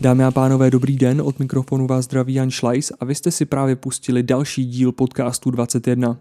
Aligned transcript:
Dámy 0.00 0.24
a 0.24 0.30
pánové, 0.30 0.70
dobrý 0.70 0.96
den, 0.96 1.20
od 1.20 1.38
mikrofonu 1.38 1.86
vás 1.86 2.04
zdraví 2.04 2.34
Jan 2.34 2.50
Schleis 2.50 2.92
a 3.00 3.04
vy 3.04 3.14
jste 3.14 3.30
si 3.30 3.44
právě 3.44 3.76
pustili 3.76 4.22
další 4.22 4.64
díl 4.64 4.92
podcastu 4.92 5.50
21. 5.50 6.18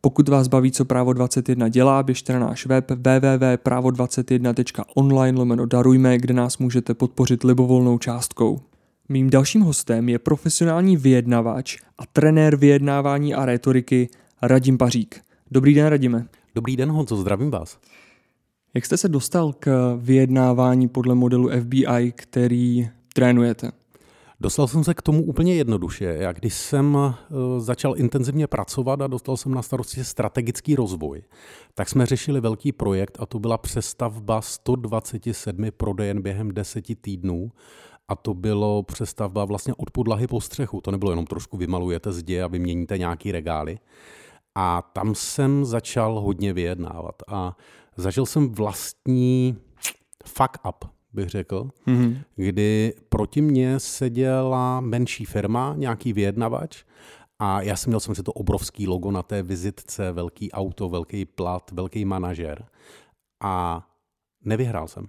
Pokud 0.00 0.28
vás 0.28 0.48
baví, 0.48 0.72
co 0.72 0.84
Právo 0.84 1.12
21 1.12 1.68
dělá, 1.68 2.02
běžte 2.02 2.32
na 2.32 2.38
náš 2.38 2.66
web 2.66 2.90
www.pravo21.online 2.90 5.38
lomeno 5.38 5.66
darujme, 5.66 6.18
kde 6.18 6.34
nás 6.34 6.58
můžete 6.58 6.94
podpořit 6.94 7.44
libovolnou 7.44 7.98
částkou. 7.98 8.60
Mým 9.08 9.30
dalším 9.30 9.60
hostem 9.60 10.08
je 10.08 10.18
profesionální 10.18 10.96
vyjednavač 10.96 11.78
a 11.98 12.06
trenér 12.06 12.56
vyjednávání 12.56 13.34
a 13.34 13.44
rétoriky 13.44 14.08
Radim 14.42 14.78
Pařík. 14.78 15.20
Dobrý 15.50 15.74
den, 15.74 15.86
Radime. 15.86 16.26
Dobrý 16.54 16.76
den, 16.76 16.90
Honzo, 16.90 17.16
zdravím 17.16 17.50
vás. 17.50 17.78
Jak 18.74 18.86
jste 18.86 18.96
se 18.96 19.08
dostal 19.08 19.52
k 19.52 19.96
vyjednávání 19.96 20.88
podle 20.88 21.14
modelu 21.14 21.50
FBI, 21.60 22.12
který 22.16 22.88
trénujete? 23.14 23.72
Dostal 24.40 24.68
jsem 24.68 24.84
se 24.84 24.94
k 24.94 25.02
tomu 25.02 25.22
úplně 25.22 25.54
jednoduše. 25.54 26.04
Já 26.04 26.32
když 26.32 26.54
jsem 26.54 26.98
eh, 27.00 27.14
začal 27.60 27.94
intenzivně 27.96 28.46
pracovat 28.46 29.00
a 29.00 29.06
dostal 29.06 29.36
jsem 29.36 29.54
na 29.54 29.62
starosti 29.62 30.04
strategický 30.04 30.74
rozvoj, 30.74 31.22
tak 31.74 31.88
jsme 31.88 32.06
řešili 32.06 32.40
velký 32.40 32.72
projekt 32.72 33.18
a 33.20 33.26
to 33.26 33.38
byla 33.38 33.58
přestavba 33.58 34.40
127 34.40 35.66
prodejen 35.76 36.22
během 36.22 36.54
10 36.54 36.84
týdnů 37.00 37.52
a 38.08 38.16
to 38.16 38.34
bylo 38.34 38.82
přestavba 38.82 39.44
vlastně 39.44 39.74
od 39.76 39.90
podlahy 39.90 40.26
po 40.26 40.40
střechu. 40.40 40.80
To 40.80 40.90
nebylo 40.90 41.12
jenom 41.12 41.26
trošku 41.26 41.56
vymalujete 41.56 42.12
zdi 42.12 42.42
a 42.42 42.46
vyměníte 42.46 42.98
nějaký 42.98 43.32
regály. 43.32 43.78
A 44.54 44.82
tam 44.92 45.14
jsem 45.14 45.64
začal 45.64 46.20
hodně 46.20 46.52
vyjednávat 46.52 47.22
a 47.28 47.56
zažil 47.98 48.26
jsem 48.26 48.48
vlastní 48.48 49.56
fuck 50.26 50.66
up, 50.68 50.90
bych 51.12 51.28
řekl, 51.28 51.70
mm-hmm. 51.86 52.22
kdy 52.36 52.94
proti 53.08 53.40
mně 53.40 53.80
seděla 53.80 54.80
menší 54.80 55.24
firma, 55.24 55.74
nějaký 55.76 56.12
vyjednavač 56.12 56.84
a 57.38 57.62
já 57.62 57.76
jsem 57.76 57.90
měl 57.90 58.00
samozřejmě 58.00 58.22
to 58.22 58.32
obrovský 58.32 58.88
logo 58.88 59.10
na 59.10 59.22
té 59.22 59.42
vizitce, 59.42 60.12
velký 60.12 60.52
auto, 60.52 60.88
velký 60.88 61.24
plat, 61.24 61.70
velký 61.70 62.04
manažer 62.04 62.66
a 63.40 63.86
nevyhrál 64.44 64.88
jsem. 64.88 65.08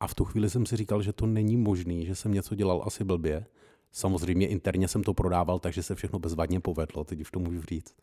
A 0.00 0.06
v 0.06 0.14
tu 0.14 0.24
chvíli 0.24 0.50
jsem 0.50 0.66
si 0.66 0.76
říkal, 0.76 1.02
že 1.02 1.12
to 1.12 1.26
není 1.26 1.56
možný, 1.56 2.06
že 2.06 2.14
jsem 2.14 2.32
něco 2.34 2.54
dělal 2.54 2.82
asi 2.86 3.04
blbě. 3.04 3.46
Samozřejmě 3.92 4.46
interně 4.46 4.88
jsem 4.88 5.02
to 5.02 5.14
prodával, 5.14 5.58
takže 5.58 5.82
se 5.82 5.94
všechno 5.94 6.18
bezvadně 6.18 6.60
povedlo, 6.60 7.04
teď 7.04 7.20
už 7.20 7.30
to 7.30 7.40
můžu 7.40 7.62
říct. 7.62 7.94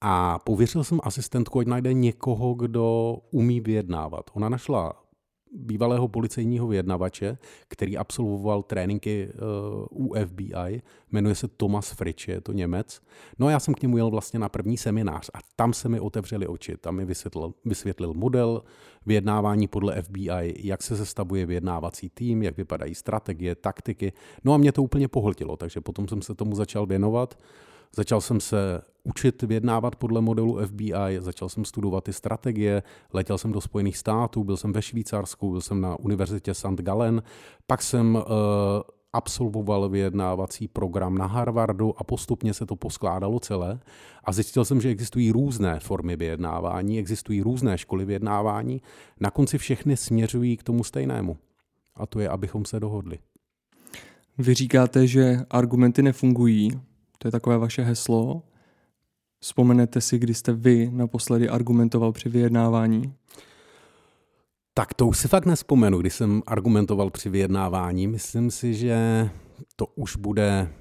A 0.00 0.38
pověřil 0.38 0.84
jsem 0.84 1.00
asistentku, 1.02 1.58
ať 1.58 1.66
najde 1.66 1.92
někoho, 1.92 2.54
kdo 2.54 3.16
umí 3.30 3.60
vyjednávat. 3.60 4.30
Ona 4.34 4.48
našla 4.48 5.08
bývalého 5.52 6.08
policejního 6.08 6.66
vyjednavače, 6.66 7.38
který 7.68 7.96
absolvoval 7.96 8.62
tréninky 8.62 9.28
uh, 9.90 10.08
u 10.08 10.14
FBI, 10.26 10.82
jmenuje 11.12 11.34
se 11.34 11.48
Thomas 11.48 11.90
Fritsch, 11.90 12.28
je 12.28 12.40
to 12.40 12.52
Němec. 12.52 13.00
No 13.38 13.46
a 13.46 13.50
já 13.50 13.60
jsem 13.60 13.74
k 13.74 13.82
němu 13.82 13.96
jel 13.96 14.10
vlastně 14.10 14.38
na 14.38 14.48
první 14.48 14.76
seminář 14.76 15.30
a 15.34 15.38
tam 15.56 15.72
se 15.72 15.88
mi 15.88 16.00
otevřeli 16.00 16.46
oči. 16.46 16.76
Tam 16.76 16.96
mi 16.96 17.04
vysvětlil, 17.04 17.54
vysvětlil 17.64 18.14
model 18.14 18.62
vyjednávání 19.06 19.68
podle 19.68 20.02
FBI, 20.02 20.54
jak 20.56 20.82
se 20.82 20.96
sestavuje 20.96 21.46
vyjednávací 21.46 22.10
tým, 22.10 22.42
jak 22.42 22.56
vypadají 22.56 22.94
strategie, 22.94 23.54
taktiky. 23.54 24.12
No 24.44 24.54
a 24.54 24.56
mě 24.56 24.72
to 24.72 24.82
úplně 24.82 25.08
pohltilo, 25.08 25.56
takže 25.56 25.80
potom 25.80 26.08
jsem 26.08 26.22
se 26.22 26.34
tomu 26.34 26.54
začal 26.54 26.86
věnovat. 26.86 27.38
Začal 27.96 28.20
jsem 28.20 28.40
se 28.40 28.80
učit 29.04 29.42
vyjednávat 29.42 29.96
podle 29.96 30.20
modelu 30.20 30.66
FBI, 30.66 31.18
začal 31.18 31.48
jsem 31.48 31.64
studovat 31.64 32.04
ty 32.04 32.12
strategie, 32.12 32.82
letěl 33.12 33.38
jsem 33.38 33.52
do 33.52 33.60
Spojených 33.60 33.96
států, 33.96 34.44
byl 34.44 34.56
jsem 34.56 34.72
ve 34.72 34.82
Švýcarsku, 34.82 35.50
byl 35.50 35.60
jsem 35.60 35.80
na 35.80 35.98
univerzitě 35.98 36.54
St. 36.54 36.80
Gallen, 36.80 37.22
pak 37.66 37.82
jsem 37.82 38.14
uh, 38.14 38.22
absolvoval 39.12 39.88
vyjednávací 39.88 40.68
program 40.68 41.18
na 41.18 41.26
Harvardu 41.26 41.94
a 42.00 42.04
postupně 42.04 42.54
se 42.54 42.66
to 42.66 42.76
poskládalo 42.76 43.40
celé. 43.40 43.80
A 44.24 44.32
zjistil 44.32 44.64
jsem, 44.64 44.80
že 44.80 44.88
existují 44.88 45.32
různé 45.32 45.80
formy 45.80 46.16
vyjednávání, 46.16 46.98
existují 46.98 47.42
různé 47.42 47.78
školy 47.78 48.04
vyjednávání. 48.04 48.82
Na 49.20 49.30
konci 49.30 49.58
všechny 49.58 49.96
směřují 49.96 50.56
k 50.56 50.62
tomu 50.62 50.84
stejnému. 50.84 51.36
A 51.94 52.06
to 52.06 52.20
je, 52.20 52.28
abychom 52.28 52.64
se 52.64 52.80
dohodli. 52.80 53.18
Vy 54.38 54.54
říkáte, 54.54 55.06
že 55.06 55.40
argumenty 55.50 56.02
nefungují. 56.02 56.80
To 57.18 57.28
je 57.28 57.32
takové 57.32 57.58
vaše 57.58 57.82
heslo. 57.82 58.42
Vzpomenete 59.40 60.00
si, 60.00 60.18
kdy 60.18 60.34
jste 60.34 60.52
vy 60.52 60.90
naposledy 60.92 61.48
argumentoval 61.48 62.12
při 62.12 62.28
vyjednávání? 62.28 63.14
Tak 64.74 64.94
to 64.94 65.06
už 65.06 65.18
si 65.18 65.28
fakt 65.28 65.46
nespomenu, 65.46 65.98
když 65.98 66.14
jsem 66.14 66.42
argumentoval 66.46 67.10
při 67.10 67.28
vyjednávání. 67.28 68.06
Myslím 68.06 68.50
si, 68.50 68.74
že 68.74 69.30
to 69.76 69.86
už 69.86 70.16
bude 70.16 70.72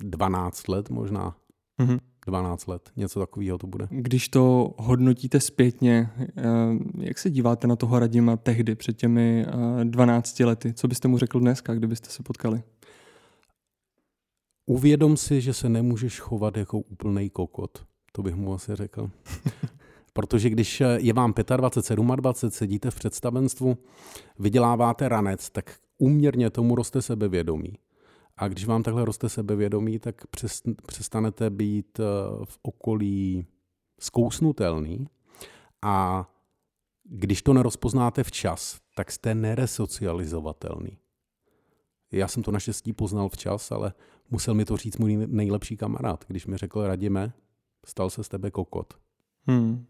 12 0.00 0.68
let 0.68 0.90
možná. 0.90 1.36
Mm-hmm. 1.80 1.98
12 2.26 2.66
let, 2.66 2.90
něco 2.96 3.20
takového 3.20 3.58
to 3.58 3.66
bude. 3.66 3.88
Když 3.90 4.28
to 4.28 4.74
hodnotíte 4.78 5.40
zpětně, 5.40 6.10
eh, 6.18 6.42
jak 6.98 7.18
se 7.18 7.30
díváte 7.30 7.66
na 7.66 7.76
toho 7.76 7.98
Radima 7.98 8.36
tehdy 8.36 8.74
před 8.74 8.96
těmi 8.96 9.46
12 9.84 10.40
eh, 10.40 10.46
lety? 10.46 10.72
Co 10.72 10.88
byste 10.88 11.08
mu 11.08 11.18
řekl 11.18 11.40
dneska, 11.40 11.74
kdybyste 11.74 12.10
se 12.10 12.22
potkali? 12.22 12.62
Uvědom 14.66 15.16
si, 15.16 15.40
že 15.40 15.54
se 15.54 15.68
nemůžeš 15.68 16.20
chovat 16.20 16.56
jako 16.56 16.78
úplný 16.78 17.30
kokot. 17.30 17.86
To 18.12 18.22
bych 18.22 18.34
mu 18.34 18.54
asi 18.54 18.76
řekl. 18.76 19.10
Protože 20.12 20.50
když 20.50 20.82
je 20.96 21.12
vám 21.12 21.34
25, 21.56 21.96
27, 22.16 22.50
sedíte 22.50 22.90
v 22.90 22.94
představenstvu, 22.94 23.78
vyděláváte 24.38 25.08
ranec, 25.08 25.50
tak 25.50 25.78
úměrně 25.98 26.50
tomu 26.50 26.74
roste 26.74 27.02
sebevědomí. 27.02 27.72
A 28.36 28.48
když 28.48 28.66
vám 28.66 28.82
takhle 28.82 29.04
roste 29.04 29.28
sebevědomí, 29.28 29.98
tak 29.98 30.14
přestanete 30.86 31.50
být 31.50 32.00
eh, 32.00 32.04
v 32.44 32.58
okolí 32.62 33.46
zkousnutelný 34.00 35.06
a 35.82 36.26
když 37.04 37.42
to 37.42 37.52
nerozpoznáte 37.52 38.24
včas, 38.24 38.80
tak 38.96 39.12
jste 39.12 39.34
neresocializovatelný. 39.34 40.98
Já 42.12 42.28
jsem 42.28 42.42
to 42.42 42.50
naštěstí 42.50 42.92
poznal 42.92 43.28
včas, 43.28 43.72
ale 43.72 43.92
musel 44.30 44.54
mi 44.54 44.64
to 44.64 44.76
říct 44.76 44.98
můj 44.98 45.26
nejlepší 45.26 45.76
kamarád, 45.76 46.24
když 46.28 46.46
mi 46.46 46.56
řekl, 46.56 46.86
radíme, 46.86 47.32
stal 47.86 48.10
se 48.10 48.24
z 48.24 48.28
tebe 48.28 48.50
kokot. 48.50 48.94
Hmm. 49.46 49.86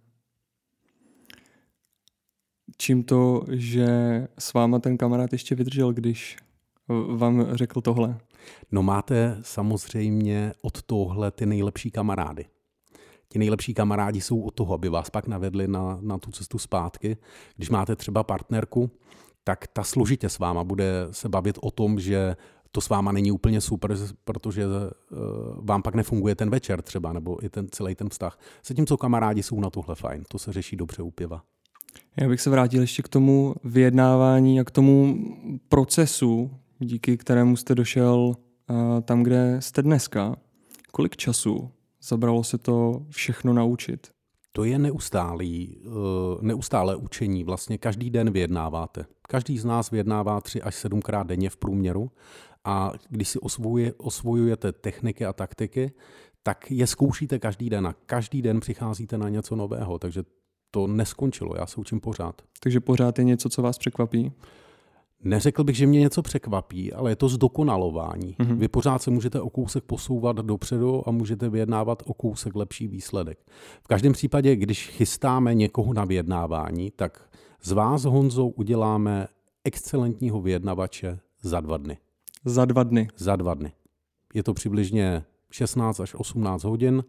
Čím 2.77 3.03
to, 3.03 3.45
že 3.51 3.89
s 4.39 4.53
váma 4.53 4.79
ten 4.79 4.97
kamarád 4.97 5.33
ještě 5.33 5.55
vydržel, 5.55 5.93
když 5.93 6.37
vám 7.17 7.57
řekl 7.57 7.81
tohle? 7.81 8.19
No 8.73 8.83
máte 8.83 9.39
samozřejmě 9.43 10.53
od 10.63 10.83
tohle 10.83 11.31
ty 11.31 11.47
nejlepší 11.47 11.91
kamarády. 11.91 12.45
Ti 13.29 13.39
nejlepší 13.39 13.75
kamarádi 13.75 14.21
jsou 14.21 14.41
od 14.41 14.51
toho, 14.51 14.75
aby 14.75 14.89
vás 14.89 15.11
pak 15.11 15.27
navedli 15.27 15.69
na, 15.69 15.99
na 16.01 16.19
tu 16.19 16.31
cestu 16.31 16.59
zpátky. 16.59 17.17
Když 17.57 17.71
máte 17.71 17.97
třeba 17.97 18.23
partnerku, 18.23 18.91
tak 19.45 19.67
ta 19.67 19.83
složitě 19.83 20.29
s 20.29 20.39
váma 20.39 20.65
bude 20.65 21.09
se 21.11 21.29
bavit 21.29 21.59
o 21.63 21.71
tom, 21.71 22.01
že 22.01 22.37
to 22.77 22.81
s 22.81 22.89
váma 22.89 23.13
není 23.13 23.33
úplně 23.33 23.61
super, 23.61 23.97
protože 24.25 24.67
uh, 24.67 24.73
vám 25.63 25.83
pak 25.83 25.95
nefunguje 25.95 26.35
ten 26.35 26.51
večer 26.51 26.83
třeba, 26.83 27.13
nebo 27.13 27.45
i 27.45 27.49
ten 27.49 27.69
celý 27.71 27.95
ten 27.95 28.09
vztah. 28.09 28.39
Zatímco 28.67 28.97
kamarádi 28.97 29.43
jsou 29.43 29.61
na 29.61 29.71
tohle 29.71 29.95
fajn, 29.95 30.25
to 30.29 30.39
se 30.39 30.53
řeší 30.53 30.77
dobře 30.77 31.03
u 31.03 31.11
piva. 31.11 31.43
Já 32.17 32.29
bych 32.29 32.41
se 32.41 32.51
vrátil 32.51 32.81
ještě 32.81 33.03
k 33.03 33.09
tomu 33.09 33.55
vyjednávání 33.65 34.61
a 34.61 34.65
k 34.65 34.71
tomu 34.71 35.17
procesu, 35.69 36.51
díky 36.79 37.17
kterému 37.17 37.57
jste 37.57 37.75
došel 37.75 38.35
uh, 38.71 39.01
tam, 39.01 39.23
kde 39.23 39.57
jste 39.61 39.83
dneska. 39.83 40.37
Kolik 40.93 41.17
času 41.17 41.71
zabralo 42.03 42.45
se 42.45 42.59
to 42.59 43.07
všechno 43.11 43.53
naučit? 43.53 44.07
To 44.53 44.65
je 44.65 44.79
neustálý, 44.79 45.81
uh, 45.87 45.93
neustálé 46.43 46.97
učení. 46.97 47.45
Vlastně 47.45 47.79
každý 47.79 48.11
den 48.11 48.31
vyjednáváte. 48.31 49.05
Každý 49.29 49.59
z 49.59 49.65
nás 49.65 49.91
vyjednává 49.91 50.41
tři 50.41 50.63
až 50.63 50.75
sedmkrát 50.75 51.27
denně 51.27 51.51
v 51.51 51.57
průměru 51.57 52.11
a 52.65 52.93
když 53.09 53.29
si 53.29 53.39
osvojuje, 53.39 53.95
osvojujete 53.97 54.73
techniky 54.73 55.25
a 55.25 55.33
taktiky, 55.33 55.93
tak 56.43 56.71
je 56.71 56.87
zkoušíte 56.87 57.39
každý 57.39 57.71
den 57.71 57.87
a 57.87 57.95
každý 58.07 58.43
den 58.43 58.61
přicházíte 58.61 59.19
na 59.19 59.29
něco 59.29 59.57
nového, 59.57 59.99
takže 59.99 60.23
to 60.71 60.87
neskončilo, 60.87 61.55
já 61.57 61.67
se 61.67 61.81
učím 61.81 62.01
pořád. 62.01 62.43
Takže 62.61 62.81
pořád 62.81 63.19
je 63.19 63.25
něco, 63.25 63.49
co 63.49 63.63
vás 63.63 63.79
překvapí? 63.79 64.33
Neřekl 65.25 65.65
bych, 65.65 65.77
že 65.77 65.87
mě 65.87 66.01
něco 66.01 66.23
překvapí, 66.23 66.93
ale 66.93 67.11
je 67.11 67.17
to 67.17 67.29
zdokonalování. 67.29 68.37
Mm-hmm. 68.39 68.57
Vy 68.57 68.69
pořád 68.69 69.03
se 69.03 69.11
můžete 69.11 69.41
o 69.41 69.51
kousek 69.51 69.85
posouvat 69.85 70.37
dopředu 70.37 71.09
a 71.09 71.11
můžete 71.13 71.49
vyjednávat 71.49 72.03
o 72.07 72.15
kousek 72.15 72.57
lepší 72.57 72.89
výsledek. 72.89 73.39
V 73.83 73.87
každém 73.87 74.13
případě, 74.13 74.57
když 74.57 74.89
chystáme 74.89 75.55
někoho 75.55 75.93
na 75.93 76.05
vyjednávání, 76.05 76.91
tak 76.97 77.29
z 77.63 77.73
vás, 77.73 78.05
Honzou, 78.05 78.49
uděláme 78.49 79.29
excelentního 79.65 80.41
vyjednavače 80.41 81.19
za 81.41 81.61
dva 81.61 81.77
dny. 81.77 81.99
Za 82.45 82.65
dva 82.65 82.83
dny. 82.83 83.09
Za 83.17 83.37
dva 83.37 83.55
dny. 83.55 83.73
Je 84.35 84.43
to 84.43 84.55
přibližně 84.55 85.25
16 85.51 86.01
až 86.01 86.15
18 86.15 86.65
hodin 86.65 87.05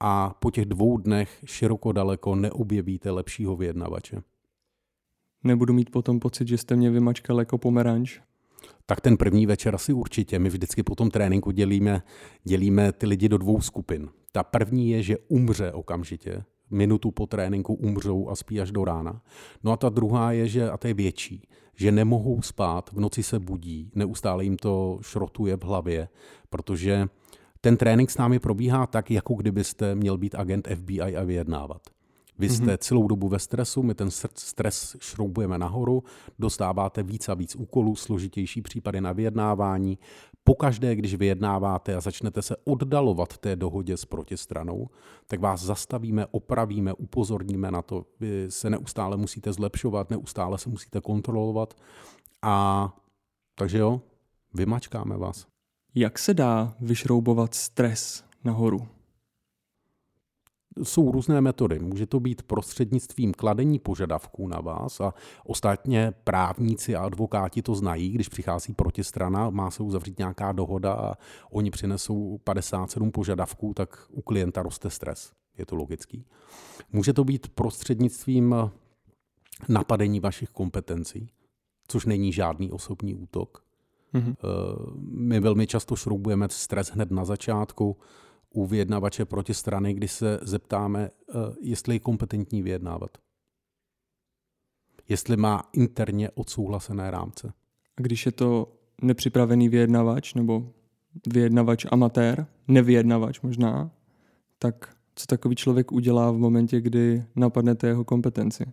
a 0.00 0.34
po 0.40 0.50
těch 0.50 0.64
dvou 0.64 0.98
dnech 0.98 1.38
široko 1.44 1.92
daleko 1.92 2.34
neobjevíte 2.34 3.10
lepšího 3.10 3.56
vyjednavače. 3.56 4.22
Nebudu 5.44 5.72
mít 5.72 5.90
potom 5.90 6.20
pocit, 6.20 6.48
že 6.48 6.58
jste 6.58 6.76
mě 6.76 6.90
vymačkal 6.90 7.38
jako 7.38 7.58
pomeranč? 7.58 8.20
Tak 8.86 9.00
ten 9.00 9.16
první 9.16 9.46
večer 9.46 9.74
asi 9.74 9.92
určitě. 9.92 10.38
My 10.38 10.48
vždycky 10.48 10.82
po 10.82 10.94
tom 10.94 11.10
tréninku 11.10 11.50
dělíme, 11.50 12.02
dělíme 12.44 12.92
ty 12.92 13.06
lidi 13.06 13.28
do 13.28 13.38
dvou 13.38 13.60
skupin. 13.60 14.08
Ta 14.32 14.42
první 14.42 14.90
je, 14.90 15.02
že 15.02 15.18
umře 15.28 15.72
okamžitě, 15.72 16.44
minutu 16.70 17.10
po 17.10 17.26
tréninku 17.26 17.74
umřou 17.74 18.28
a 18.28 18.36
spí 18.36 18.60
až 18.60 18.70
do 18.70 18.84
rána. 18.84 19.22
No 19.64 19.72
a 19.72 19.76
ta 19.76 19.88
druhá 19.88 20.32
je, 20.32 20.48
že, 20.48 20.70
a 20.70 20.76
to 20.76 20.88
je 20.88 20.94
větší, 20.94 21.48
že 21.74 21.92
nemohou 21.92 22.42
spát, 22.42 22.90
v 22.92 23.00
noci 23.00 23.22
se 23.22 23.38
budí, 23.38 23.90
neustále 23.94 24.44
jim 24.44 24.56
to 24.56 24.98
šrotuje 25.02 25.56
v 25.56 25.62
hlavě, 25.62 26.08
protože 26.50 27.08
ten 27.60 27.76
trénink 27.76 28.10
s 28.10 28.18
námi 28.18 28.38
probíhá 28.38 28.86
tak, 28.86 29.10
jako 29.10 29.34
kdybyste 29.34 29.94
měl 29.94 30.18
být 30.18 30.34
agent 30.34 30.68
FBI 30.74 31.16
a 31.16 31.24
vyjednávat. 31.24 31.82
Vy 32.40 32.48
jste 32.48 32.64
mm-hmm. 32.64 32.78
celou 32.78 33.08
dobu 33.08 33.28
ve 33.28 33.38
stresu, 33.38 33.82
my 33.82 33.94
ten 33.94 34.10
stres 34.34 34.96
šroubujeme 35.00 35.58
nahoru, 35.58 36.04
dostáváte 36.38 37.02
víc 37.02 37.28
a 37.28 37.34
víc 37.34 37.56
úkolů, 37.56 37.96
složitější 37.96 38.62
případy 38.62 39.00
na 39.00 39.12
vyjednávání. 39.12 39.98
Pokaždé, 40.44 40.96
když 40.96 41.14
vyjednáváte 41.14 41.94
a 41.94 42.00
začnete 42.00 42.42
se 42.42 42.56
oddalovat 42.64 43.38
té 43.38 43.56
dohodě 43.56 43.96
s 43.96 44.04
protistranou, 44.04 44.88
tak 45.26 45.40
vás 45.40 45.62
zastavíme, 45.62 46.26
opravíme, 46.30 46.92
upozorníme 46.92 47.70
na 47.70 47.82
to. 47.82 48.06
Vy 48.20 48.46
se 48.48 48.70
neustále 48.70 49.16
musíte 49.16 49.52
zlepšovat, 49.52 50.10
neustále 50.10 50.58
se 50.58 50.70
musíte 50.70 51.00
kontrolovat. 51.00 51.74
A 52.42 52.96
takže 53.54 53.78
jo, 53.78 54.00
vymačkáme 54.54 55.16
vás. 55.16 55.46
Jak 55.94 56.18
se 56.18 56.34
dá 56.34 56.74
vyšroubovat 56.80 57.54
stres 57.54 58.24
nahoru? 58.44 58.88
Jsou 60.82 61.12
různé 61.12 61.40
metody. 61.40 61.78
Může 61.78 62.06
to 62.06 62.20
být 62.20 62.42
prostřednictvím 62.42 63.32
kladení 63.32 63.78
požadavků 63.78 64.48
na 64.48 64.60
vás 64.60 65.00
a 65.00 65.14
ostatně 65.44 66.12
právníci 66.24 66.96
a 66.96 67.04
advokáti 67.04 67.62
to 67.62 67.74
znají, 67.74 68.10
když 68.10 68.28
přichází 68.28 68.74
protistrana, 68.74 69.50
má 69.50 69.70
se 69.70 69.82
uzavřít 69.82 70.18
nějaká 70.18 70.52
dohoda 70.52 70.92
a 70.92 71.14
oni 71.50 71.70
přinesou 71.70 72.38
57 72.44 73.10
požadavků, 73.10 73.74
tak 73.74 74.06
u 74.10 74.22
klienta 74.22 74.62
roste 74.62 74.90
stres. 74.90 75.32
Je 75.58 75.66
to 75.66 75.76
logický. 75.76 76.24
Může 76.92 77.12
to 77.12 77.24
být 77.24 77.48
prostřednictvím 77.48 78.54
napadení 79.68 80.20
vašich 80.20 80.48
kompetencí, 80.48 81.30
což 81.88 82.06
není 82.06 82.32
žádný 82.32 82.70
osobní 82.70 83.14
útok. 83.14 83.64
Mm-hmm. 84.14 84.34
My 85.12 85.40
velmi 85.40 85.66
často 85.66 85.96
šroubujeme 85.96 86.48
stres 86.50 86.90
hned 86.90 87.10
na 87.10 87.24
začátku, 87.24 87.96
u 88.50 88.66
vyjednavače 88.66 89.26
strany, 89.52 89.94
kdy 89.94 90.08
se 90.08 90.38
zeptáme, 90.42 91.10
eh, 91.10 91.32
jestli 91.60 91.94
je 91.94 91.98
kompetentní 91.98 92.62
vyjednávat. 92.62 93.18
Jestli 95.08 95.36
má 95.36 95.70
interně 95.72 96.30
odsouhlasené 96.30 97.10
rámce. 97.10 97.52
A 97.96 98.00
když 98.00 98.26
je 98.26 98.32
to 98.32 98.72
nepřipravený 99.02 99.68
vyjednavač 99.68 100.34
nebo 100.34 100.72
vyjednavač 101.26 101.86
amatér, 101.90 102.46
nevyjednavač 102.68 103.40
možná, 103.40 103.90
tak 104.58 104.96
co 105.14 105.26
takový 105.26 105.56
člověk 105.56 105.92
udělá 105.92 106.30
v 106.30 106.38
momentě, 106.38 106.80
kdy 106.80 107.24
napadnete 107.36 107.86
jeho 107.86 108.04
kompetenci? 108.04 108.64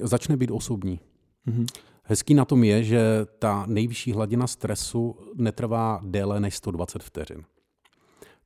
Začne 0.00 0.36
být 0.36 0.50
osobní. 0.50 1.00
Mm-hmm. 1.46 1.66
Hezký 2.02 2.34
na 2.34 2.44
tom 2.44 2.64
je, 2.64 2.84
že 2.84 3.00
ta 3.38 3.64
nejvyšší 3.68 4.12
hladina 4.12 4.46
stresu 4.46 5.16
netrvá 5.34 6.00
déle 6.04 6.40
než 6.40 6.56
120 6.56 7.02
vteřin. 7.02 7.44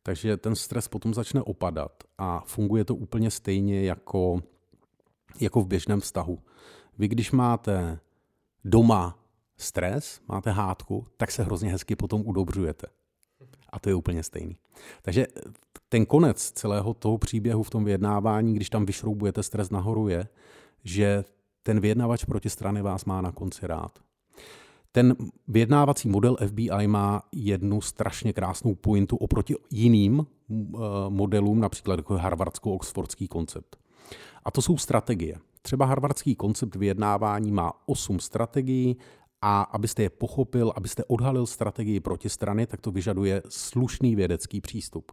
Takže 0.03 0.37
ten 0.37 0.57
stres 0.57 0.89
potom 0.89 1.15
začne 1.15 1.43
opadat 1.43 2.05
a 2.19 2.41
funguje 2.41 2.85
to 2.85 2.95
úplně 2.95 3.31
stejně 3.31 3.83
jako, 3.83 4.41
jako 5.41 5.61
v 5.61 5.67
běžném 5.67 6.01
vztahu. 6.01 6.39
Vy 6.99 7.09
když 7.09 7.33
máte 7.33 7.99
doma 8.65 9.19
stres, 9.57 10.21
máte 10.29 10.51
hádku, 10.51 11.07
tak 11.17 11.31
se 11.31 11.43
hrozně 11.43 11.71
hezky 11.71 11.97
potom 11.97 12.23
udobřujete. 12.27 12.87
A 13.71 13.79
to 13.79 13.89
je 13.89 13.95
úplně 13.95 14.23
stejný. 14.23 14.57
Takže 15.03 15.27
ten 15.89 16.07
konec 16.07 16.51
celého 16.51 16.95
toho 16.95 17.19
příběhu 17.19 17.63
v 17.63 17.71
tom 17.71 17.85
vyjednávání, 17.85 18.55
když 18.55 18.71
tam 18.71 18.87
vyšroubujete 18.87 19.43
stres 19.43 19.71
nahoru, 19.71 20.09
je, 20.09 20.29
že 20.85 21.25
ten 21.63 21.81
vyjednavač 21.81 22.25
proti 22.25 22.51
strany 22.51 22.83
vás 22.83 23.05
má 23.05 23.21
na 23.21 23.33
konci 23.33 23.67
rád. 23.67 23.99
Ten 24.93 25.17
vyjednávací 25.49 26.09
model 26.09 26.37
FBI 26.47 26.87
má 26.87 27.23
jednu 27.33 27.81
strašně 27.81 28.33
krásnou 28.33 28.75
pointu 28.75 29.17
oproti 29.17 29.55
jiným 29.71 30.27
eh, 30.27 30.57
modelům, 31.09 31.61
například 31.61 31.99
jako 31.99 32.15
harvardsko-oxfordský 32.15 33.29
koncept. 33.29 33.77
A 34.45 34.51
to 34.51 34.63
jsou 34.63 34.77
strategie. 34.77 35.39
Třeba 35.63 35.87
harvardský 35.87 36.35
koncept 36.35 36.77
vyjednávání 36.77 37.53
má 37.53 37.73
osm 37.87 38.21
strategií 38.21 38.97
a 39.43 39.63
abyste 39.63 40.03
je 40.03 40.11
pochopil, 40.11 40.73
abyste 40.77 41.05
odhalil 41.05 41.47
strategii 41.47 42.01
protistrany, 42.01 42.67
tak 42.67 42.81
to 42.81 42.91
vyžaduje 42.91 43.43
slušný 43.49 44.17
vědecký 44.17 44.61
přístup. 44.61 45.13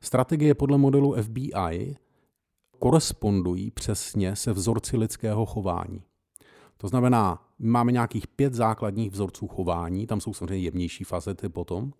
Strategie 0.00 0.54
podle 0.54 0.78
modelu 0.78 1.16
FBI 1.22 1.96
korespondují 2.78 3.70
přesně 3.70 4.36
se 4.36 4.52
vzorci 4.52 4.96
lidského 4.96 5.46
chování. 5.46 6.02
To 6.76 6.88
znamená, 6.88 7.43
máme 7.58 7.92
nějakých 7.92 8.26
pět 8.26 8.54
základních 8.54 9.10
vzorců 9.10 9.48
chování, 9.48 10.06
tam 10.06 10.20
jsou 10.20 10.34
samozřejmě 10.34 10.64
jemnější 10.64 11.04
fazety 11.04 11.48
potom, 11.48 11.92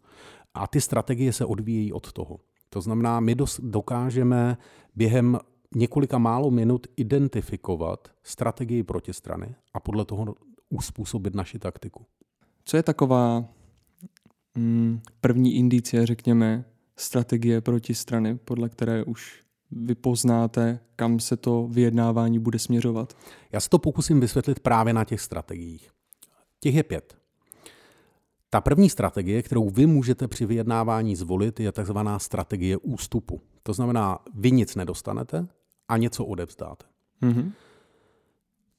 a 0.55 0.67
ty 0.67 0.81
strategie 0.81 1.33
se 1.33 1.45
odvíjejí 1.45 1.93
od 1.93 2.13
toho. 2.13 2.41
To 2.71 2.81
znamená, 2.81 3.21
my 3.21 3.37
dokážeme 3.59 4.59
během 4.95 5.39
několika 5.75 6.19
málo 6.19 6.51
minut 6.51 6.87
identifikovat 6.97 8.09
strategii 8.23 8.83
protistrany 8.83 9.55
a 9.75 9.81
podle 9.81 10.05
toho 10.05 10.35
uspůsobit 10.71 11.35
naši 11.35 11.59
taktiku. 11.59 12.07
Co 12.65 12.77
je 12.77 12.83
taková 12.83 13.45
mm, 14.55 15.01
první 15.21 15.55
indicie, 15.55 16.07
řekněme, 16.07 16.65
strategie 16.97 17.61
protistrany, 17.61 18.39
podle 18.39 18.69
které 18.69 19.05
už 19.05 19.44
vy 19.71 19.95
poznáte, 19.95 20.81
kam 20.97 21.21
se 21.21 21.37
to 21.37 21.69
vyjednávání 21.71 22.39
bude 22.39 22.59
směřovat? 22.59 23.17
Já 23.53 23.61
se 23.61 23.69
to 23.69 23.79
pokusím 23.79 24.21
vysvětlit 24.21 24.61
právě 24.61 24.93
na 24.93 25.05
těch 25.05 25.21
strategiích. 25.21 25.91
Těch 26.61 26.75
je 26.75 26.83
pět. 26.83 27.17
Ta 28.51 28.61
první 28.61 28.91
strategie, 28.91 29.43
kterou 29.43 29.71
vy 29.71 29.87
můžete 29.87 30.29
při 30.29 30.47
vyjednávání 30.47 31.17
zvolit, 31.17 31.61
je 31.61 31.73
takzvaná 31.73 32.19
strategie 32.19 32.77
ústupu. 32.77 33.41
To 33.63 33.73
znamená, 33.73 34.19
vy 34.35 34.51
nic 34.51 34.75
nedostanete 34.75 35.47
a 35.89 35.97
něco 35.97 36.25
odevzdáte. 36.25 36.85
Mm-hmm. 37.23 37.53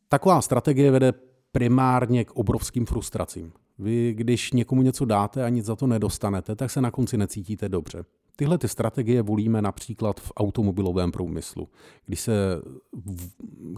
Taková 0.08 0.42
strategie 0.42 0.92
vede 0.92 1.14
primárně 1.52 2.26
k 2.26 2.32
obrovským 2.32 2.86
frustracím. 2.86 3.54
Vy, 3.80 4.14
když 4.14 4.52
někomu 4.52 4.82
něco 4.82 5.06
dáte 5.06 5.46
a 5.46 5.50
nic 5.50 5.66
za 5.66 5.76
to 5.76 5.88
nedostanete, 5.88 6.56
tak 6.56 6.72
se 6.72 6.82
na 6.82 6.92
konci 6.92 7.18
necítíte 7.18 7.70
dobře. 7.70 8.06
Tyhle 8.36 8.58
ty 8.58 8.68
strategie 8.68 9.22
volíme 9.22 9.62
například 9.62 10.20
v 10.20 10.32
automobilovém 10.38 11.12
průmyslu. 11.12 11.70
Když 12.06 12.20
se 12.20 12.62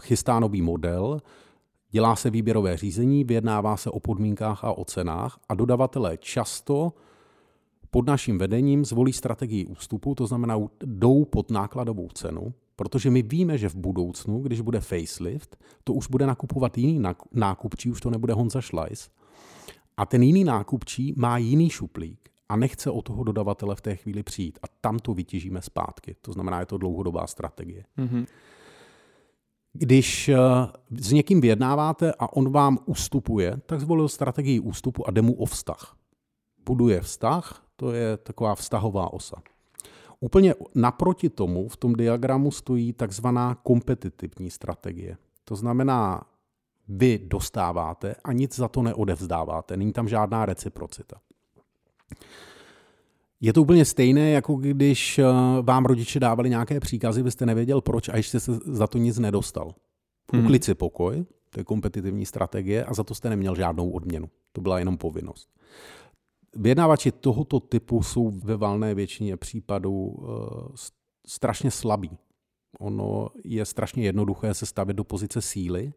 chystá 0.02 0.40
nový 0.40 0.62
model, 0.62 1.22
dělá 1.90 2.16
se 2.16 2.30
výběrové 2.30 2.76
řízení, 2.76 3.24
vyjednává 3.24 3.76
se 3.76 3.90
o 3.90 4.00
podmínkách 4.00 4.64
a 4.64 4.72
o 4.72 4.84
cenách 4.84 5.38
a 5.48 5.54
dodavatelé 5.54 6.16
často 6.16 6.92
pod 7.90 8.06
naším 8.06 8.38
vedením 8.38 8.84
zvolí 8.84 9.12
strategii 9.12 9.66
ústupu, 9.66 10.14
to 10.14 10.26
znamená 10.26 10.58
jdou 10.84 11.24
pod 11.24 11.50
nákladovou 11.50 12.08
cenu, 12.08 12.54
protože 12.76 13.10
my 13.10 13.22
víme, 13.22 13.58
že 13.58 13.68
v 13.68 13.74
budoucnu, 13.74 14.42
když 14.42 14.60
bude 14.60 14.80
facelift, 14.80 15.56
to 15.84 15.92
už 15.92 16.08
bude 16.08 16.26
nakupovat 16.26 16.78
jiný 16.78 17.02
nákupčí, 17.32 17.90
už 17.90 18.00
to 18.00 18.10
nebude 18.10 18.34
Honza 18.34 18.60
Schleiss. 18.60 19.10
A 19.96 20.06
ten 20.06 20.22
jiný 20.22 20.44
nákupčí 20.44 21.14
má 21.16 21.38
jiný 21.38 21.70
šuplík 21.70 22.30
a 22.48 22.56
nechce 22.56 22.90
o 22.90 23.02
toho 23.02 23.24
dodavatele 23.24 23.76
v 23.76 23.80
té 23.80 23.96
chvíli 23.96 24.22
přijít. 24.22 24.58
A 24.62 24.66
tam 24.80 24.98
to 24.98 25.14
vytěžíme 25.14 25.62
zpátky. 25.62 26.16
To 26.20 26.32
znamená, 26.32 26.60
je 26.60 26.66
to 26.66 26.78
dlouhodobá 26.78 27.26
strategie. 27.26 27.84
Mm-hmm. 27.98 28.26
Když 29.72 30.28
eh, 30.28 30.36
s 30.90 31.12
někým 31.12 31.40
vyjednáváte 31.40 32.12
a 32.18 32.32
on 32.32 32.52
vám 32.52 32.78
ustupuje, 32.86 33.60
tak 33.66 33.80
zvolil 33.80 34.08
strategii 34.08 34.60
ústupu 34.60 35.08
a 35.08 35.10
jde 35.10 35.22
mu 35.22 35.34
o 35.34 35.44
vztah. 35.44 35.96
Buduje 36.66 37.00
vztah, 37.00 37.64
to 37.76 37.92
je 37.92 38.16
taková 38.16 38.54
vztahová 38.54 39.12
osa. 39.12 39.42
Úplně 40.20 40.54
naproti 40.74 41.28
tomu 41.28 41.68
v 41.68 41.76
tom 41.76 41.92
diagramu 41.92 42.50
stojí 42.50 42.92
takzvaná 42.92 43.54
kompetitivní 43.54 44.50
strategie. 44.50 45.16
To 45.44 45.56
znamená, 45.56 46.22
vy 46.88 47.18
dostáváte 47.18 48.14
a 48.24 48.32
nic 48.32 48.56
za 48.56 48.68
to 48.68 48.82
neodevzdáváte. 48.82 49.76
Není 49.76 49.92
tam 49.92 50.08
žádná 50.08 50.46
reciprocita. 50.46 51.20
Je 53.40 53.52
to 53.52 53.62
úplně 53.62 53.84
stejné, 53.84 54.30
jako 54.30 54.54
když 54.54 55.18
eh, 55.18 55.24
vám 55.62 55.84
rodiče 55.84 56.20
dávali 56.20 56.50
nějaké 56.50 56.80
příkazy, 56.80 57.22
byste 57.22 57.46
nevěděl 57.46 57.80
proč 57.80 58.08
a 58.08 58.16
ještě 58.16 58.40
se 58.40 58.58
za 58.64 58.86
to 58.86 58.98
nic 58.98 59.18
nedostal. 59.18 59.74
Hmm. 60.32 60.44
Uklid 60.44 60.64
si 60.64 60.74
pokoj, 60.74 61.24
to 61.50 61.60
je 61.60 61.64
kompetitivní 61.64 62.26
strategie 62.26 62.84
a 62.84 62.94
za 62.94 63.04
to 63.04 63.14
jste 63.14 63.30
neměl 63.30 63.54
žádnou 63.54 63.90
odměnu. 63.90 64.30
To 64.52 64.60
byla 64.60 64.78
jenom 64.78 64.98
povinnost. 64.98 65.48
Vyjednávači 66.56 67.12
tohoto 67.12 67.60
typu 67.60 68.02
jsou 68.02 68.30
ve 68.30 68.56
valné 68.56 68.94
většině 68.94 69.36
případů 69.36 69.92
uh, 69.92 70.28
strašně 71.26 71.70
slabí. 71.70 72.10
Ono 72.80 73.28
je 73.44 73.64
strašně 73.64 74.04
jednoduché 74.04 74.54
se 74.54 74.66
stavit 74.66 74.96
do 74.96 75.04
pozice 75.04 75.42
síly 75.42 75.92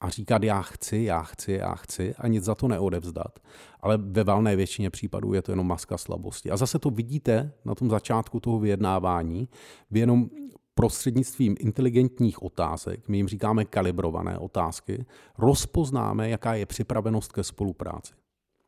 a 0.00 0.08
říkat 0.08 0.42
já 0.42 0.62
chci, 0.62 0.96
já 0.96 1.22
chci, 1.22 1.52
já 1.52 1.74
chci 1.74 2.14
a 2.14 2.28
nic 2.28 2.44
za 2.44 2.54
to 2.54 2.68
neodevzdat. 2.68 3.38
Ale 3.80 3.98
ve 3.98 4.24
valné 4.24 4.56
většině 4.56 4.90
případů 4.90 5.34
je 5.34 5.42
to 5.42 5.52
jenom 5.52 5.66
maska 5.66 5.98
slabosti. 5.98 6.50
A 6.50 6.56
zase 6.56 6.78
to 6.78 6.90
vidíte 6.90 7.52
na 7.64 7.74
tom 7.74 7.90
začátku 7.90 8.40
toho 8.40 8.58
vyjednávání. 8.58 9.48
Vy 9.90 10.00
jenom 10.00 10.30
prostřednictvím 10.74 11.56
inteligentních 11.58 12.42
otázek, 12.42 13.08
my 13.08 13.16
jim 13.16 13.28
říkáme 13.28 13.64
kalibrované 13.64 14.38
otázky, 14.38 15.06
rozpoznáme, 15.38 16.28
jaká 16.28 16.54
je 16.54 16.66
připravenost 16.66 17.32
ke 17.32 17.44
spolupráci. 17.44 18.12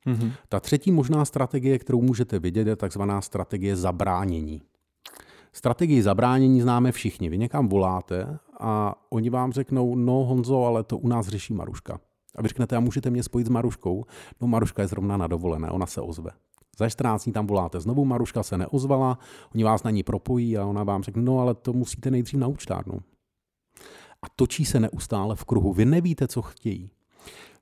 Mm-hmm. 0.07 0.33
Ta 0.49 0.61
třetí 0.61 0.92
možná 0.92 1.25
strategie, 1.25 1.78
kterou 1.78 2.02
můžete 2.02 2.38
vidět, 2.38 2.66
je 2.66 2.76
takzvaná 2.76 3.21
strategie 3.21 3.76
zabránění. 3.76 4.62
Strategii 5.52 6.02
zabránění 6.02 6.61
známe 6.61 6.92
všichni. 6.92 7.28
Vy 7.28 7.38
někam 7.38 7.69
voláte 7.69 8.38
a 8.61 8.95
oni 9.11 9.30
vám 9.30 9.52
řeknou, 9.52 9.95
no 9.95 10.12
Honzo, 10.12 10.64
ale 10.64 10.85
to 10.85 10.99
u 10.99 11.09
nás 11.09 11.28
řeší 11.28 11.54
Maruška. 11.54 12.00
A 12.37 12.42
vy 12.42 12.49
řeknete, 12.49 12.76
a 12.76 12.80
můžete 12.80 13.11
mě 13.11 13.23
spojit 13.23 13.47
s 13.47 13.50
Maruškou? 13.50 14.04
No 14.40 14.47
Maruška 14.47 14.83
je 14.83 14.88
zrovna 14.88 15.16
na 15.16 15.26
dovolené, 15.26 15.71
ona 15.71 15.87
se 15.87 16.00
ozve. 16.00 16.30
Za 16.78 16.88
14 16.88 17.25
dní 17.25 17.33
tam 17.33 17.47
voláte 17.47 17.80
znovu, 17.80 18.04
Maruška 18.04 18.42
se 18.42 18.59
neozvala, 18.59 19.19
oni 19.54 19.64
vás 19.64 19.83
na 19.83 19.90
ní 19.90 20.02
propojí 20.02 20.59
a 20.59 20.66
ona 20.66 20.85
vám 20.85 21.02
řekne, 21.02 21.23
no 21.23 21.38
ale 21.38 21.54
to 21.54 21.73
musíte 21.73 22.11
nejdřív 22.11 22.40
na 22.40 22.47
účtárnu. 22.47 23.00
A 24.23 24.26
točí 24.37 24.64
se 24.64 24.80
neustále 24.80 25.37
v 25.37 25.45
kruhu. 25.45 25.73
Vy 25.73 25.85
nevíte, 25.85 26.28
co 26.28 26.42
chtějí. 26.42 26.90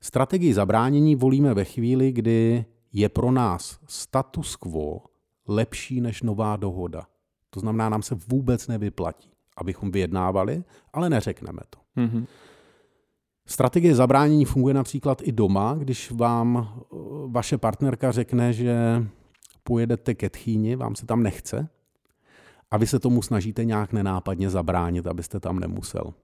Strategii 0.00 0.54
zabránění 0.54 1.16
volíme 1.16 1.54
ve 1.54 1.64
chvíli, 1.64 2.12
kdy 2.12 2.64
je 2.92 3.08
pro 3.08 3.30
nás 3.30 3.78
status 3.86 4.56
quo 4.56 5.00
lepší 5.48 6.00
než 6.00 6.22
nová 6.22 6.56
dohoda. 6.56 7.02
To 7.50 7.60
znamená, 7.60 7.88
nám 7.88 8.02
se 8.02 8.14
vůbec 8.28 8.68
nevyplatí, 8.68 9.30
abychom 9.56 9.90
vyjednávali, 9.90 10.64
ale 10.92 11.10
neřekneme 11.10 11.60
to. 11.70 11.78
Mm-hmm. 12.00 12.26
Strategie 13.46 13.94
zabránění 13.94 14.44
funguje 14.44 14.74
například 14.74 15.22
i 15.22 15.32
doma, 15.32 15.74
když 15.78 16.10
vám 16.10 16.68
eh, 16.68 16.96
vaše 17.26 17.58
partnerka 17.58 18.12
řekne, 18.12 18.52
že 18.52 18.76
pojedete 19.62 20.14
ke 20.14 20.30
tchýni, 20.30 20.76
vám 20.76 20.96
se 20.96 21.06
tam 21.06 21.22
nechce 21.22 21.68
a 22.70 22.76
vy 22.76 22.86
se 22.86 22.98
tomu 22.98 23.22
snažíte 23.22 23.64
nějak 23.64 23.92
nenápadně 23.92 24.50
zabránit, 24.50 25.06
abyste 25.06 25.40
tam 25.40 25.58
nemusel. 25.58 26.14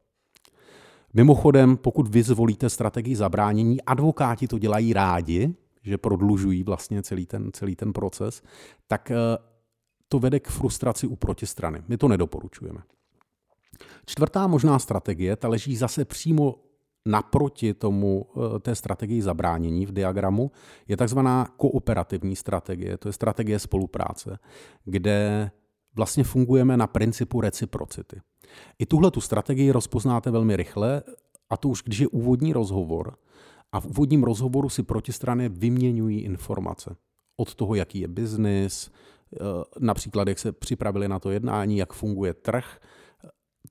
Mimochodem, 1.14 1.76
pokud 1.76 2.08
vy 2.08 2.22
zvolíte 2.22 2.70
strategii 2.70 3.16
zabránění, 3.16 3.82
advokáti 3.82 4.48
to 4.48 4.58
dělají 4.58 4.92
rádi, 4.92 5.54
že 5.82 5.98
prodlužují 5.98 6.64
vlastně 6.64 7.02
celý 7.02 7.26
ten, 7.26 7.50
celý 7.52 7.76
ten 7.76 7.92
proces, 7.92 8.42
tak 8.88 9.10
eh, 9.10 9.16
to 10.08 10.18
vede 10.18 10.40
k 10.40 10.48
frustraci 10.48 11.06
u 11.06 11.16
protistrany. 11.16 11.82
My 11.88 11.96
to 11.96 12.08
nedoporučujeme. 12.08 12.80
Čtvrtá 14.06 14.46
možná 14.46 14.78
strategie, 14.78 15.36
ta 15.36 15.48
leží 15.48 15.76
zase 15.76 16.04
přímo 16.04 16.54
naproti 17.06 17.74
tomu 17.74 18.26
eh, 18.26 18.58
té 18.58 18.74
strategii 18.74 19.22
zabránění 19.22 19.86
v 19.86 19.92
diagramu, 19.92 20.50
je 20.88 20.96
takzvaná 20.96 21.48
kooperativní 21.56 22.36
strategie, 22.36 22.96
to 22.96 23.08
je 23.08 23.12
strategie 23.12 23.58
spolupráce, 23.58 24.38
kde 24.84 25.50
vlastně 25.94 26.24
fungujeme 26.24 26.76
na 26.76 26.86
principu 26.86 27.40
reciprocity. 27.40 28.20
I 28.78 28.86
tuhle 28.86 29.10
tu 29.10 29.20
strategii 29.20 29.70
rozpoznáte 29.70 30.30
velmi 30.30 30.56
rychle, 30.56 31.02
a 31.50 31.56
to 31.56 31.68
už 31.68 31.82
když 31.82 31.98
je 31.98 32.08
úvodní 32.08 32.52
rozhovor, 32.52 33.16
a 33.72 33.80
v 33.80 33.86
úvodním 33.86 34.24
rozhovoru 34.24 34.68
si 34.68 34.82
protistrany 34.82 35.48
vyměňují 35.48 36.20
informace. 36.20 36.96
Od 37.36 37.54
toho, 37.54 37.74
jaký 37.74 38.00
je 38.00 38.08
biznis, 38.08 38.90
například 39.78 40.28
jak 40.28 40.38
se 40.38 40.52
připravili 40.52 41.08
na 41.08 41.18
to 41.18 41.30
jednání, 41.30 41.78
jak 41.78 41.92
funguje 41.92 42.34
trh, 42.34 42.80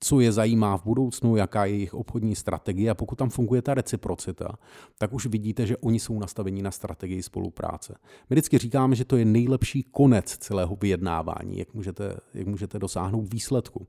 co 0.00 0.20
je 0.20 0.32
zajímá 0.32 0.78
v 0.78 0.84
budoucnu, 0.84 1.36
jaká 1.36 1.64
je 1.64 1.72
jejich 1.72 1.94
obchodní 1.94 2.36
strategie 2.36 2.90
a 2.90 2.94
pokud 2.94 3.18
tam 3.18 3.30
funguje 3.30 3.62
ta 3.62 3.74
reciprocita, 3.74 4.58
tak 4.98 5.12
už 5.12 5.26
vidíte, 5.26 5.66
že 5.66 5.76
oni 5.76 6.00
jsou 6.00 6.18
nastavení 6.18 6.62
na 6.62 6.70
strategii 6.70 7.22
spolupráce. 7.22 7.94
My 8.30 8.34
vždycky 8.34 8.58
říkáme, 8.58 8.96
že 8.96 9.04
to 9.04 9.16
je 9.16 9.24
nejlepší 9.24 9.82
konec 9.82 10.36
celého 10.36 10.76
vyjednávání, 10.76 11.58
jak 11.58 11.74
můžete, 11.74 12.16
jak 12.34 12.46
můžete 12.46 12.78
dosáhnout 12.78 13.32
výsledku. 13.32 13.86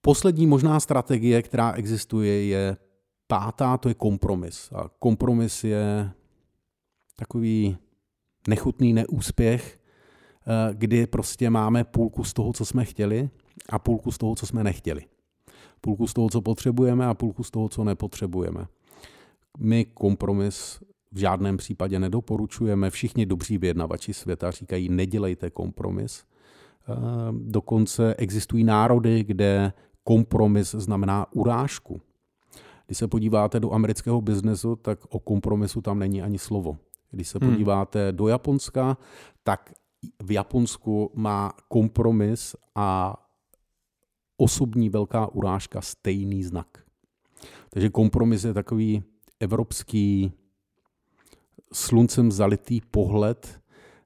Poslední 0.00 0.46
možná 0.46 0.80
strategie, 0.80 1.42
která 1.42 1.72
existuje, 1.72 2.46
je 2.46 2.76
pátá, 3.26 3.76
to 3.76 3.88
je 3.88 3.94
kompromis. 3.94 4.70
A 4.72 4.88
kompromis 4.98 5.64
je 5.64 6.10
takový 7.16 7.76
nechutný 8.48 8.92
neúspěch, 8.92 9.76
eh, 9.76 9.79
kdy 10.72 11.06
prostě 11.06 11.50
máme 11.50 11.84
půlku 11.84 12.24
z 12.24 12.32
toho, 12.32 12.52
co 12.52 12.64
jsme 12.64 12.84
chtěli 12.84 13.30
a 13.68 13.78
půlku 13.78 14.12
z 14.12 14.18
toho, 14.18 14.34
co 14.34 14.46
jsme 14.46 14.64
nechtěli. 14.64 15.04
Půlku 15.80 16.06
z 16.06 16.12
toho, 16.12 16.30
co 16.30 16.40
potřebujeme 16.40 17.06
a 17.06 17.14
půlku 17.14 17.42
z 17.42 17.50
toho, 17.50 17.68
co 17.68 17.84
nepotřebujeme. 17.84 18.66
My 19.58 19.84
kompromis 19.84 20.80
v 21.12 21.18
žádném 21.18 21.56
případě 21.56 21.98
nedoporučujeme. 21.98 22.90
Všichni 22.90 23.26
dobří 23.26 23.58
vyjednavači 23.58 24.14
světa 24.14 24.50
říkají, 24.50 24.88
nedělejte 24.88 25.50
kompromis. 25.50 26.24
Eh, 26.88 26.94
dokonce 27.32 28.14
existují 28.14 28.64
národy, 28.64 29.24
kde 29.24 29.72
kompromis 30.04 30.70
znamená 30.70 31.26
urážku. 31.32 32.00
Když 32.86 32.98
se 32.98 33.08
podíváte 33.08 33.60
do 33.60 33.72
amerického 33.72 34.20
biznesu, 34.20 34.76
tak 34.76 34.98
o 35.08 35.18
kompromisu 35.18 35.80
tam 35.80 35.98
není 35.98 36.22
ani 36.22 36.38
slovo. 36.38 36.76
Když 37.10 37.28
se 37.28 37.38
hmm. 37.42 37.50
podíváte 37.50 38.12
do 38.12 38.28
Japonska, 38.28 38.96
tak 39.44 39.72
v 40.22 40.30
Japonsku 40.30 41.10
má 41.14 41.52
kompromis 41.68 42.56
a 42.74 43.16
osobní 44.36 44.88
velká 44.88 45.32
urážka 45.32 45.80
stejný 45.80 46.44
znak. 46.44 46.84
Takže 47.70 47.90
kompromis 47.90 48.44
je 48.44 48.54
takový 48.54 49.02
evropský 49.40 50.32
sluncem 51.72 52.32
zalitý 52.32 52.80
pohled 52.90 53.60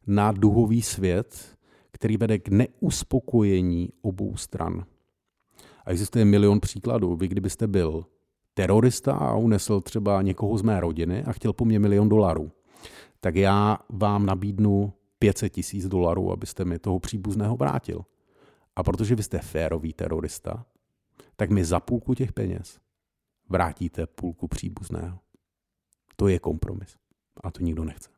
na 0.06 0.32
duhový 0.32 0.82
svět, 0.82 1.56
který 1.90 2.16
vede 2.16 2.38
k 2.38 2.48
neuspokojení 2.48 3.88
obou 4.02 4.36
stran. 4.36 4.84
A 5.84 5.90
existuje 5.90 6.24
milion 6.24 6.60
příkladů. 6.60 7.16
Vy 7.16 7.28
kdybyste 7.28 7.66
byl 7.66 8.06
terorista 8.54 9.12
a 9.14 9.36
unesl 9.36 9.80
třeba 9.80 10.22
někoho 10.22 10.58
z 10.58 10.62
mé 10.62 10.80
rodiny 10.80 11.24
a 11.24 11.32
chtěl 11.32 11.52
po 11.52 11.64
mně 11.64 11.78
milion 11.78 12.08
dolarů, 12.08 12.52
tak 13.20 13.36
já 13.36 13.78
vám 13.88 14.26
nabídnu 14.26 14.92
500 15.24 15.52
tisíc 15.52 15.88
dolarů, 15.88 16.32
abyste 16.32 16.64
mi 16.64 16.78
toho 16.78 16.98
příbuzného 16.98 17.56
vrátil. 17.56 18.04
A 18.76 18.82
protože 18.82 19.14
vy 19.14 19.22
jste 19.22 19.38
férový 19.38 19.92
terorista, 19.92 20.66
tak 21.36 21.50
mi 21.50 21.64
za 21.64 21.80
půlku 21.80 22.14
těch 22.14 22.32
peněz 22.32 22.80
vrátíte 23.48 24.06
půlku 24.06 24.48
příbuzného. 24.48 25.18
To 26.16 26.28
je 26.28 26.38
kompromis. 26.38 26.96
A 27.44 27.50
to 27.50 27.62
nikdo 27.62 27.84
nechce. 27.84 28.10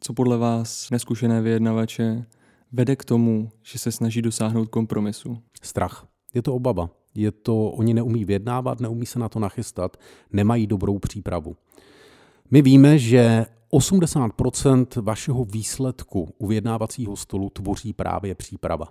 Co 0.00 0.12
podle 0.12 0.38
vás 0.38 0.90
neskušené 0.90 1.42
vyjednavače 1.42 2.26
vede 2.72 2.96
k 2.96 3.04
tomu, 3.04 3.50
že 3.62 3.78
se 3.78 3.92
snaží 3.92 4.22
dosáhnout 4.22 4.68
kompromisu? 4.68 5.42
Strach. 5.62 6.08
Je 6.34 6.42
to 6.42 6.54
obava. 6.54 6.90
Je 7.14 7.30
to, 7.30 7.70
oni 7.70 7.94
neumí 7.94 8.24
vyjednávat, 8.24 8.80
neumí 8.80 9.06
se 9.06 9.18
na 9.18 9.28
to 9.28 9.38
nachystat, 9.38 9.96
nemají 10.32 10.66
dobrou 10.66 10.98
přípravu. 10.98 11.56
My 12.50 12.62
víme, 12.62 12.98
že 12.98 13.46
80% 13.72 15.02
vašeho 15.02 15.44
výsledku 15.44 16.34
u 16.38 16.46
vyjednávacího 16.46 17.16
stolu 17.16 17.50
tvoří 17.50 17.92
právě 17.92 18.34
příprava. 18.34 18.86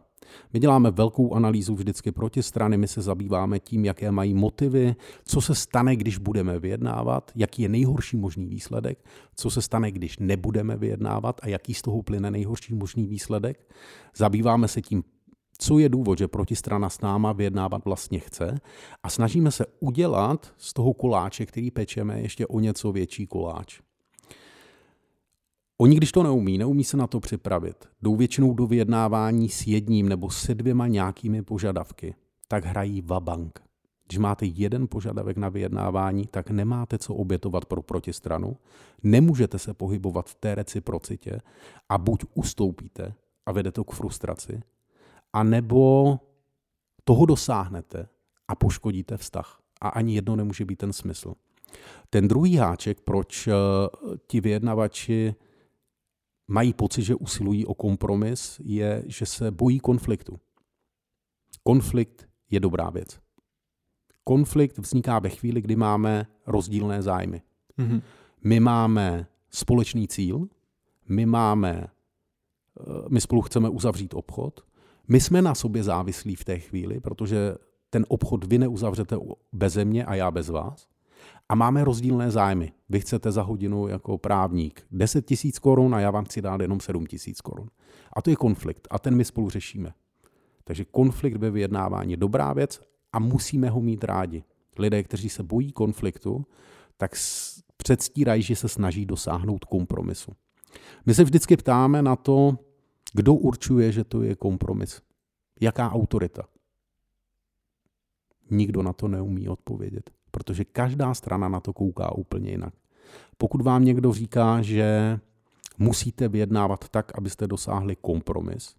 My 0.54 0.60
děláme 0.60 0.92
velkou 0.92 1.34
analýzu 1.34 1.76
vždycky 1.76 2.12
proti 2.12 2.44
strany, 2.44 2.78
my 2.78 2.88
se 2.88 3.02
zabýváme 3.02 3.60
tím, 3.60 3.86
jaké 3.86 4.12
mají 4.12 4.34
motivy, 4.34 4.96
co 5.26 5.42
se 5.42 5.56
stane, 5.56 5.96
když 5.96 6.18
budeme 6.18 6.60
vyjednávat, 6.60 7.32
jaký 7.36 7.62
je 7.62 7.70
nejhorší 7.70 8.18
možný 8.18 8.48
výsledek, 8.48 9.06
co 9.36 9.50
se 9.50 9.62
stane, 9.62 9.92
když 9.92 10.20
nebudeme 10.20 10.78
vyjednávat 10.78 11.40
a 11.44 11.48
jaký 11.48 11.74
z 11.74 11.82
toho 11.82 12.02
plyne 12.02 12.32
nejhorší 12.32 12.74
možný 12.74 13.08
výsledek. 13.08 13.68
Zabýváme 14.18 14.68
se 14.68 14.82
tím, 14.82 15.04
co 15.58 15.80
je 15.80 15.90
důvod, 15.90 16.18
že 16.18 16.28
protistrana 16.28 16.90
s 16.90 17.02
náma 17.02 17.34
vyjednávat 17.34 17.86
vlastně 17.86 18.20
chce 18.20 18.60
a 19.04 19.10
snažíme 19.10 19.52
se 19.52 19.66
udělat 19.80 20.54
z 20.58 20.74
toho 20.74 20.94
koláče, 20.94 21.46
který 21.46 21.72
pečeme, 21.72 22.22
ještě 22.22 22.48
o 22.48 22.60
něco 22.60 22.92
větší 22.92 23.28
koláč. 23.28 23.85
Oni, 25.78 25.96
když 25.96 26.12
to 26.12 26.24
neumí, 26.24 26.58
neumí 26.58 26.84
se 26.84 26.98
na 26.98 27.08
to 27.08 27.20
připravit, 27.20 27.90
jdou 28.02 28.16
většinou 28.16 28.54
do 28.54 28.68
vyjednávání 28.68 29.50
s 29.50 29.68
jedním 29.68 30.10
nebo 30.10 30.30
se 30.30 30.56
dvěma 30.56 30.88
nějakými 30.88 31.42
požadavky, 31.42 32.16
tak 32.48 32.66
hrají 32.66 33.02
vabank. 33.02 33.62
Když 34.08 34.18
máte 34.18 34.46
jeden 34.46 34.88
požadavek 34.88 35.38
na 35.38 35.50
vyjednávání, 35.50 36.28
tak 36.28 36.50
nemáte 36.50 36.98
co 36.98 37.16
obětovat 37.16 37.66
pro 37.66 37.82
protistranu, 37.82 38.58
nemůžete 39.04 39.60
se 39.60 39.74
pohybovat 39.74 40.30
v 40.30 40.36
té 40.36 40.56
reciprocitě 40.56 41.42
a 41.90 41.98
buď 41.98 42.26
ustoupíte 42.34 43.14
a 43.46 43.52
vede 43.52 43.72
to 43.72 43.84
k 43.84 43.92
frustraci, 43.92 44.62
anebo 45.34 46.20
toho 47.04 47.26
dosáhnete 47.26 48.08
a 48.48 48.56
poškodíte 48.56 49.18
vztah. 49.18 49.60
A 49.82 49.90
ani 49.90 50.16
jedno 50.16 50.36
nemůže 50.36 50.66
být 50.66 50.76
ten 50.76 50.94
smysl. 50.94 51.34
Ten 52.10 52.28
druhý 52.28 52.56
háček, 52.56 53.02
proč 53.02 53.48
eh, 53.48 53.54
ti 54.28 54.42
vyjednavači 54.42 55.36
mají 56.48 56.74
pocit, 56.74 57.02
že 57.02 57.16
usilují 57.16 57.66
o 57.66 57.74
kompromis, 57.74 58.62
je, 58.64 59.04
že 59.06 59.26
se 59.26 59.52
bojí 59.52 59.80
konfliktu. 59.80 60.40
Konflikt 61.64 62.28
je 62.50 62.60
dobrá 62.60 62.90
věc. 62.90 63.20
Konflikt 64.24 64.78
vzniká 64.78 65.20
ve 65.20 65.30
chvíli, 65.30 65.62
kdy 65.62 65.76
máme 65.76 66.28
rozdílné 66.48 67.02
zájmy. 67.02 67.42
Mm-hmm. 67.80 68.02
My 68.44 68.60
máme 68.60 69.28
společný 69.50 70.08
cíl, 70.08 70.48
my 71.08 71.26
máme, 71.26 71.88
eh, 72.80 72.84
my 73.10 73.22
spolu 73.22 73.42
chceme 73.42 73.70
uzavřít 73.70 74.14
obchod, 74.14 74.66
my 75.08 75.20
jsme 75.20 75.42
na 75.42 75.56
sobě 75.56 75.84
závislí 75.84 76.36
v 76.36 76.44
té 76.44 76.60
chvíli, 76.60 77.00
protože 77.00 77.56
ten 77.90 78.06
obchod 78.08 78.44
vy 78.44 78.58
neuzavřete 78.58 79.18
bez 79.54 79.78
mě 79.84 80.06
a 80.06 80.16
já 80.16 80.32
bez 80.32 80.50
vás. 80.50 80.88
A 81.50 81.56
máme 81.56 81.84
rozdílné 81.84 82.32
zájmy. 82.32 82.72
Vy 82.90 83.00
chcete 83.00 83.32
za 83.32 83.42
hodinu 83.42 83.88
jako 83.88 84.18
právník 84.18 84.88
10 84.92 85.26
tisíc 85.26 85.60
korun 85.60 85.96
a 85.96 86.00
já 86.00 86.12
vám 86.12 86.26
chci 86.26 86.42
dát 86.42 86.62
jenom 86.62 86.80
7 86.80 87.06
tisíc 87.06 87.42
korun. 87.42 87.70
A 88.14 88.22
to 88.22 88.30
je 88.30 88.36
konflikt 88.36 88.88
a 88.92 89.00
ten 89.00 89.16
my 89.16 89.26
spolu 89.26 89.50
řešíme. 89.50 89.94
Takže 90.64 90.86
konflikt 90.86 91.36
ve 91.36 91.50
vyjednávání 91.50 92.12
je 92.12 92.18
dobrá 92.18 92.54
věc 92.54 92.82
a 93.14 93.20
musíme 93.20 93.70
ho 93.70 93.82
mít 93.82 94.04
rádi. 94.04 94.44
Lidé, 94.80 95.04
kteří 95.04 95.30
se 95.30 95.44
bojí 95.44 95.72
konfliktu, 95.72 96.46
tak 96.98 97.12
předstírají, 97.78 98.42
že 98.42 98.56
se 98.56 98.68
snaží 98.68 99.06
dosáhnout 99.06 99.66
kompromisu. 99.66 100.32
My 101.06 101.14
se 101.14 101.24
vždycky 101.24 101.58
ptáme 101.58 102.02
na 102.02 102.16
to, 102.16 102.58
kdo 103.14 103.34
určuje, 103.34 103.92
že 103.92 104.04
to 104.04 104.22
je 104.22 104.36
kompromis. 104.36 105.02
Jaká 105.62 105.92
autorita? 105.92 106.44
Nikdo 108.52 108.84
na 108.84 108.94
to 108.94 109.08
neumí 109.08 109.50
odpovědět, 109.50 110.12
protože 110.36 110.66
každá 110.66 111.14
strana 111.14 111.50
na 111.50 111.60
to 111.60 111.74
kouká 111.74 112.16
úplně 112.16 112.52
jinak. 112.52 112.74
Pokud 113.38 113.62
vám 113.62 113.86
někdo 113.86 114.14
říká, 114.14 114.62
že 114.62 115.20
musíte 115.78 116.28
vyjednávat 116.28 116.90
tak, 116.90 117.18
abyste 117.18 117.48
dosáhli 117.48 117.96
kompromis, 117.96 118.76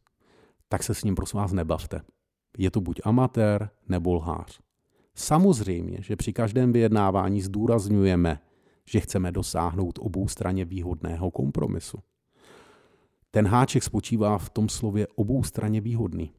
tak 0.69 0.83
se 0.83 0.95
s 0.95 1.05
ním 1.05 1.15
prosím 1.15 1.41
vás 1.41 1.53
nebavte. 1.53 2.01
Je 2.59 2.71
to 2.71 2.81
buď 2.81 3.01
amatér 3.05 3.71
nebo 3.89 4.15
lhář. 4.15 4.61
Samozřejmě, 5.15 5.99
že 6.01 6.17
při 6.17 6.33
každém 6.33 6.73
vyjednávání 6.73 7.43
zdůrazňujeme, 7.43 8.41
že 8.85 9.01
chceme 9.01 9.33
dosáhnout 9.33 9.99
obou 10.03 10.29
straně 10.29 10.65
výhodného 10.65 11.31
kompromisu. 11.31 11.99
Ten 13.31 13.47
háček 13.47 13.83
spočívá 13.83 14.39
v 14.39 14.51
tom 14.51 14.69
slově 14.69 15.07
obou 15.15 15.43
straně 15.43 15.81
výhodný, 15.81 16.33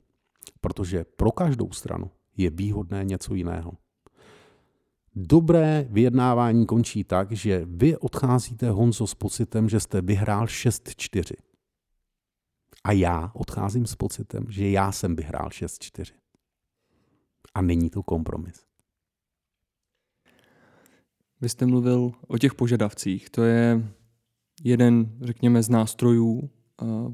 protože 0.61 1.05
pro 1.15 1.31
každou 1.31 1.71
stranu 1.71 2.11
je 2.37 2.49
výhodné 2.49 3.03
něco 3.03 3.33
jiného. 3.33 3.71
Dobré 5.19 5.87
vyjednávání 5.89 6.65
končí 6.65 7.03
tak, 7.03 7.31
že 7.31 7.65
vy 7.65 7.97
odcházíte 7.97 8.69
Honzo 8.69 9.07
s 9.07 9.15
pocitem, 9.15 9.69
že 9.69 9.79
jste 9.79 10.01
vyhrál 10.01 10.45
6-4. 10.45 11.35
A 12.83 12.91
já 12.91 13.31
odcházím 13.33 13.85
s 13.85 13.95
pocitem, 13.95 14.45
že 14.49 14.69
já 14.69 14.91
jsem 14.91 15.15
vyhrál 15.15 15.47
6-4. 15.49 16.13
A 17.53 17.61
není 17.61 17.89
to 17.89 18.03
kompromis. 18.03 18.65
Vy 21.41 21.49
jste 21.49 21.65
mluvil 21.65 22.11
o 22.27 22.37
těch 22.37 22.53
požadavcích. 22.53 23.29
To 23.29 23.43
je 23.43 23.93
jeden, 24.63 25.17
řekněme, 25.21 25.63
z 25.63 25.69
nástrojů 25.69 26.49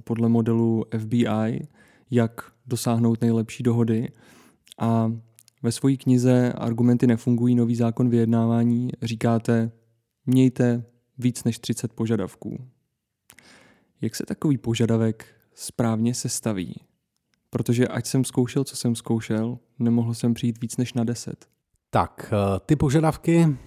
podle 0.03 0.29
modelu 0.29 0.85
FBI, 0.99 1.67
jak 2.11 2.51
dosáhnout 2.65 3.21
nejlepší 3.21 3.63
dohody. 3.63 4.11
A 4.79 5.11
ve 5.63 5.71
své 5.71 5.95
knize 5.95 6.53
Argumenty 6.53 7.07
nefungují, 7.07 7.55
nový 7.55 7.75
zákon 7.75 8.09
vyjednávání 8.09 8.89
říkáte, 9.01 9.71
mějte 10.25 10.83
víc 11.17 11.43
než 11.43 11.59
30 11.59 11.93
požadavků. 11.93 12.67
Jak 14.01 14.15
se 14.15 14.25
takový 14.25 14.57
požadavek 14.57 15.25
správně 15.53 16.13
sestaví? 16.13 16.81
Protože 17.49 17.87
ať 17.87 18.05
jsem 18.05 18.23
zkoušel, 18.23 18.63
co 18.63 18.75
jsem 18.75 18.95
zkoušel, 18.95 19.59
nemohl 19.79 20.13
jsem 20.13 20.33
přijít 20.33 20.61
víc 20.61 20.77
než 20.77 20.93
na 20.93 21.03
10. 21.03 21.45
Tak, 21.89 22.33
eh, 22.33 22.59
ty 22.65 22.75
požadavky, 22.75 23.57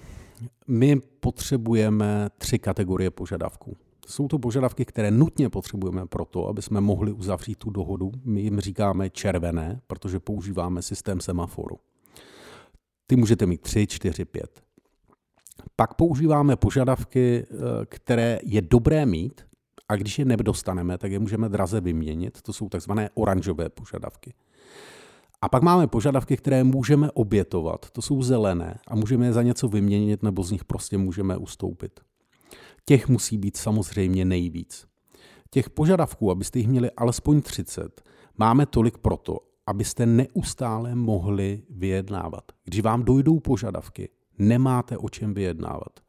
my 0.66 1.00
potřebujeme 1.00 2.28
tři 2.38 2.59
kategorie 2.59 3.11
požadavků. 3.11 3.76
Jsou 4.07 4.29
to 4.29 4.38
požadavky, 4.38 4.85
které 4.85 5.11
nutně 5.11 5.49
potřebujeme 5.49 6.07
proto, 6.07 6.49
aby 6.49 6.62
jsme 6.62 6.81
mohli 6.81 7.12
uzavřít 7.12 7.59
tu 7.59 7.71
dohodu. 7.71 8.12
My 8.25 8.40
jim 8.40 8.61
říkáme 8.61 9.11
červené, 9.11 9.81
protože 9.87 10.21
používáme 10.21 10.83
systém 10.83 11.21
semaforu. 11.21 11.77
Ty 13.07 13.16
můžete 13.16 13.47
mít 13.47 13.61
3, 13.61 13.87
4, 13.87 14.25
5. 14.25 14.62
Pak 15.77 15.95
používáme 15.95 16.57
požadavky, 16.57 17.47
eh, 17.51 17.57
které 17.87 18.38
je 18.42 18.62
dobré 18.62 19.07
mít, 19.07 19.47
a 19.88 19.97
když 19.97 20.19
je 20.19 20.25
nedostaneme, 20.25 20.99
tak 20.99 21.12
je 21.12 21.19
můžeme 21.19 21.49
draze 21.49 21.81
vyměnit. 21.81 22.42
To 22.42 22.53
jsou 22.53 22.69
takzvané 22.69 23.11
oranžové 23.14 23.69
požadavky. 23.69 24.35
A 25.42 25.49
pak 25.49 25.62
máme 25.62 25.87
požadavky, 25.87 26.37
které 26.37 26.64
můžeme 26.64 27.11
obětovat. 27.11 27.90
To 27.90 28.03
jsou 28.03 28.23
zelené 28.23 28.79
a 28.88 28.97
můžeme 28.97 29.27
je 29.27 29.33
za 29.33 29.42
něco 29.42 29.69
vyměnit 29.69 30.23
nebo 30.23 30.42
z 30.42 30.51
nich 30.51 30.64
prostě 30.64 30.99
můžeme 30.99 31.37
ustoupit. 31.37 32.01
Těch 32.88 33.09
musí 33.09 33.38
být 33.38 33.57
samozřejmě 33.57 34.25
nejvíc. 34.25 34.87
Těch 35.51 35.70
požadavků, 35.70 36.31
abyste 36.31 36.59
jich 36.59 36.68
měli 36.68 36.90
alespoň 36.90 37.42
30, 37.42 38.03
máme 38.38 38.66
tolik 38.66 38.99
proto, 38.99 39.38
abyste 39.66 40.07
neustále 40.07 40.94
mohli 40.94 41.62
vyjednávat. 41.70 42.44
Když 42.64 42.81
vám 42.81 43.03
dojdou 43.03 43.40
požadavky, 43.40 44.09
nemáte 44.38 44.99
o 44.99 45.09
čem 45.09 45.35
vyjednávat. 45.35 46.01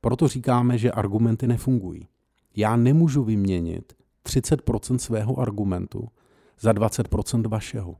Proto 0.00 0.28
říkáme, 0.28 0.78
že 0.78 0.92
argumenty 0.92 1.46
nefungují. 1.46 2.08
Já 2.56 2.76
nemůžu 2.76 3.24
vyměnit 3.24 3.92
30% 4.26 4.96
svého 4.96 5.38
argumentu 5.38 6.08
za 6.60 6.72
20% 6.72 7.48
vašeho. 7.48 7.96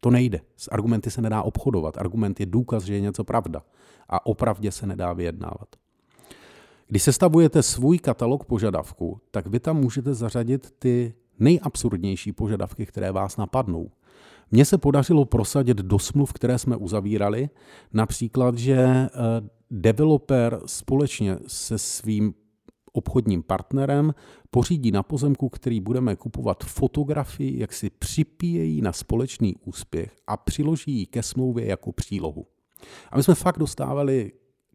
To 0.00 0.10
nejde. 0.10 0.40
S 0.56 0.68
argumenty 0.72 1.10
se 1.10 1.22
nedá 1.22 1.42
obchodovat. 1.42 1.98
Argument 1.98 2.40
je 2.40 2.46
důkaz, 2.46 2.84
že 2.84 2.94
je 2.94 3.00
něco 3.00 3.24
pravda. 3.24 3.62
A 4.08 4.26
opravdě 4.26 4.72
se 4.72 4.86
nedá 4.86 5.12
vyjednávat. 5.12 5.81
Když 6.92 7.02
sestavujete 7.02 7.62
svůj 7.62 7.98
katalog 7.98 8.44
požadavků, 8.44 9.20
tak 9.30 9.46
vy 9.46 9.60
tam 9.60 9.76
můžete 9.76 10.14
zařadit 10.14 10.74
ty 10.78 11.14
nejabsurdnější 11.38 12.32
požadavky, 12.32 12.86
které 12.86 13.12
vás 13.12 13.36
napadnou. 13.36 13.90
Mně 14.50 14.64
se 14.64 14.78
podařilo 14.78 15.24
prosadit 15.24 15.76
do 15.76 15.98
smluv, 15.98 16.32
které 16.32 16.58
jsme 16.58 16.76
uzavírali, 16.76 17.50
například, 17.92 18.58
že 18.58 18.74
eh, 18.74 19.08
developer 19.70 20.60
společně 20.66 21.36
se 21.46 21.78
svým 21.78 22.34
obchodním 22.92 23.42
partnerem 23.42 24.14
pořídí 24.50 24.90
na 24.90 25.02
pozemku, 25.02 25.48
který 25.48 25.80
budeme 25.80 26.16
kupovat 26.16 26.64
fotografii, 26.64 27.60
jak 27.60 27.72
si 27.72 27.90
připíjejí 27.90 28.82
na 28.82 28.92
společný 28.92 29.56
úspěch 29.64 30.16
a 30.26 30.36
přiloží 30.36 30.92
ji 30.92 31.06
ke 31.06 31.22
smlouvě 31.22 31.66
jako 31.66 31.92
přílohu. 31.92 32.46
A 33.10 33.16
my 33.16 33.22
jsme 33.22 33.34
fakt 33.34 33.58
dostávali 33.58 34.32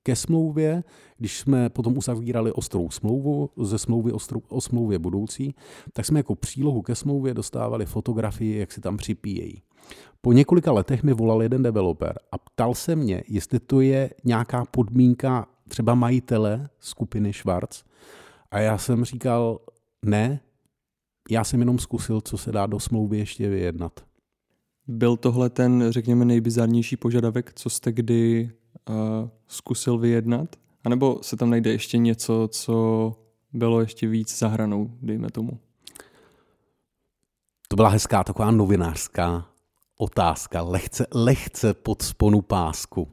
ke 0.07 0.15
smlouvě, 0.15 0.83
když 1.17 1.39
jsme 1.39 1.69
potom 1.69 1.97
uzavírali 1.97 2.51
ostrou 2.51 2.89
smlouvu 2.89 3.49
ze 3.61 3.77
smlouvy 3.77 4.11
ostrou, 4.11 4.41
o 4.49 4.61
smlouvě 4.61 4.99
budoucí, 4.99 5.55
tak 5.93 6.05
jsme 6.05 6.19
jako 6.19 6.35
přílohu 6.35 6.81
ke 6.81 6.95
smlouvě 6.95 7.33
dostávali 7.33 7.85
fotografii, 7.85 8.59
jak 8.59 8.71
si 8.71 8.81
tam 8.81 8.97
připíjejí. 8.97 9.61
Po 10.21 10.33
několika 10.33 10.71
letech 10.71 11.03
mi 11.03 11.13
volal 11.13 11.43
jeden 11.43 11.63
developer 11.63 12.19
a 12.31 12.37
ptal 12.37 12.75
se 12.75 12.95
mě, 12.95 13.23
jestli 13.27 13.59
to 13.59 13.81
je 13.81 14.09
nějaká 14.23 14.65
podmínka 14.65 15.47
třeba 15.67 15.95
majitele 15.95 16.69
skupiny 16.79 17.33
Schwarz. 17.33 17.83
A 18.51 18.59
já 18.59 18.77
jsem 18.77 19.05
říkal, 19.05 19.59
ne, 20.05 20.39
já 21.29 21.43
jsem 21.43 21.59
jenom 21.59 21.79
zkusil, 21.79 22.21
co 22.21 22.37
se 22.37 22.51
dá 22.51 22.65
do 22.65 22.79
smlouvy 22.79 23.17
ještě 23.17 23.49
vyjednat. 23.49 23.99
Byl 24.87 25.17
tohle 25.17 25.49
ten, 25.49 25.85
řekněme, 25.89 26.25
nejbizarnější 26.25 26.97
požadavek, 26.97 27.53
co 27.53 27.69
jste 27.69 27.91
kdy 27.91 28.51
uh, 28.89 28.95
zkusil 29.47 29.97
vyjednat? 29.97 30.55
A 30.83 30.89
nebo 30.89 31.19
se 31.21 31.37
tam 31.37 31.49
najde 31.49 31.71
ještě 31.71 31.97
něco, 31.97 32.49
co 32.51 33.15
bylo 33.53 33.81
ještě 33.81 34.07
víc 34.07 34.39
za 34.39 34.47
hranou, 34.47 34.91
dejme 35.01 35.29
tomu? 35.29 35.59
To 37.67 37.75
byla 37.75 37.89
hezká 37.89 38.23
taková 38.23 38.51
novinářská 38.51 39.45
otázka, 39.97 40.61
lehce, 40.61 41.05
lehce 41.13 41.73
pod 41.73 42.01
sponu 42.01 42.41
pásku. 42.41 43.07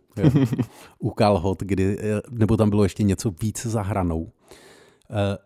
U 0.99 1.11
kalhot, 1.11 1.63
kdy, 1.63 1.99
nebo 2.31 2.57
tam 2.57 2.71
bylo 2.71 2.83
ještě 2.83 3.03
něco 3.03 3.31
víc 3.43 3.67
za 3.67 3.83
hranou. 3.83 4.33
Eh, 5.11 5.39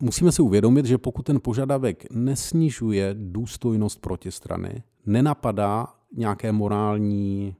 musíme 0.00 0.32
si 0.32 0.42
uvědomit, 0.42 0.86
že 0.86 0.98
pokud 0.98 1.22
ten 1.22 1.40
požadavek 1.40 2.10
nesnižuje 2.10 3.14
důstojnost 3.18 4.00
protistrany, 4.00 4.82
nenapadá 5.06 5.86
nějaké 6.16 6.52
morální 6.52 7.56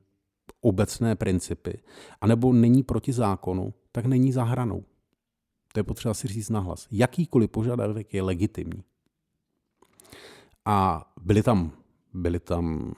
obecné 0.60 1.16
principy, 1.16 1.82
anebo 2.20 2.52
není 2.52 2.82
proti 2.82 3.12
zákonu, 3.12 3.74
tak 3.92 4.06
není 4.06 4.32
za 4.32 4.44
hranou. 4.44 4.84
To 5.72 5.80
je 5.80 5.84
potřeba 5.84 6.14
si 6.14 6.28
říct 6.28 6.50
nahlas. 6.50 6.88
Jakýkoliv 6.90 7.50
požadavek 7.50 8.14
je 8.14 8.22
legitimní. 8.22 8.84
A 10.64 11.08
byly 11.20 11.42
tam, 11.42 11.72
byly 12.14 12.40
tam 12.40 12.94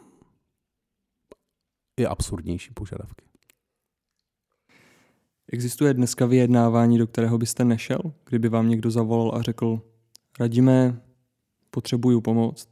i 1.97 2.07
absurdnější 2.07 2.71
požadavky. 2.75 3.25
Existuje 5.53 5.95
dneska 5.95 6.27
vyjednávání, 6.27 6.99
do 6.99 7.07
kterého 7.07 7.39
byste 7.39 7.65
nešel, 7.65 7.99
kdyby 8.25 8.49
vám 8.49 8.69
někdo 8.69 8.91
zavolal 8.91 9.35
a 9.35 9.43
řekl, 9.43 9.81
radíme, 10.41 11.03
potřebuju 11.71 12.21
pomoct. 12.21 12.69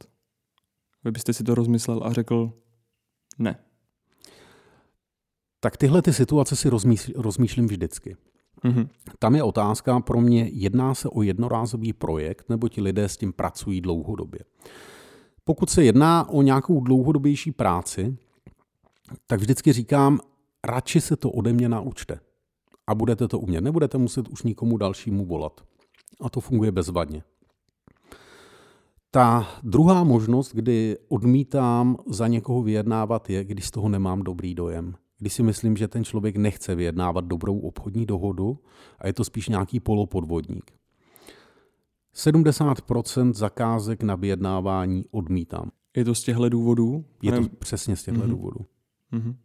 Vy 1.03 1.11
byste 1.11 1.33
si 1.33 1.43
to 1.43 1.55
rozmyslel 1.55 2.03
a 2.03 2.13
řekl, 2.13 2.53
ne. 3.37 3.66
Tak 5.59 5.77
tyhle 5.77 6.01
ty 6.01 6.13
situace 6.13 6.55
si 6.55 6.69
rozmýšlím, 6.69 7.15
rozmýšlím 7.17 7.67
vždycky. 7.67 8.15
Mm-hmm. 8.63 8.87
Tam 9.19 9.35
je 9.35 9.43
otázka 9.43 9.99
pro 9.99 10.21
mě, 10.21 10.49
jedná 10.53 10.95
se 10.95 11.09
o 11.09 11.21
jednorázový 11.21 11.93
projekt, 11.93 12.49
nebo 12.49 12.69
ti 12.69 12.81
lidé 12.81 13.09
s 13.09 13.17
tím 13.17 13.33
pracují 13.33 13.81
dlouhodobě. 13.81 14.39
Pokud 15.43 15.69
se 15.69 15.83
jedná 15.83 16.29
o 16.29 16.41
nějakou 16.41 16.81
dlouhodobější 16.81 17.51
práci, 17.51 18.17
tak 19.27 19.39
vždycky 19.39 19.73
říkám, 19.73 20.19
radši 20.67 21.01
se 21.01 21.15
to 21.15 21.31
ode 21.31 21.53
mě 21.53 21.69
naučte. 21.69 22.19
A 22.87 22.95
budete 22.95 23.27
to 23.27 23.39
umět. 23.39 23.61
Nebudete 23.61 23.97
muset 23.97 24.27
už 24.27 24.43
nikomu 24.43 24.77
dalšímu 24.77 25.25
volat. 25.25 25.61
A 26.21 26.29
to 26.29 26.39
funguje 26.39 26.71
bezvadně. 26.71 27.23
Ta 29.11 29.47
druhá 29.63 30.03
možnost, 30.03 30.51
kdy 30.55 30.97
odmítám 31.07 31.97
za 32.07 32.27
někoho 32.27 32.63
vyjednávat, 32.63 33.29
je, 33.29 33.43
když 33.43 33.65
z 33.67 33.71
toho 33.71 33.89
nemám 33.89 34.21
dobrý 34.21 34.55
dojem. 34.55 34.95
Když 35.19 35.33
si 35.33 35.43
myslím, 35.43 35.77
že 35.77 35.87
ten 35.87 36.03
člověk 36.03 36.35
nechce 36.35 36.75
vyjednávat 36.75 37.25
dobrou 37.25 37.59
obchodní 37.59 38.05
dohodu 38.05 38.59
a 38.99 39.07
je 39.07 39.13
to 39.13 39.23
spíš 39.23 39.49
nějaký 39.49 39.79
polopodvodník. 39.79 40.71
70% 42.15 43.33
zakázek 43.33 44.03
na 44.03 44.15
vyjednávání 44.15 45.05
odmítám. 45.11 45.71
Je 45.97 46.05
to 46.05 46.15
z 46.15 46.23
těchto 46.23 46.49
důvodů? 46.49 47.05
Je 47.23 47.31
to 47.31 47.49
přesně 47.59 47.95
z 47.95 48.03
těchto 48.03 48.21
mm-hmm. 48.21 48.29
důvodů. 48.29 48.65
Mm-hmm. 49.13 49.35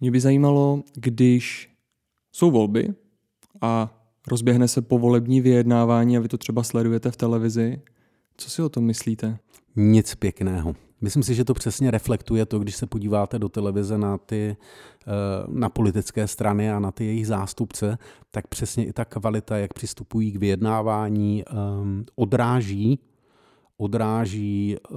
Mě 0.00 0.10
by 0.10 0.20
zajímalo, 0.20 0.82
když 0.94 1.70
jsou 2.32 2.50
volby 2.50 2.94
a 3.60 4.00
rozběhne 4.26 4.68
se 4.68 4.82
povolební 4.82 5.40
vyjednávání 5.40 6.16
a 6.16 6.20
vy 6.20 6.28
to 6.28 6.38
třeba 6.38 6.62
sledujete 6.62 7.10
v 7.10 7.16
televizi, 7.16 7.82
co 8.36 8.50
si 8.50 8.62
o 8.62 8.68
tom 8.68 8.84
myslíte? 8.84 9.38
Nic 9.76 10.14
pěkného. 10.14 10.74
Myslím 11.00 11.22
si, 11.22 11.34
že 11.34 11.44
to 11.44 11.54
přesně 11.54 11.90
reflektuje 11.90 12.46
to, 12.46 12.58
když 12.58 12.76
se 12.76 12.86
podíváte 12.86 13.38
do 13.38 13.48
televize 13.48 13.98
na 13.98 14.18
ty 14.18 14.56
eh, 14.56 15.10
na 15.48 15.68
politické 15.68 16.26
strany 16.28 16.70
a 16.70 16.78
na 16.78 16.90
ty 16.90 17.04
jejich 17.04 17.26
zástupce, 17.26 17.98
tak 18.30 18.46
přesně 18.46 18.86
i 18.86 18.92
ta 18.92 19.04
kvalita, 19.04 19.58
jak 19.58 19.74
přistupují 19.74 20.32
k 20.32 20.36
vyjednávání, 20.36 21.44
ehm, 21.46 22.04
odráží, 22.14 22.98
odráží 23.76 24.76
eh, 24.76 24.94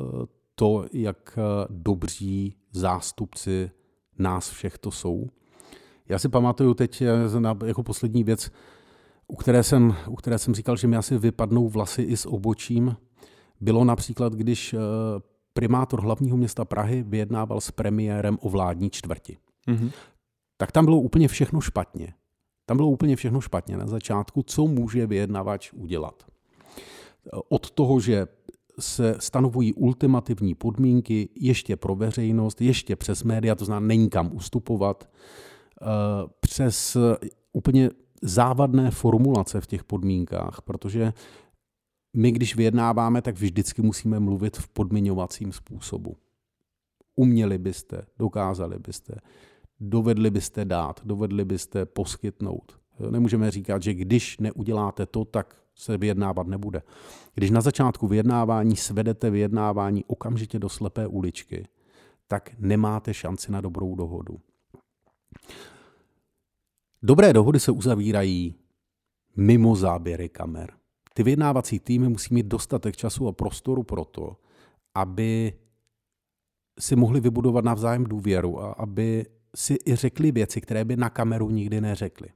to, 0.55 0.85
jak 0.93 1.37
eh, 1.37 1.67
dobří 1.69 2.55
zástupci 2.71 3.71
nás 4.19 4.49
všech 4.49 4.77
to 4.77 4.91
jsou. 4.91 5.27
Já 6.09 6.19
si 6.19 6.29
pamatuju 6.29 6.73
teď 6.73 7.03
jako 7.65 7.83
poslední 7.83 8.23
věc, 8.23 8.51
u 9.27 9.35
které 9.35 9.63
jsem, 9.63 9.95
u 10.07 10.15
které 10.15 10.37
jsem 10.37 10.55
říkal, 10.55 10.77
že 10.77 10.87
mi 10.87 10.97
asi 10.97 11.17
vypadnou 11.17 11.69
vlasy 11.69 12.01
i 12.01 12.17
s 12.17 12.25
obočím, 12.25 12.95
bylo 13.61 13.83
například, 13.83 14.33
když 14.33 14.75
primátor 15.53 16.01
hlavního 16.01 16.37
města 16.37 16.65
Prahy 16.65 17.03
vyjednával 17.07 17.61
s 17.61 17.71
premiérem 17.71 18.37
o 18.41 18.49
vládní 18.49 18.89
čtvrti. 18.89 19.37
Mm-hmm. 19.67 19.91
Tak 20.57 20.71
tam 20.71 20.85
bylo 20.85 20.99
úplně 20.99 21.27
všechno 21.27 21.61
špatně. 21.61 22.13
Tam 22.65 22.77
bylo 22.77 22.89
úplně 22.89 23.15
všechno 23.15 23.41
špatně 23.41 23.77
na 23.77 23.87
začátku, 23.87 24.43
co 24.43 24.67
může 24.67 25.07
vyjednavač 25.07 25.73
udělat. 25.73 26.23
Od 27.49 27.71
toho, 27.71 27.99
že 27.99 28.27
se 28.79 29.15
stanovují 29.19 29.73
ultimativní 29.73 30.55
podmínky 30.55 31.29
ještě 31.35 31.75
pro 31.75 31.95
veřejnost, 31.95 32.61
ještě 32.61 32.95
přes 32.95 33.23
média, 33.23 33.55
to 33.55 33.65
znamená, 33.65 33.87
není 33.87 34.09
kam 34.09 34.35
ustupovat, 34.35 35.09
eh, 35.81 35.85
přes 36.39 36.97
úplně 37.53 37.89
závadné 38.21 38.91
formulace 38.91 39.61
v 39.61 39.67
těch 39.67 39.83
podmínkách, 39.83 40.61
protože 40.65 41.13
my, 42.13 42.31
když 42.31 42.55
vyjednáváme, 42.55 43.21
tak 43.21 43.35
vždycky 43.35 43.81
musíme 43.81 44.19
mluvit 44.19 44.57
v 44.57 44.67
podmiňovacím 44.67 45.51
způsobu. 45.51 46.17
Uměli 47.15 47.57
byste, 47.57 48.05
dokázali 48.19 48.79
byste, 48.79 49.15
dovedli 49.79 50.31
byste 50.31 50.65
dát, 50.65 51.01
dovedli 51.05 51.45
byste 51.45 51.85
poskytnout. 51.85 52.79
Nemůžeme 53.09 53.51
říkat, 53.51 53.83
že 53.83 53.93
když 53.93 54.37
neuděláte 54.37 55.05
to, 55.05 55.25
tak 55.25 55.63
se 55.75 55.97
vyjednávat 55.97 56.47
nebude. 56.47 56.81
Když 57.33 57.51
na 57.51 57.61
začátku 57.61 58.07
vyjednávání 58.07 58.75
svedete 58.75 59.29
vyjednávání 59.29 60.05
okamžitě 60.05 60.59
do 60.59 60.69
slepé 60.69 61.07
uličky, 61.07 61.67
tak 62.27 62.59
nemáte 62.59 63.13
šanci 63.13 63.51
na 63.51 63.61
dobrou 63.61 63.95
dohodu. 63.95 64.39
Dobré 67.03 67.33
dohody 67.33 67.59
se 67.59 67.71
uzavírají 67.71 68.55
mimo 69.35 69.75
záběry 69.75 70.29
kamer. 70.29 70.73
Ty 71.13 71.23
vyjednávací 71.23 71.79
týmy 71.79 72.09
musí 72.09 72.33
mít 72.33 72.45
dostatek 72.45 72.95
času 72.95 73.27
a 73.27 73.31
prostoru 73.31 73.83
pro 73.83 74.05
to, 74.05 74.37
aby 74.95 75.53
si 76.79 76.95
mohli 76.95 77.19
vybudovat 77.19 77.65
navzájem 77.65 78.03
důvěru 78.03 78.61
a 78.61 78.71
aby 78.71 79.25
si 79.55 79.77
i 79.85 79.95
řekli 79.95 80.31
věci, 80.31 80.61
které 80.61 80.85
by 80.85 80.97
na 80.97 81.09
kameru 81.09 81.49
nikdy 81.49 81.81
neřekli. 81.81 82.27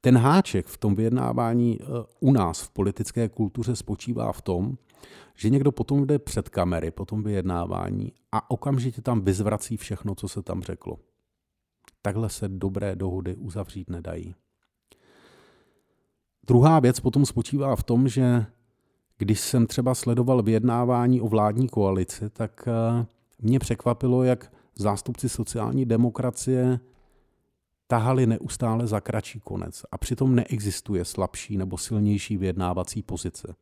Ten 0.00 0.18
háček 0.18 0.66
v 0.66 0.78
tom 0.78 0.94
vyjednávání 0.94 1.78
eh, 1.80 1.84
u 2.20 2.32
nás 2.32 2.62
v 2.62 2.70
politické 2.70 3.28
kultuře 3.28 3.76
spočívá 3.76 4.32
v 4.32 4.42
tom, 4.42 4.78
že 5.36 5.50
někdo 5.50 5.72
potom 5.72 6.06
jde 6.06 6.18
před 6.18 6.48
kamery, 6.48 6.90
po 6.90 7.04
tom 7.04 7.22
vyjednávání 7.22 8.12
a 8.32 8.50
okamžitě 8.50 9.02
tam 9.02 9.20
vyzvrací 9.20 9.76
všechno, 9.76 10.14
co 10.14 10.28
se 10.28 10.42
tam 10.42 10.62
řeklo. 10.62 10.98
Takhle 12.02 12.30
se 12.30 12.48
dobré 12.48 12.96
dohody 12.96 13.36
uzavřít 13.36 13.90
nedají. 13.90 14.34
Druhá 16.46 16.80
věc 16.80 17.00
potom 17.00 17.26
spočívá 17.26 17.76
v 17.76 17.82
tom, 17.82 18.08
že 18.08 18.46
když 19.18 19.40
jsem 19.40 19.66
třeba 19.66 19.94
sledoval 19.94 20.42
vyjednávání 20.42 21.20
o 21.20 21.28
vládní 21.28 21.68
koalici, 21.68 22.30
tak 22.30 22.68
eh, 22.68 23.06
mě 23.38 23.58
překvapilo, 23.58 24.24
jak 24.24 24.52
zástupci 24.76 25.28
sociální 25.28 25.86
demokracie 25.86 26.80
tahali 27.86 28.26
neustále 28.26 28.86
za 28.86 29.00
kratší 29.00 29.40
konec 29.40 29.82
a 29.92 29.98
přitom 29.98 30.34
neexistuje 30.34 31.04
slabší 31.04 31.56
nebo 31.56 31.78
silnější 31.78 32.36
vyjednávací 32.36 33.02
pozice. 33.02 33.54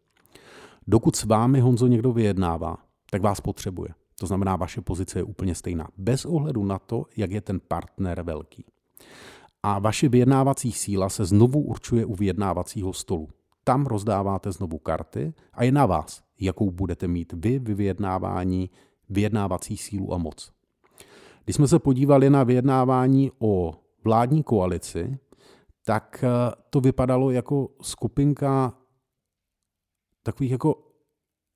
Dokud 0.87 1.17
s 1.17 1.25
vámi, 1.25 1.61
Honzo, 1.61 1.87
někdo 1.87 2.13
vyjednává, 2.13 2.77
tak 3.11 3.23
vás 3.23 3.41
potřebuje. 3.41 3.89
To 4.19 4.27
znamená, 4.27 4.57
vaše 4.57 4.81
pozice 4.81 5.19
je 5.19 5.23
úplně 5.23 5.55
stejná, 5.55 5.89
bez 5.97 6.25
ohledu 6.25 6.65
na 6.65 6.79
to, 6.79 7.05
jak 7.17 7.31
je 7.31 7.41
ten 7.41 7.61
partner 7.69 8.23
velký 8.23 8.65
a 9.63 9.79
vaše 9.79 10.09
vyjednávací 10.09 10.73
síla 10.73 11.09
se 11.09 11.25
znovu 11.25 11.61
určuje 11.61 12.05
u 12.05 12.15
vyjednávacího 12.15 12.93
stolu. 12.93 13.29
Tam 13.65 13.87
rozdáváte 13.87 14.53
znovu 14.53 14.79
karty 14.79 15.35
a 15.53 15.65
je 15.65 15.73
na 15.73 15.87
vás, 15.87 16.23
jakou 16.41 16.71
budete 16.71 17.09
mít 17.09 17.33
vy 17.33 17.59
v 17.59 17.75
vyjednávání 17.75 18.71
vyjednávací 19.09 19.77
sílu 19.77 20.15
a 20.15 20.19
moc. 20.19 20.53
Když 21.45 21.57
jsme 21.57 21.69
se 21.69 21.79
podívali 21.79 22.31
na 22.31 22.45
vyjednávání 22.45 23.31
o 23.39 23.75
vládní 24.05 24.43
koalici, 24.43 25.19
tak 25.85 26.25
eh, 26.25 26.55
to 26.71 26.81
vypadalo 26.81 27.31
jako 27.31 27.69
skupinka 27.83 28.75
takových 30.23 30.53
jako 30.53 30.93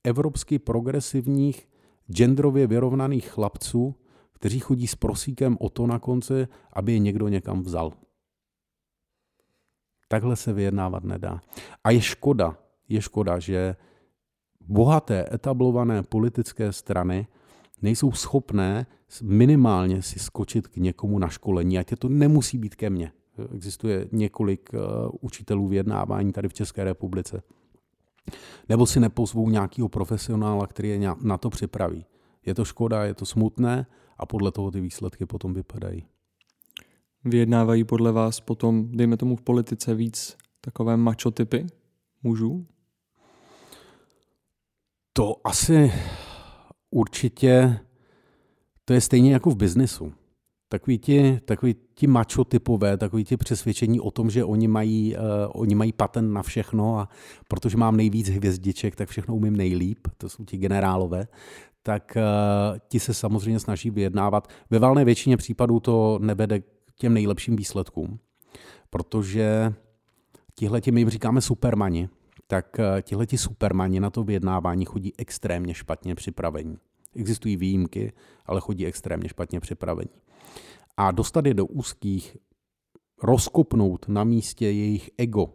evropsky 0.04 0.58
progresivních, 0.58 1.68
genderově 2.12 2.66
vyrovnaných 2.66 3.28
chlapců, 3.28 3.94
kteří 4.36 4.60
chodí 4.60 4.86
s 4.86 4.94
prosíkem 4.94 5.56
o 5.60 5.68
to 5.68 5.86
na 5.86 5.98
konci, 5.98 6.48
aby 6.72 6.92
je 6.92 6.98
někdo 6.98 7.28
někam 7.28 7.62
vzal. 7.62 7.92
Takhle 10.08 10.36
se 10.36 10.52
vyjednávat 10.52 11.04
nedá. 11.04 11.40
A 11.84 11.90
je 11.90 12.00
škoda, 12.00 12.58
je 12.88 13.02
škoda, 13.02 13.38
že 13.38 13.76
bohaté, 14.60 15.24
etablované 15.32 16.02
politické 16.02 16.72
strany 16.72 17.26
nejsou 17.82 18.12
schopné 18.12 18.86
minimálně 19.22 20.02
si 20.02 20.18
skočit 20.18 20.68
k 20.68 20.76
někomu 20.76 21.18
na 21.18 21.28
školení, 21.28 21.78
ať 21.78 21.90
je 21.90 21.96
to 21.96 22.08
nemusí 22.08 22.58
být 22.58 22.74
ke 22.74 22.90
mně. 22.90 23.12
Existuje 23.54 24.08
několik 24.12 24.70
uh, 24.72 24.80
učitelů 25.20 25.68
vyjednávání 25.68 26.32
tady 26.32 26.48
v 26.48 26.54
České 26.54 26.84
republice. 26.84 27.42
Nebo 28.68 28.86
si 28.86 29.00
nepozvou 29.00 29.50
nějakého 29.50 29.88
profesionála, 29.88 30.66
který 30.66 30.88
je 30.88 31.00
na 31.22 31.38
to 31.38 31.50
připraví. 31.50 32.06
Je 32.46 32.54
to 32.54 32.64
škoda, 32.64 33.04
je 33.04 33.14
to 33.14 33.26
smutné 33.26 33.86
a 34.18 34.26
podle 34.26 34.52
toho 34.52 34.70
ty 34.70 34.80
výsledky 34.80 35.26
potom 35.26 35.54
vypadají. 35.54 36.06
Vyjednávají 37.24 37.84
podle 37.84 38.12
vás 38.12 38.40
potom, 38.40 38.88
dejme 38.92 39.16
tomu 39.16 39.36
v 39.36 39.42
politice, 39.42 39.94
víc 39.94 40.36
takové 40.60 40.96
mačotypy 40.96 41.66
mužů? 42.22 42.66
To 45.12 45.34
asi 45.44 45.92
určitě, 46.90 47.80
to 48.84 48.92
je 48.92 49.00
stejně 49.00 49.32
jako 49.32 49.50
v 49.50 49.56
biznesu. 49.56 50.12
Takový 50.76 50.98
ti, 50.98 51.40
takový 51.44 51.76
ti 51.94 52.06
macho 52.06 52.44
typové, 52.44 52.96
takový 52.96 53.24
ti 53.24 53.36
přesvědčení 53.36 54.00
o 54.00 54.10
tom, 54.10 54.30
že 54.30 54.44
oni 54.44 54.68
mají, 54.68 55.16
uh, 55.16 55.22
oni 55.48 55.74
mají 55.74 55.92
patent 55.92 56.32
na 56.32 56.42
všechno 56.42 56.98
a 56.98 57.08
protože 57.48 57.76
mám 57.76 57.96
nejvíc 57.96 58.28
hvězdiček, 58.28 58.96
tak 58.96 59.08
všechno 59.08 59.36
umím 59.36 59.56
nejlíp, 59.56 59.98
to 60.18 60.28
jsou 60.28 60.44
ti 60.44 60.56
generálové, 60.56 61.28
tak 61.82 62.16
uh, 62.16 62.78
ti 62.88 63.00
se 63.00 63.14
samozřejmě 63.14 63.60
snaží 63.60 63.90
vyjednávat. 63.90 64.48
Ve 64.70 64.78
valné 64.78 65.04
většině 65.04 65.36
případů 65.36 65.80
to 65.80 66.18
nevede 66.22 66.60
k 66.60 66.64
těm 66.96 67.14
nejlepším 67.14 67.56
výsledkům, 67.56 68.18
protože 68.90 69.74
tihle 70.54 70.80
my 70.90 71.00
jim 71.00 71.10
říkáme 71.10 71.40
supermani, 71.40 72.08
tak 72.46 72.76
uh, 72.78 73.00
tihle 73.02 73.26
supermani 73.36 74.00
na 74.00 74.10
to 74.10 74.24
vyjednávání 74.24 74.84
chodí 74.84 75.12
extrémně 75.18 75.74
špatně 75.74 76.14
připravení. 76.14 76.76
Existují 77.16 77.56
výjimky, 77.56 78.12
ale 78.46 78.60
chodí 78.60 78.86
extrémně 78.86 79.28
špatně 79.28 79.60
připravení. 79.60 80.10
A 80.96 81.10
dostat 81.10 81.46
je 81.46 81.54
do 81.54 81.66
úzkých, 81.66 82.36
rozkopnout 83.22 84.08
na 84.08 84.24
místě 84.24 84.66
jejich 84.66 85.10
ego, 85.18 85.54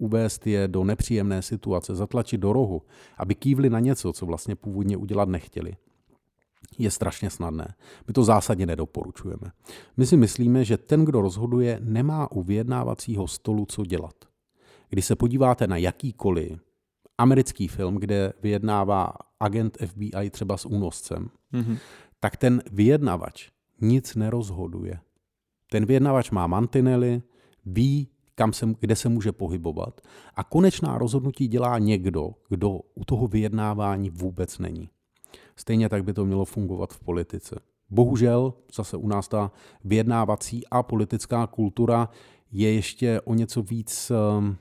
uvést 0.00 0.46
je 0.46 0.68
do 0.68 0.84
nepříjemné 0.84 1.42
situace, 1.42 1.94
zatlačit 1.94 2.40
do 2.40 2.52
rohu, 2.52 2.82
aby 3.16 3.34
kývli 3.34 3.70
na 3.70 3.80
něco, 3.80 4.12
co 4.12 4.26
vlastně 4.26 4.56
původně 4.56 4.96
udělat 4.96 5.28
nechtěli, 5.28 5.76
je 6.78 6.90
strašně 6.90 7.30
snadné. 7.30 7.74
My 8.06 8.12
to 8.12 8.24
zásadně 8.24 8.66
nedoporučujeme. 8.66 9.52
My 9.96 10.06
si 10.06 10.16
myslíme, 10.16 10.64
že 10.64 10.76
ten, 10.76 11.04
kdo 11.04 11.20
rozhoduje, 11.20 11.78
nemá 11.82 12.32
u 12.32 12.42
vyjednávacího 12.42 13.28
stolu 13.28 13.66
co 13.66 13.84
dělat. 13.84 14.14
Když 14.88 15.04
se 15.04 15.16
podíváte 15.16 15.66
na 15.66 15.76
jakýkoliv 15.76 16.71
americký 17.18 17.68
film, 17.68 17.94
kde 17.94 18.32
vyjednává 18.42 19.12
agent 19.40 19.78
FBI 19.86 20.30
třeba 20.30 20.56
s 20.56 20.66
únoscem, 20.66 21.30
mm-hmm. 21.52 21.78
tak 22.20 22.36
ten 22.36 22.62
vyjednavač 22.72 23.48
nic 23.80 24.14
nerozhoduje. 24.14 25.00
Ten 25.70 25.86
vyjednavač 25.86 26.30
má 26.30 26.46
mantinely, 26.46 27.22
ví, 27.66 28.08
kam 28.34 28.52
se, 28.52 28.68
kde 28.80 28.96
se 28.96 29.08
může 29.08 29.32
pohybovat 29.32 30.00
a 30.36 30.44
konečná 30.44 30.98
rozhodnutí 30.98 31.48
dělá 31.48 31.78
někdo, 31.78 32.34
kdo 32.48 32.80
u 32.94 33.04
toho 33.04 33.26
vyjednávání 33.26 34.10
vůbec 34.10 34.58
není. 34.58 34.88
Stejně 35.56 35.88
tak 35.88 36.04
by 36.04 36.12
to 36.12 36.24
mělo 36.24 36.44
fungovat 36.44 36.92
v 36.92 37.00
politice. 37.00 37.60
Bohužel 37.90 38.54
zase 38.74 38.96
u 38.96 39.08
nás 39.08 39.28
ta 39.28 39.52
vyjednávací 39.84 40.66
a 40.70 40.82
politická 40.82 41.46
kultura 41.46 42.08
je 42.52 42.74
ještě 42.74 43.20
o 43.20 43.34
něco 43.34 43.62
víc 43.62 44.10
ehm, 44.10 44.56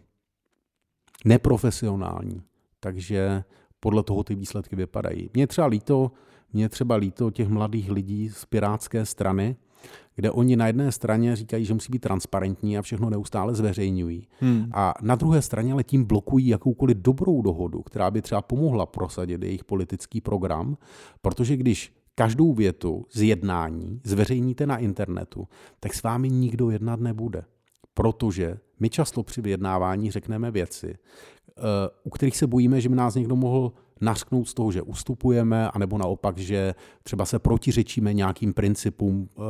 neprofesionální. 1.25 2.41
Takže 2.79 3.43
podle 3.79 4.03
toho 4.03 4.23
ty 4.23 4.35
výsledky 4.35 4.75
vypadají. 4.75 5.29
Mně 5.33 5.47
třeba 5.47 5.67
líto, 5.67 6.11
mě 6.53 6.69
třeba 6.69 6.95
líto 6.95 7.31
těch 7.31 7.47
mladých 7.47 7.91
lidí 7.91 8.29
z 8.29 8.45
pirátské 8.45 9.05
strany, 9.05 9.55
kde 10.15 10.31
oni 10.31 10.55
na 10.55 10.67
jedné 10.67 10.91
straně 10.91 11.35
říkají, 11.35 11.65
že 11.65 11.73
musí 11.73 11.91
být 11.91 11.99
transparentní 11.99 12.77
a 12.77 12.81
všechno 12.81 13.09
neustále 13.09 13.55
zveřejňují. 13.55 14.27
Hmm. 14.39 14.69
A 14.73 14.93
na 15.01 15.15
druhé 15.15 15.41
straně 15.41 15.73
ale 15.73 15.83
tím 15.83 16.05
blokují 16.05 16.47
jakoukoliv 16.47 16.97
dobrou 16.97 17.41
dohodu, 17.41 17.81
která 17.81 18.11
by 18.11 18.21
třeba 18.21 18.41
pomohla 18.41 18.85
prosadit 18.85 19.43
jejich 19.43 19.63
politický 19.63 20.21
program, 20.21 20.77
protože 21.21 21.57
když 21.57 21.93
každou 22.15 22.53
větu 22.53 23.05
z 23.11 23.21
jednání 23.21 24.01
zveřejníte 24.03 24.67
na 24.67 24.77
internetu, 24.77 25.47
tak 25.79 25.93
s 25.93 26.03
vámi 26.03 26.29
nikdo 26.29 26.69
jednat 26.69 26.99
nebude. 26.99 27.43
Protože 27.93 28.57
my 28.79 28.89
často 28.89 29.23
při 29.23 29.41
vyjednávání 29.41 30.11
řekneme 30.11 30.51
věci, 30.51 30.97
eh, 31.57 31.61
u 32.03 32.09
kterých 32.09 32.37
se 32.37 32.47
bojíme, 32.47 32.81
že 32.81 32.89
by 32.89 32.95
nás 32.95 33.15
někdo 33.15 33.35
mohl 33.35 33.73
nařknout 34.01 34.47
z 34.47 34.53
toho, 34.53 34.71
že 34.71 34.81
ustupujeme, 34.81 35.69
anebo 35.69 35.97
naopak, 35.97 36.37
že 36.37 36.75
třeba 37.03 37.25
se 37.25 37.39
protiřečíme 37.39 38.13
nějakým 38.13 38.53
principům 38.53 39.29
e, 39.29 39.41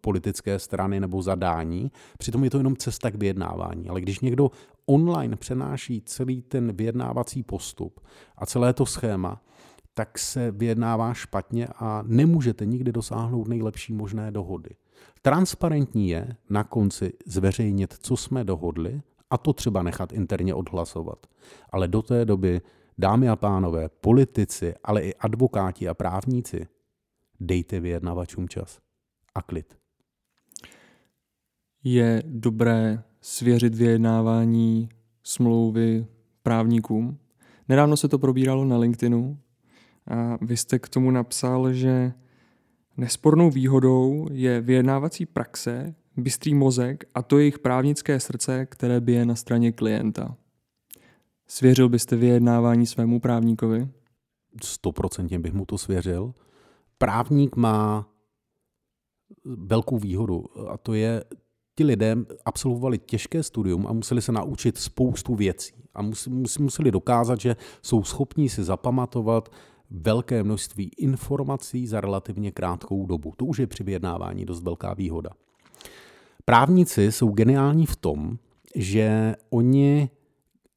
politické 0.00 0.58
strany 0.58 1.00
nebo 1.00 1.22
zadání. 1.22 1.92
Přitom 2.18 2.44
je 2.44 2.50
to 2.50 2.58
jenom 2.58 2.76
cesta 2.76 3.10
k 3.10 3.14
vyjednávání. 3.14 3.88
Ale 3.88 4.00
když 4.00 4.20
někdo 4.20 4.50
online 4.86 5.36
přenáší 5.36 6.02
celý 6.06 6.42
ten 6.42 6.72
vyjednávací 6.72 7.42
postup 7.42 8.00
a 8.36 8.46
celé 8.46 8.72
to 8.72 8.86
schéma, 8.86 9.42
tak 9.94 10.18
se 10.18 10.50
vyjednává 10.50 11.14
špatně 11.14 11.68
a 11.76 12.02
nemůžete 12.06 12.66
nikdy 12.66 12.92
dosáhnout 12.92 13.48
nejlepší 13.48 13.92
možné 13.92 14.30
dohody. 14.30 14.70
Transparentní 15.22 16.08
je 16.08 16.36
na 16.50 16.64
konci 16.64 17.12
zveřejnit, 17.26 17.94
co 18.00 18.16
jsme 18.16 18.44
dohodli, 18.44 19.02
a 19.30 19.38
to 19.38 19.52
třeba 19.52 19.82
nechat 19.82 20.12
interně 20.12 20.54
odhlasovat. 20.54 21.26
Ale 21.72 21.88
do 21.88 22.02
té 22.02 22.24
doby 22.24 22.60
Dámy 22.98 23.28
a 23.28 23.36
pánové, 23.36 23.88
politici, 23.88 24.74
ale 24.84 25.02
i 25.02 25.14
advokáti 25.14 25.88
a 25.88 25.94
právníci, 25.94 26.66
dejte 27.40 27.80
vyjednavačům 27.80 28.48
čas 28.48 28.78
a 29.34 29.42
klid. 29.42 29.78
Je 31.84 32.22
dobré 32.26 33.02
svěřit 33.20 33.74
vyjednávání 33.74 34.88
smlouvy 35.22 36.06
právníkům. 36.42 37.18
Nedávno 37.68 37.96
se 37.96 38.08
to 38.08 38.18
probíralo 38.18 38.64
na 38.64 38.78
LinkedInu 38.78 39.38
a 40.06 40.38
vy 40.44 40.56
jste 40.56 40.78
k 40.78 40.88
tomu 40.88 41.10
napsal, 41.10 41.72
že 41.72 42.12
nespornou 42.98 43.50
výhodou 43.50 44.26
je 44.30 44.60
vyjednávací 44.60 45.26
praxe, 45.26 45.94
bystrý 46.16 46.54
mozek 46.54 47.04
a 47.14 47.22
to 47.22 47.38
jejich 47.38 47.58
právnické 47.58 48.20
srdce, 48.20 48.66
které 48.66 49.00
bije 49.00 49.26
na 49.26 49.34
straně 49.34 49.72
klienta. 49.72 50.36
Svěřil 51.46 51.88
byste 51.88 52.16
vyjednávání 52.16 52.86
svému 52.86 53.20
právníkovi? 53.20 53.88
Stoprocentně 54.62 55.38
bych 55.38 55.52
mu 55.52 55.66
to 55.66 55.78
svěřil. 55.78 56.34
Právník 56.98 57.56
má 57.56 58.08
velkou 59.44 59.98
výhodu 59.98 60.44
a 60.70 60.76
to 60.76 60.94
je, 60.94 61.24
ti 61.76 61.84
lidé 61.84 62.16
absolvovali 62.44 62.98
těžké 62.98 63.42
studium 63.42 63.86
a 63.86 63.92
museli 63.92 64.22
se 64.22 64.32
naučit 64.32 64.78
spoustu 64.78 65.34
věcí 65.34 65.74
a 65.94 66.02
museli 66.58 66.90
dokázat, 66.90 67.40
že 67.40 67.56
jsou 67.82 68.02
schopní 68.04 68.48
si 68.48 68.64
zapamatovat 68.64 69.48
velké 69.90 70.42
množství 70.42 70.90
informací 70.98 71.86
za 71.86 72.00
relativně 72.00 72.52
krátkou 72.52 73.06
dobu. 73.06 73.32
To 73.36 73.44
už 73.44 73.58
je 73.58 73.66
při 73.66 73.84
vyjednávání 73.84 74.44
dost 74.44 74.62
velká 74.62 74.94
výhoda. 74.94 75.30
Právníci 76.44 77.12
jsou 77.12 77.28
geniální 77.28 77.86
v 77.86 77.96
tom, 77.96 78.38
že 78.74 79.34
oni 79.50 80.10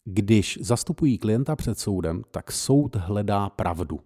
když 0.04 0.60
zastupují 0.62 1.18
klienta 1.18 1.56
před 1.56 1.80
soudem, 1.80 2.24
tak 2.32 2.52
soud 2.52 2.96
hledá 2.96 3.50
pravdu. 3.50 4.00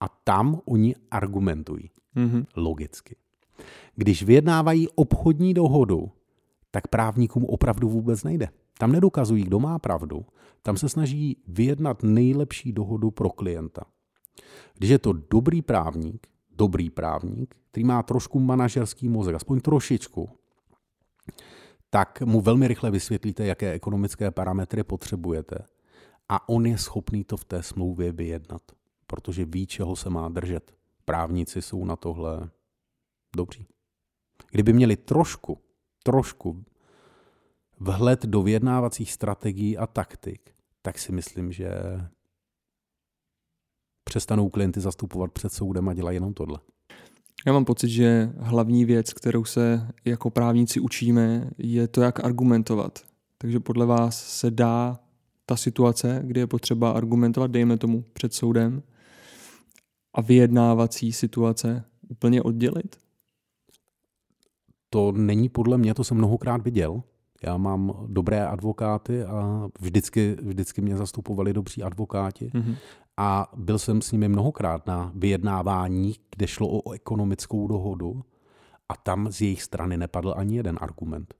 A 0.00 0.08
tam 0.08 0.60
oni 0.64 0.94
argumentují. 1.10 1.90
Mm-hmm. 2.16 2.46
Logicky. 2.56 3.16
Když 3.96 4.22
vyjednávají 4.22 4.88
obchodní 4.88 5.54
dohodu, 5.54 6.10
tak 6.70 6.88
právníkům 6.88 7.44
opravdu 7.44 7.88
vůbec 7.88 8.24
nejde. 8.24 8.48
Tam 8.78 8.92
nedokazují, 8.92 9.44
kdo 9.44 9.60
má 9.60 9.78
pravdu. 9.78 10.26
Tam 10.62 10.76
se 10.76 10.88
snaží 10.88 11.42
vyjednat 11.48 12.02
nejlepší 12.02 12.72
dohodu 12.72 13.10
pro 13.10 13.30
klienta. 13.30 13.82
Když 14.74 14.90
je 14.90 14.98
to 14.98 15.12
dobrý 15.12 15.62
právník, 15.62 16.26
dobrý 16.50 16.90
právník, 16.90 17.56
který 17.70 17.84
má 17.84 18.02
trošku 18.02 18.40
manažerský 18.40 19.08
mozek, 19.08 19.34
aspoň 19.34 19.60
trošičku, 19.60 20.30
tak 21.90 22.22
mu 22.22 22.40
velmi 22.40 22.68
rychle 22.68 22.90
vysvětlíte, 22.90 23.46
jaké 23.46 23.72
ekonomické 23.72 24.30
parametry 24.30 24.84
potřebujete. 24.84 25.58
A 26.28 26.48
on 26.48 26.66
je 26.66 26.78
schopný 26.78 27.24
to 27.24 27.36
v 27.36 27.44
té 27.44 27.62
smlouvě 27.62 28.12
vyjednat, 28.12 28.62
protože 29.06 29.44
ví, 29.44 29.66
čeho 29.66 29.96
se 29.96 30.10
má 30.10 30.28
držet. 30.28 30.74
Právníci 31.04 31.62
jsou 31.62 31.84
na 31.84 31.96
tohle 31.96 32.50
dobří. 33.36 33.66
Kdyby 34.50 34.72
měli 34.72 34.96
trošku, 34.96 35.58
trošku 36.02 36.64
vhled 37.82 38.26
do 38.26 38.42
vyjednávacích 38.42 39.12
strategií 39.12 39.78
a 39.78 39.86
taktik, 39.86 40.54
tak 40.82 40.98
si 40.98 41.12
myslím, 41.12 41.52
že 41.52 41.70
přestanou 44.04 44.48
klienty 44.48 44.80
zastupovat 44.80 45.32
před 45.32 45.52
soudem 45.52 45.88
a 45.88 45.94
dělají 45.94 46.16
jenom 46.16 46.34
tohle. 46.34 46.58
Já 47.46 47.52
mám 47.52 47.64
pocit, 47.64 47.88
že 47.88 48.32
hlavní 48.38 48.84
věc, 48.84 49.12
kterou 49.12 49.44
se 49.44 49.88
jako 50.04 50.30
právníci 50.30 50.80
učíme, 50.80 51.50
je 51.58 51.88
to, 51.88 52.00
jak 52.00 52.24
argumentovat. 52.24 52.98
Takže 53.38 53.60
podle 53.60 53.86
vás 53.86 54.38
se 54.38 54.50
dá 54.50 54.98
ta 55.46 55.56
situace, 55.56 56.22
kdy 56.24 56.40
je 56.40 56.46
potřeba 56.46 56.90
argumentovat, 56.90 57.50
dejme 57.50 57.78
tomu, 57.78 58.04
před 58.12 58.34
soudem, 58.34 58.82
a 60.14 60.20
vyjednávací 60.20 61.12
situace 61.12 61.84
úplně 62.08 62.42
oddělit? 62.42 62.96
To 64.90 65.12
není 65.12 65.48
podle 65.48 65.78
mě, 65.78 65.94
to 65.94 66.04
jsem 66.04 66.16
mnohokrát 66.16 66.62
viděl. 66.62 67.02
Já 67.42 67.56
mám 67.56 67.94
dobré 68.06 68.46
advokáty 68.46 69.24
a 69.24 69.68
vždycky, 69.80 70.36
vždycky 70.42 70.80
mě 70.80 70.96
zastupovali 70.96 71.52
dobří 71.52 71.82
advokáti. 71.82 72.50
Mm-hmm 72.54 72.76
a 73.16 73.52
byl 73.56 73.78
jsem 73.78 74.02
s 74.02 74.12
nimi 74.12 74.28
mnohokrát 74.28 74.86
na 74.86 75.12
vyjednávání, 75.14 76.14
kde 76.36 76.46
šlo 76.46 76.68
o 76.68 76.92
ekonomickou 76.92 77.68
dohodu 77.68 78.24
a 78.88 78.96
tam 78.96 79.32
z 79.32 79.40
jejich 79.40 79.62
strany 79.62 79.96
nepadl 79.96 80.34
ani 80.36 80.56
jeden 80.56 80.78
argument. 80.80 81.34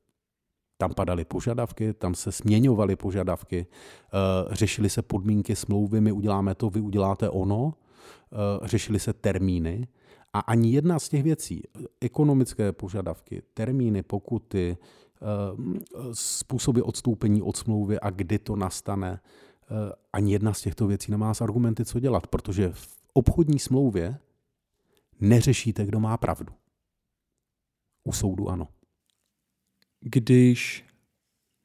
Tam 0.78 0.94
padaly 0.94 1.24
požadavky, 1.24 1.94
tam 1.94 2.14
se 2.14 2.32
směňovaly 2.32 2.96
požadavky, 2.96 3.66
eh, 3.66 4.54
řešily 4.54 4.90
se 4.90 5.02
podmínky 5.02 5.56
smlouvy, 5.56 6.00
my 6.00 6.12
uděláme 6.12 6.54
to, 6.54 6.70
vy 6.70 6.80
uděláte 6.80 7.30
ono, 7.30 7.74
eh, 7.74 8.68
řešily 8.68 8.98
se 8.98 9.12
termíny 9.12 9.88
a 10.32 10.40
ani 10.40 10.72
jedna 10.72 10.98
z 10.98 11.08
těch 11.08 11.22
věcí, 11.22 11.62
ekonomické 12.00 12.72
požadavky, 12.72 13.42
termíny, 13.54 14.02
pokuty, 14.02 14.76
způsoby 16.12 16.80
odstoupení 16.80 17.42
od 17.42 17.56
smlouvy 17.56 18.00
a 18.00 18.10
kdy 18.10 18.38
to 18.38 18.56
nastane, 18.56 19.20
Eh, 19.72 19.92
ani 20.12 20.32
jedna 20.32 20.54
z 20.54 20.60
těchto 20.60 20.86
věcí 20.86 21.10
nemá 21.10 21.34
s 21.34 21.40
argumenty 21.40 21.84
co 21.84 22.00
dělat, 22.00 22.26
protože 22.26 22.68
v 22.72 22.98
obchodní 23.12 23.58
smlouvě 23.58 24.18
neřešíte, 25.20 25.86
kdo 25.86 26.00
má 26.00 26.16
pravdu. 26.16 26.52
U 28.04 28.12
soudu 28.12 28.48
ano. 28.48 28.68
Když 30.00 30.84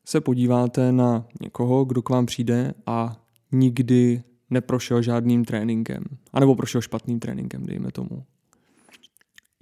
se 0.06 0.22
podíváte 0.22 0.92
na 0.92 1.28
někoho, 1.42 1.86
kdo 1.86 2.02
k 2.02 2.10
vám 2.10 2.26
přijde 2.26 2.74
a 2.86 3.26
nikdy 3.52 4.24
neprošel 4.50 5.02
žádným 5.02 5.46
tréninkem, 5.46 6.04
anebo 6.34 6.56
prošel 6.56 6.82
špatným 6.82 7.20
tréninkem, 7.20 7.66
dejme 7.66 7.92
tomu. 7.92 8.26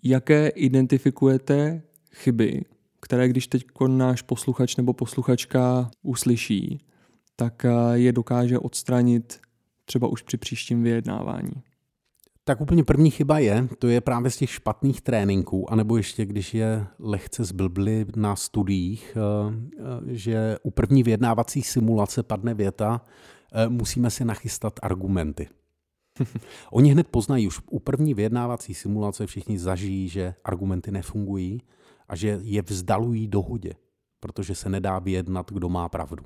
Jaké 0.04 0.48
identifikujete 0.48 1.82
chyby, 2.14 2.66
které 3.06 3.28
když 3.28 3.48
teď 3.48 3.64
náš 3.88 4.22
posluchač 4.22 4.76
nebo 4.76 4.94
posluchačka 4.94 5.92
uslyší, 6.02 6.80
tak 7.36 7.66
je 7.94 8.12
dokáže 8.12 8.60
odstranit 8.60 9.40
třeba 9.86 10.08
už 10.08 10.22
při 10.22 10.38
příštím 10.38 10.84
vyjednávání? 10.84 11.54
Tak 12.44 12.62
úplně 12.62 12.84
první 12.84 13.12
chyba 13.12 13.40
je, 13.40 13.68
to 13.80 13.88
je 13.88 14.02
právě 14.02 14.32
z 14.32 14.38
těch 14.38 14.50
špatných 14.50 15.02
tréninků, 15.02 15.72
anebo 15.72 15.98
ještě 15.98 16.26
když 16.26 16.54
je 16.54 16.88
lehce 17.00 17.44
zblbli 17.44 18.06
na 18.16 18.36
studiích, 18.36 19.18
eh, 19.18 19.54
eh, 19.80 20.16
že 20.16 20.58
u 20.64 20.72
první 20.72 21.04
vyjednávací 21.04 21.62
simulace 21.62 22.24
padne 22.24 22.54
věta, 22.54 23.02
eh, 23.54 23.70
musíme 23.70 24.10
si 24.10 24.26
nachystat 24.26 24.80
argumenty. 24.82 25.48
Oni 26.72 26.90
hned 26.90 27.08
poznají, 27.08 27.48
už 27.48 27.62
u 27.70 27.80
první 27.80 28.14
vyjednávací 28.14 28.74
simulace 28.74 29.28
všichni 29.28 29.60
zažijí, 29.60 30.10
že 30.10 30.34
argumenty 30.44 30.92
nefungují 30.92 31.62
a 32.08 32.16
že 32.16 32.40
je 32.42 32.62
vzdalují 32.62 33.28
dohodě, 33.28 33.74
protože 34.20 34.56
se 34.56 34.70
nedá 34.70 35.00
vyjednat, 35.00 35.52
kdo 35.52 35.70
má 35.70 35.90
pravdu. 35.90 36.26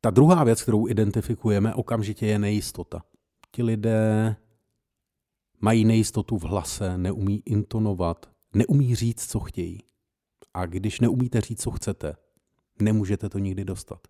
Ta 0.00 0.10
druhá 0.10 0.44
věc, 0.44 0.62
kterou 0.62 0.88
identifikujeme 0.88 1.74
okamžitě, 1.74 2.26
je 2.26 2.38
nejistota 2.38 3.02
ti 3.52 3.62
lidé 3.62 4.36
mají 5.60 5.84
nejistotu 5.84 6.38
v 6.38 6.42
hlase, 6.42 6.98
neumí 6.98 7.42
intonovat, 7.46 8.30
neumí 8.54 8.94
říct, 8.94 9.30
co 9.30 9.40
chtějí. 9.40 9.78
A 10.54 10.66
když 10.66 11.00
neumíte 11.00 11.40
říct, 11.40 11.62
co 11.62 11.70
chcete, 11.70 12.16
nemůžete 12.80 13.28
to 13.28 13.38
nikdy 13.38 13.64
dostat. 13.64 14.08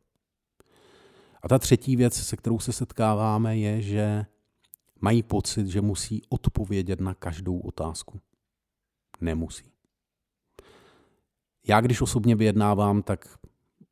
A 1.43 1.49
ta 1.49 1.59
třetí 1.59 1.97
věc, 1.97 2.15
se 2.15 2.37
kterou 2.37 2.59
se 2.59 2.73
setkáváme, 2.73 3.59
je, 3.59 3.83
že 3.83 4.27
mají 5.01 5.23
pocit, 5.23 5.67
že 5.67 5.81
musí 5.81 6.23
odpovědět 6.29 7.01
na 7.01 7.15
každou 7.15 7.59
otázku. 7.59 8.21
Nemusí. 9.23 9.65
Já, 11.69 11.81
když 11.81 12.01
osobně 12.01 12.37
vyjednávám, 12.37 13.03
tak 13.03 13.39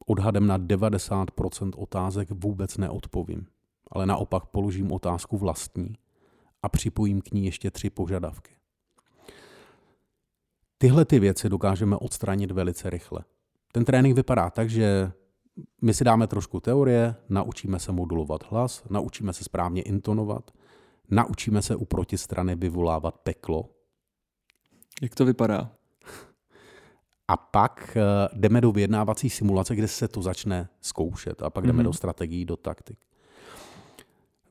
odhadem 0.06 0.46
na 0.46 0.58
90% 0.58 1.70
otázek 1.76 2.28
vůbec 2.30 2.76
neodpovím 2.76 3.46
ale 3.90 4.06
naopak 4.06 4.46
položím 4.46 4.92
otázku 4.92 5.38
vlastní 5.38 5.94
a 6.62 6.68
připojím 6.68 7.20
k 7.20 7.30
ní 7.30 7.44
ještě 7.44 7.70
tři 7.70 7.90
požadavky. 7.90 8.56
Tyhle 10.78 11.04
ty 11.04 11.20
věci 11.20 11.48
dokážeme 11.48 11.96
odstranit 11.96 12.50
velice 12.50 12.90
rychle. 12.90 13.24
Ten 13.72 13.84
trénink 13.84 14.16
vypadá 14.16 14.50
tak, 14.50 14.70
že 14.70 15.12
my 15.82 15.94
si 15.94 16.04
dáme 16.04 16.26
trošku 16.26 16.60
teorie, 16.60 17.14
naučíme 17.28 17.78
se 17.78 17.92
modulovat 17.92 18.50
hlas, 18.50 18.84
naučíme 18.90 19.32
se 19.32 19.44
správně 19.44 19.82
intonovat, 19.82 20.50
naučíme 21.10 21.62
se 21.62 21.76
u 21.76 21.84
protistrany 21.84 22.54
vyvolávat 22.54 23.18
peklo. 23.18 23.68
Jak 25.00 25.14
to 25.14 25.24
vypadá? 25.24 25.72
A 27.28 27.36
pak 27.36 27.96
eh, 27.96 28.28
jdeme 28.32 28.60
do 28.60 28.72
vyjednávací 28.72 29.30
simulace, 29.30 29.76
kde 29.76 29.88
se 29.88 30.08
to 30.08 30.22
začne 30.22 30.68
zkoušet. 30.80 31.42
A 31.42 31.50
pak 31.50 31.66
jdeme 31.66 31.78
mm-hmm. 31.78 31.84
do 31.84 31.92
strategií, 31.92 32.44
do 32.44 32.56
taktik. 32.56 32.98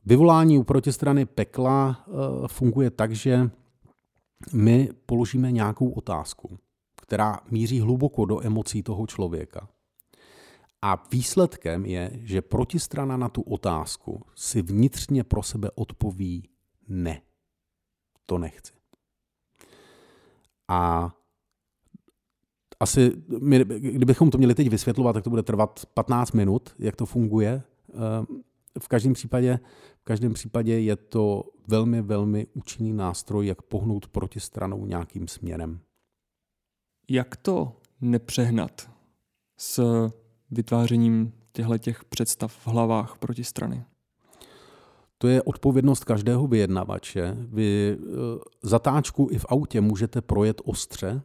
Vyvolání 0.06 0.58
u 0.58 0.64
protistrany 0.64 1.26
pekla 1.26 2.04
eh, 2.06 2.12
funguje 2.48 2.90
tak, 2.90 3.12
že 3.12 3.50
my 4.52 4.88
položíme 5.06 5.52
nějakou 5.52 5.90
otázku, 5.90 6.58
která 7.02 7.40
míří 7.50 7.80
hluboko 7.80 8.24
do 8.24 8.46
emocí 8.46 8.82
toho 8.82 9.06
člověka. 9.06 9.68
A 10.82 11.04
výsledkem 11.12 11.86
je, 11.86 12.10
že 12.14 12.42
protistrana 12.42 13.16
na 13.16 13.28
tu 13.28 13.42
otázku 13.42 14.22
si 14.34 14.62
vnitřně 14.62 15.24
pro 15.24 15.42
sebe 15.42 15.70
odpoví 15.74 16.48
ne. 16.88 17.22
To 18.26 18.38
nechci. 18.38 18.79
A 20.70 21.10
asi, 22.80 23.12
my, 23.40 23.64
kdybychom 23.78 24.30
to 24.30 24.38
měli 24.38 24.54
teď 24.54 24.68
vysvětlovat, 24.70 25.12
tak 25.12 25.24
to 25.24 25.30
bude 25.30 25.42
trvat 25.42 25.86
15 25.94 26.32
minut, 26.32 26.74
jak 26.78 26.96
to 26.96 27.06
funguje. 27.06 27.62
Eh, 27.88 28.78
v 28.78 28.88
každém 28.88 29.12
případě, 29.12 29.60
v 30.00 30.04
každém 30.04 30.32
případě 30.32 30.80
je 30.80 30.96
to 30.96 31.44
velmi, 31.68 32.02
velmi 32.02 32.46
účinný 32.54 32.92
nástroj, 32.92 33.46
jak 33.46 33.62
pohnout 33.62 34.08
proti 34.08 34.40
stranou 34.40 34.86
nějakým 34.86 35.28
směrem. 35.28 35.80
Jak 37.08 37.36
to 37.36 37.76
nepřehnat 38.00 38.90
s 39.58 39.82
vytvářením 40.50 41.32
těchto 41.52 41.78
těch 41.78 42.04
představ 42.04 42.52
v 42.52 42.66
hlavách 42.66 43.18
proti 43.18 43.44
strany? 43.44 43.84
To 45.22 45.28
je 45.28 45.42
odpovědnost 45.42 46.04
každého 46.04 46.46
vyjednavače. 46.46 47.36
Vy 47.38 47.96
eh, 47.98 48.06
zatáčku 48.62 49.28
i 49.30 49.38
v 49.38 49.46
autě 49.48 49.80
můžete 49.80 50.20
projet 50.20 50.60
ostře, 50.64 51.22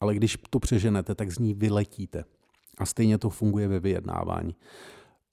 ale 0.00 0.14
když 0.14 0.38
to 0.50 0.58
přeženete, 0.58 1.14
tak 1.14 1.30
z 1.30 1.38
ní 1.38 1.54
vyletíte. 1.54 2.24
A 2.78 2.86
stejně 2.86 3.18
to 3.18 3.30
funguje 3.30 3.68
ve 3.68 3.80
vyjednávání. 3.80 4.56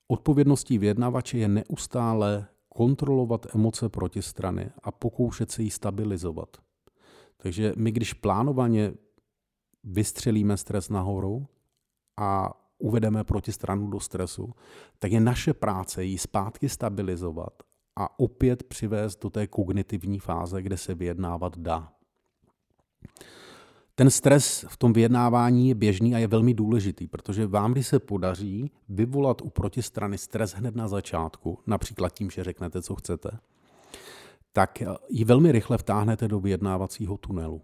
Odpovědností 0.08 0.78
vyjednavače 0.78 1.38
je 1.38 1.48
neustále 1.48 2.48
kontrolovat 2.70 3.56
emoce 3.56 3.90
protistrany 3.90 4.72
a 4.84 4.92
pokoušet 4.92 5.52
se 5.52 5.64
ji 5.64 5.72
stabilizovat. 5.72 6.58
Takže 7.38 7.74
my, 7.78 7.92
když 7.92 8.14
plánovaně 8.14 8.94
vystřelíme 9.84 10.58
stres 10.58 10.90
nahoru 10.90 11.48
a 12.18 12.61
uvedeme 12.82 13.24
protistranu 13.24 13.88
do 13.88 14.00
stresu, 14.00 14.54
tak 15.00 15.12
je 15.12 15.20
naše 15.20 15.54
práce 15.54 16.04
ji 16.04 16.18
zpátky 16.18 16.70
stabilizovat 16.70 17.54
a 17.96 18.20
opět 18.20 18.64
přivést 18.64 19.24
do 19.24 19.30
té 19.30 19.48
kognitivní 19.48 20.20
fáze, 20.20 20.62
kde 20.62 20.78
se 20.78 20.96
vyjednávat 20.96 21.58
dá. 21.58 21.92
Ten 23.96 24.10
stres 24.10 24.66
v 24.70 24.78
tom 24.78 24.94
vyjednávání 24.94 25.70
je 25.70 25.76
běžný 25.76 26.16
a 26.16 26.18
je 26.18 26.28
velmi 26.28 26.54
důležitý, 26.54 27.08
protože 27.08 27.48
vám, 27.48 27.72
když 27.72 27.88
se 27.88 28.00
podaří 28.00 28.72
vyvolat 28.90 29.42
u 29.42 29.50
protistrany 29.50 30.18
stres 30.18 30.54
hned 30.54 30.76
na 30.76 30.88
začátku, 30.88 31.60
například 31.68 32.14
tím, 32.14 32.30
že 32.30 32.44
řeknete, 32.44 32.82
co 32.82 32.96
chcete, 32.96 33.40
tak 34.54 34.84
ji 35.10 35.26
velmi 35.26 35.52
rychle 35.52 35.78
vtáhnete 35.78 36.28
do 36.28 36.40
vyjednávacího 36.40 37.18
tunelu. 37.18 37.62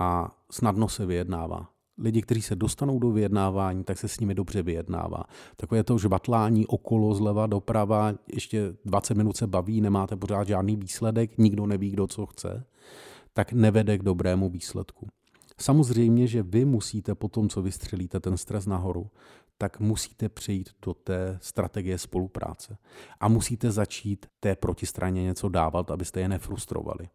A 0.00 0.36
snadno 0.50 0.88
se 0.88 1.06
vyjednává. 1.06 1.73
Lidi, 1.98 2.22
kteří 2.22 2.42
se 2.42 2.56
dostanou 2.56 2.98
do 2.98 3.10
vyjednávání, 3.10 3.84
tak 3.84 3.98
se 3.98 4.08
s 4.08 4.20
nimi 4.20 4.34
dobře 4.34 4.62
vyjednává. 4.62 5.24
Takové 5.56 5.84
to 5.84 5.98
žvatlání 5.98 6.66
okolo, 6.66 7.14
zleva, 7.14 7.46
doprava, 7.46 8.14
ještě 8.34 8.74
20 8.84 9.14
minut 9.14 9.36
se 9.36 9.46
baví, 9.46 9.80
nemáte 9.80 10.16
pořád 10.16 10.48
žádný 10.48 10.76
výsledek, 10.76 11.38
nikdo 11.38 11.66
neví, 11.66 11.90
kdo 11.90 12.06
co 12.06 12.26
chce 12.26 12.66
tak 13.34 13.52
nevede 13.52 13.98
k 13.98 14.02
dobrému 14.02 14.50
výsledku. 14.50 15.08
Samozřejmě, 15.60 16.26
že 16.26 16.42
vy 16.42 16.64
musíte 16.64 17.14
po 17.14 17.28
tom, 17.28 17.48
co 17.48 17.62
vystřelíte 17.62 18.20
ten 18.20 18.36
stres 18.36 18.66
nahoru, 18.66 19.10
tak 19.58 19.80
musíte 19.80 20.28
přejít 20.28 20.70
do 20.82 20.94
té 20.94 21.38
strategie 21.42 21.98
spolupráce. 21.98 22.76
A 23.20 23.28
musíte 23.28 23.70
začít 23.70 24.26
té 24.40 24.56
protistraně 24.56 25.22
něco 25.22 25.48
dávat, 25.48 25.90
abyste 25.90 26.20
je 26.20 26.28
nefrustrovali. 26.28 27.08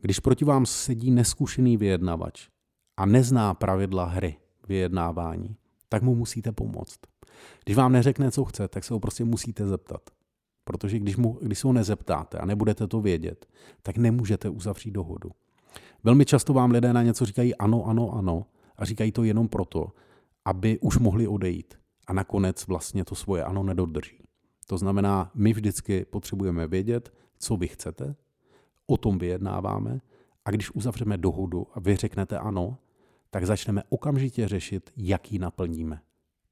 Když 0.00 0.20
proti 0.20 0.44
vám 0.44 0.66
sedí 0.66 1.10
neskušený 1.10 1.76
vyjednavač 1.76 2.48
a 3.00 3.06
nezná 3.06 3.54
pravidla 3.54 4.04
hry 4.04 4.36
vyjednávání, 4.68 5.56
tak 5.88 6.02
mu 6.02 6.14
musíte 6.14 6.52
pomoct. 6.52 6.98
Když 7.64 7.76
vám 7.76 7.92
neřekne, 7.92 8.30
co 8.30 8.44
chce, 8.44 8.68
tak 8.68 8.84
se 8.84 8.94
ho 8.94 9.00
prostě 9.00 9.24
musíte 9.24 9.66
zeptat. 9.66 10.10
Protože 10.64 10.98
když, 10.98 11.16
mu, 11.16 11.38
když 11.42 11.58
se 11.58 11.66
ho 11.66 11.72
nezeptáte 11.72 12.38
a 12.38 12.46
nebudete 12.46 12.86
to 12.86 13.00
vědět, 13.00 13.46
tak 13.82 13.96
nemůžete 13.96 14.48
uzavřít 14.48 14.90
dohodu. 14.90 15.30
Velmi 16.04 16.24
často 16.24 16.52
vám 16.52 16.70
lidé 16.70 16.92
na 16.92 17.02
něco 17.02 17.26
říkají 17.26 17.54
ano, 17.54 17.84
ano, 17.84 18.10
ano 18.14 18.46
a 18.76 18.84
říkají 18.84 19.12
to 19.12 19.24
jenom 19.24 19.48
proto, 19.48 19.92
aby 20.44 20.78
už 20.78 20.98
mohli 20.98 21.28
odejít. 21.28 21.74
A 22.06 22.12
nakonec 22.12 22.66
vlastně 22.66 23.04
to 23.04 23.14
svoje 23.14 23.44
ano 23.44 23.62
nedodrží. 23.62 24.18
To 24.66 24.78
znamená, 24.78 25.30
my 25.34 25.52
vždycky 25.52 26.04
potřebujeme 26.04 26.66
vědět, 26.66 27.12
co 27.38 27.56
vy 27.56 27.68
chcete, 27.68 28.14
o 28.86 28.96
tom 28.96 29.18
vyjednáváme 29.18 30.00
a 30.44 30.50
když 30.50 30.70
uzavřeme 30.70 31.18
dohodu 31.18 31.66
a 31.74 31.80
vy 31.80 31.96
řeknete 31.96 32.38
ano, 32.38 32.78
tak 33.30 33.46
začneme 33.46 33.82
okamžitě 33.88 34.48
řešit, 34.48 34.90
jak 34.96 35.32
ji 35.32 35.38
naplníme. 35.38 36.00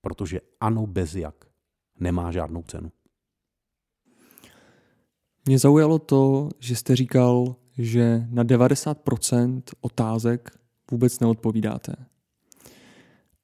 Protože 0.00 0.40
ano 0.60 0.86
bez 0.86 1.14
jak 1.14 1.34
nemá 2.00 2.32
žádnou 2.32 2.62
cenu. 2.62 2.92
Mě 5.46 5.58
zaujalo 5.58 5.98
to, 5.98 6.48
že 6.58 6.76
jste 6.76 6.96
říkal, 6.96 7.56
že 7.78 8.26
na 8.30 8.44
90% 8.44 9.62
otázek 9.80 10.58
vůbec 10.90 11.20
neodpovídáte. 11.20 11.96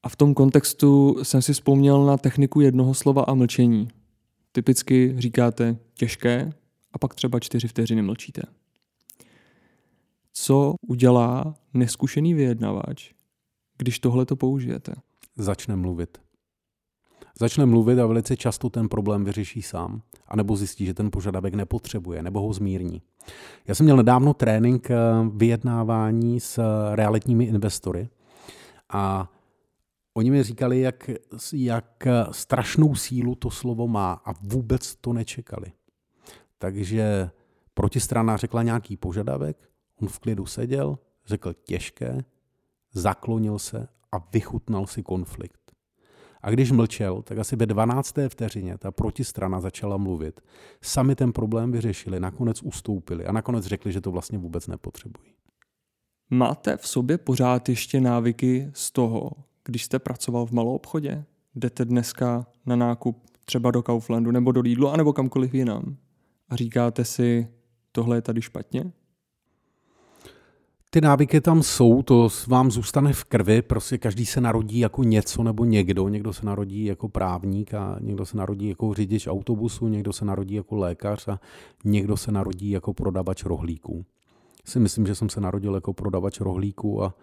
A 0.03 0.09
v 0.09 0.17
tom 0.17 0.35
kontextu 0.35 1.17
jsem 1.23 1.43
si 1.43 1.53
vzpomněl 1.53 2.07
na 2.07 2.17
techniku 2.17 2.61
jednoho 2.61 2.95
slova 2.95 3.23
a 3.23 3.35
mlčení. 3.35 3.89
Typicky 4.53 5.15
říkáte 5.19 5.77
těžké 5.95 6.53
a 6.93 6.99
pak 6.99 7.15
třeba 7.15 7.41
čtyři 7.41 7.69
vteřiny 7.69 8.03
mlčíte. 8.03 8.43
Co 10.33 10.75
udělá 10.89 11.55
neskušený 11.75 12.35
vyjednavač, 12.35 13.13
když 13.79 13.99
tohle 13.99 14.27
to 14.27 14.37
použijete? 14.37 14.95
Začne 15.37 15.77
mluvit. 15.77 16.19
Začne 17.39 17.67
mluvit 17.67 17.99
a 17.99 18.07
velice 18.07 18.37
často 18.37 18.71
ten 18.71 18.89
problém 18.89 19.25
vyřeší 19.25 19.63
sám, 19.63 20.03
anebo 20.29 20.57
zjistí, 20.57 20.87
že 20.87 20.95
ten 20.95 21.11
požadavek 21.11 21.55
nepotřebuje, 21.55 22.23
nebo 22.23 22.41
ho 22.41 22.53
zmírní. 22.53 23.03
Já 23.69 23.75
jsem 23.75 23.85
měl 23.85 23.97
nedávno 23.97 24.35
trénink 24.35 24.91
eh, 24.91 24.97
vyjednávání 25.35 26.41
s 26.41 26.61
realitními 26.95 27.45
investory 27.45 28.09
a 28.93 29.31
oni 30.15 30.31
mi 30.31 30.43
říkali, 30.43 30.81
jak, 30.81 31.11
jak 31.53 32.07
strašnou 32.31 32.95
sílu 32.95 33.35
to 33.35 33.51
slovo 33.51 33.89
má 33.89 34.13
a 34.25 34.33
vůbec 34.43 34.97
to 34.97 35.13
nečekali. 35.13 35.73
Takže 36.59 37.31
protistrana 37.75 38.37
řekla 38.37 38.63
nějaký 38.63 38.97
požadavek, 38.97 39.71
on 40.03 40.09
v 40.09 40.19
klidu 40.19 40.47
seděl, 40.47 40.99
řekl 41.27 41.53
těžké, 41.53 42.25
zaklonil 42.95 43.59
se 43.59 43.89
a 44.13 44.29
vychutnal 44.33 44.87
si 44.87 45.03
konflikt. 45.03 45.65
A 46.43 46.51
když 46.51 46.71
mlčel, 46.71 47.23
tak 47.23 47.39
asi 47.39 47.57
ve 47.57 47.67
12. 47.67 48.15
vteřině 48.29 48.79
ta 48.79 48.91
protistrana 48.91 49.61
začala 49.61 49.97
mluvit. 49.97 50.41
Sami 50.83 51.15
ten 51.15 51.33
problém 51.33 51.73
vyřešili, 51.73 52.21
nakonec 52.21 52.63
ustoupili 52.63 53.27
a 53.27 53.33
nakonec 53.33 53.65
řekli, 53.65 53.93
že 53.93 54.01
to 54.01 54.11
vlastně 54.11 54.39
vůbec 54.39 54.67
nepotřebují. 54.67 55.35
Máte 56.31 56.77
v 56.77 56.89
sobě 56.89 57.19
pořád 57.19 57.69
ještě 57.69 58.01
návyky 58.01 58.71
z 58.73 58.91
toho, 58.91 59.31
když 59.65 59.85
jste 59.85 59.99
pracoval 59.99 60.47
v 60.47 60.53
malou 60.53 60.75
obchodě? 60.75 61.25
Jdete 61.55 61.85
dneska 61.85 62.47
na 62.67 62.77
nákup 62.77 63.23
třeba 63.45 63.71
do 63.71 63.83
Kauflandu 63.83 64.31
nebo 64.31 64.53
do 64.53 64.61
Lidlu 64.61 64.89
anebo 64.89 65.13
kamkoliv 65.13 65.55
jinam 65.55 65.97
a 66.49 66.57
říkáte 66.57 67.05
si, 67.05 67.49
tohle 67.93 68.17
je 68.17 68.23
tady 68.23 68.43
špatně? 68.43 68.93
Ty 70.95 71.01
návyky 71.01 71.41
tam 71.41 71.63
jsou, 71.63 72.03
to 72.03 72.29
vám 72.47 72.71
zůstane 72.71 73.13
v 73.13 73.25
krvi, 73.25 73.63
prostě 73.63 73.99
každý 73.99 74.27
se 74.27 74.41
narodí 74.41 74.79
jako 74.79 75.03
něco 75.03 75.43
nebo 75.43 75.65
někdo. 75.65 76.09
Někdo 76.09 76.33
se 76.33 76.47
narodí 76.47 76.85
jako 76.85 77.09
právník 77.09 77.75
a 77.75 77.97
někdo 78.01 78.27
se 78.27 78.37
narodí 78.37 78.69
jako 78.69 78.95
řidič 78.95 79.27
autobusu, 79.27 79.89
někdo 79.89 80.13
se 80.13 80.25
narodí 80.25 80.55
jako 80.55 80.77
lékař 80.77 81.29
a 81.29 81.41
někdo 81.85 82.17
se 82.17 82.33
narodí 82.33 82.71
jako 82.71 82.95
prodavač 82.95 83.45
rohlíků. 83.45 84.05
Si 84.65 84.81
myslím, 84.81 85.07
že 85.07 85.15
jsem 85.15 85.29
se 85.29 85.41
narodil 85.41 85.75
jako 85.75 85.93
prodavač 85.93 86.41
rohlíků 86.41 87.03
a 87.03 87.15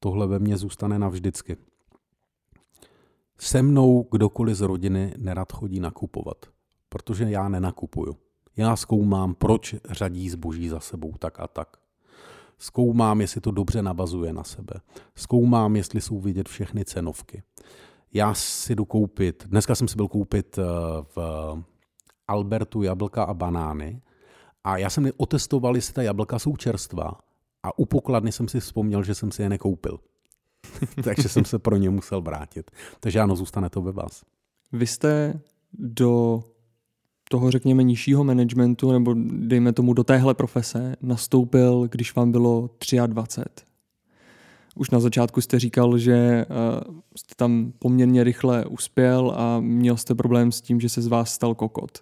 tohle 0.00 0.26
ve 0.26 0.38
mně 0.38 0.56
zůstane 0.56 0.98
navždycky. 0.98 1.56
Se 3.38 3.62
mnou 3.62 4.08
kdokoliv 4.10 4.56
z 4.56 4.60
rodiny 4.60 5.14
nerad 5.18 5.52
chodí 5.52 5.80
nakupovat, 5.80 6.36
protože 6.88 7.24
já 7.24 7.48
nenakupuju. 7.48 8.16
Já 8.56 8.76
zkoumám, 8.76 9.34
proč 9.34 9.74
řadí 9.90 10.30
zboží 10.30 10.68
za 10.68 10.80
sebou 10.80 11.12
tak 11.18 11.40
a 11.40 11.48
tak. 11.48 11.83
Zkoumám, 12.58 13.20
jestli 13.20 13.40
to 13.40 13.50
dobře 13.50 13.82
navazuje 13.82 14.32
na 14.32 14.44
sebe. 14.44 14.74
Zkoumám, 15.14 15.76
jestli 15.76 16.00
jsou 16.00 16.20
vidět 16.20 16.48
všechny 16.48 16.84
cenovky. 16.84 17.42
Já 18.12 18.34
si 18.34 18.74
jdu 18.74 18.84
koupit, 18.84 19.44
dneska 19.46 19.74
jsem 19.74 19.88
si 19.88 19.96
byl 19.96 20.08
koupit 20.08 20.58
eh, 20.58 20.62
v 21.14 21.18
Albertu 22.28 22.82
jablka 22.82 23.24
a 23.24 23.34
banány 23.34 24.02
a 24.64 24.76
já 24.76 24.90
jsem 24.90 25.10
otestoval, 25.16 25.76
jestli 25.76 25.94
ta 25.94 26.02
jablka 26.02 26.38
jsou 26.38 26.56
čerstvá 26.56 27.12
a 27.62 27.78
u 27.78 27.84
pokladny 27.84 28.32
jsem 28.32 28.48
si 28.48 28.60
vzpomněl, 28.60 29.02
že 29.02 29.14
jsem 29.14 29.32
si 29.32 29.42
je 29.42 29.48
nekoupil. 29.48 29.98
Takže 31.04 31.28
jsem 31.28 31.44
se 31.44 31.58
pro 31.58 31.76
ně 31.76 31.90
musel 31.90 32.20
vrátit. 32.20 32.70
Takže 33.00 33.20
ano, 33.20 33.36
zůstane 33.36 33.70
to 33.70 33.82
ve 33.82 33.92
vás. 33.92 34.22
Vy 34.72 34.86
jste 34.86 35.40
do 35.72 36.44
toho, 37.30 37.50
řekněme, 37.50 37.82
nižšího 37.82 38.24
managementu, 38.24 38.92
nebo 38.92 39.14
dejme 39.30 39.72
tomu 39.72 39.92
do 39.94 40.04
téhle 40.04 40.34
profese, 40.34 40.96
nastoupil, 41.02 41.88
když 41.90 42.14
vám 42.14 42.32
bylo 42.32 42.70
23. 43.06 43.64
Už 44.76 44.90
na 44.90 45.00
začátku 45.00 45.40
jste 45.40 45.58
říkal, 45.58 45.98
že 45.98 46.46
uh, 46.88 46.96
jste 47.16 47.34
tam 47.36 47.72
poměrně 47.78 48.24
rychle 48.24 48.66
uspěl 48.66 49.32
a 49.36 49.60
měl 49.60 49.96
jste 49.96 50.14
problém 50.14 50.52
s 50.52 50.60
tím, 50.60 50.80
že 50.80 50.88
se 50.88 51.02
z 51.02 51.06
vás 51.06 51.32
stal 51.32 51.54
kokot. 51.54 51.98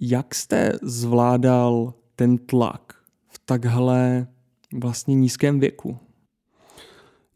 Jak 0.00 0.34
jste 0.34 0.72
zvládal 0.82 1.94
ten 2.16 2.38
tlak 2.38 2.94
v 3.28 3.40
takhle 3.44 4.26
vlastně 4.72 5.14
nízkém 5.14 5.60
věku? 5.60 5.98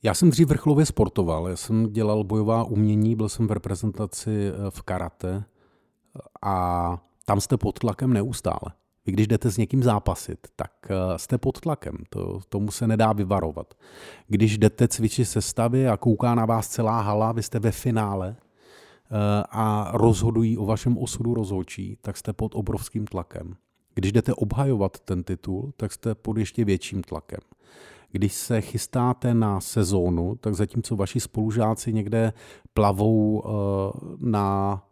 Já 0.02 0.14
jsem 0.14 0.30
dřív 0.30 0.48
vrcholově 0.48 0.86
sportoval, 0.86 1.48
já 1.48 1.56
jsem 1.56 1.92
dělal 1.92 2.24
bojová 2.24 2.64
umění, 2.64 3.16
byl 3.16 3.28
jsem 3.28 3.46
v 3.46 3.52
reprezentaci 3.52 4.30
eh, 4.48 4.70
v 4.70 4.82
karate 4.82 5.44
a 6.44 6.98
tam 7.24 7.40
jste 7.40 7.56
pod 7.56 7.78
tlakem 7.78 8.12
neustále. 8.12 8.72
Vy 9.06 9.12
když 9.12 9.26
jdete 9.26 9.50
s 9.50 9.56
někým 9.56 9.82
zápasit, 9.82 10.38
tak 10.56 10.72
eh, 10.90 11.18
jste 11.18 11.38
pod 11.38 11.60
tlakem, 11.60 11.96
to, 12.08 12.40
tomu 12.48 12.70
se 12.70 12.86
nedá 12.86 13.12
vyvarovat. 13.12 13.74
Když 14.28 14.58
jdete 14.58 14.88
cvičit 14.88 15.28
se 15.28 15.42
stavy 15.42 15.88
a 15.88 15.96
kouká 15.96 16.34
na 16.34 16.46
vás 16.46 16.68
celá 16.68 17.00
hala, 17.00 17.32
vy 17.32 17.42
jste 17.42 17.58
ve 17.58 17.70
finále 17.70 18.36
eh, 18.36 19.16
a 19.50 19.90
rozhodují 19.94 20.58
o 20.58 20.66
vašem 20.66 20.98
osudu 20.98 21.34
rozhodčí, 21.34 21.98
tak 22.02 22.16
jste 22.16 22.32
pod 22.32 22.54
obrovským 22.54 23.06
tlakem. 23.06 23.56
Když 23.94 24.12
jdete 24.12 24.34
obhajovat 24.34 25.00
ten 25.00 25.24
titul, 25.24 25.72
tak 25.76 25.92
jste 25.92 26.14
pod 26.14 26.36
ještě 26.36 26.64
větším 26.64 27.02
tlakem. 27.02 27.40
Když 28.12 28.32
se 28.32 28.60
chystáte 28.60 29.34
na 29.34 29.60
sezónu, 29.60 30.34
tak 30.34 30.54
zatímco 30.54 30.96
vaši 30.96 31.20
spolužáci 31.20 31.92
někde 31.92 32.32
plavou 32.74 33.42
eh, 33.44 33.50
na 34.18 34.82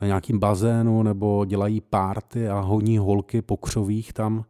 na 0.00 0.06
nějakým 0.06 0.38
bazénu 0.38 1.02
nebo 1.02 1.44
dělají 1.44 1.80
párty 1.80 2.48
a 2.48 2.60
honí 2.60 2.98
holky 2.98 3.42
po 3.42 3.56
křovích 3.56 4.12
tam 4.12 4.44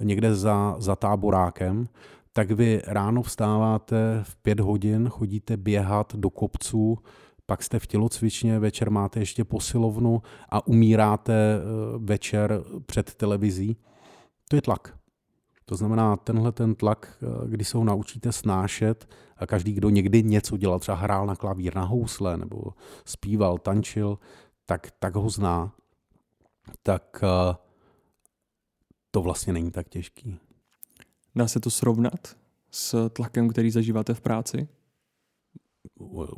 někde 0.00 0.34
za, 0.34 0.76
za 0.78 0.96
táborákem, 0.96 1.88
tak 2.32 2.50
vy 2.50 2.82
ráno 2.86 3.22
vstáváte 3.22 4.20
v 4.22 4.36
pět 4.36 4.60
hodin, 4.60 5.08
chodíte 5.08 5.56
běhat 5.56 6.14
do 6.16 6.30
kopců, 6.30 6.98
pak 7.46 7.62
jste 7.62 7.78
v 7.78 7.86
tělocvičně, 7.86 8.58
večer 8.58 8.90
máte 8.90 9.20
ještě 9.20 9.44
posilovnu 9.44 10.22
a 10.48 10.66
umíráte 10.66 11.32
eh, 11.32 11.62
večer 11.98 12.62
před 12.86 13.14
televizí. 13.14 13.76
To 14.48 14.56
je 14.56 14.62
tlak. 14.62 14.96
To 15.64 15.76
znamená, 15.76 16.16
tenhle 16.16 16.52
ten 16.52 16.74
tlak, 16.74 17.18
eh, 17.22 17.48
kdy 17.48 17.64
se 17.64 17.78
ho 17.78 17.84
naučíte 17.84 18.32
snášet 18.32 19.08
a 19.36 19.46
každý, 19.46 19.72
kdo 19.72 19.90
někdy 19.90 20.22
něco 20.22 20.56
dělal, 20.56 20.78
třeba 20.78 20.96
hrál 20.96 21.26
na 21.26 21.36
klavír, 21.36 21.76
na 21.76 21.84
housle, 21.84 22.36
nebo 22.36 22.62
zpíval, 23.04 23.58
tančil, 23.58 24.18
tak, 24.66 24.90
tak 24.98 25.14
ho 25.14 25.30
zná, 25.30 25.72
tak 26.82 27.22
uh, 27.22 27.54
to 29.10 29.22
vlastně 29.22 29.52
není 29.52 29.70
tak 29.70 29.88
těžký. 29.88 30.38
Dá 31.34 31.48
se 31.48 31.60
to 31.60 31.70
srovnat 31.70 32.36
s 32.70 33.08
tlakem, 33.08 33.48
který 33.48 33.70
zažíváte 33.70 34.14
v 34.14 34.20
práci? 34.20 34.68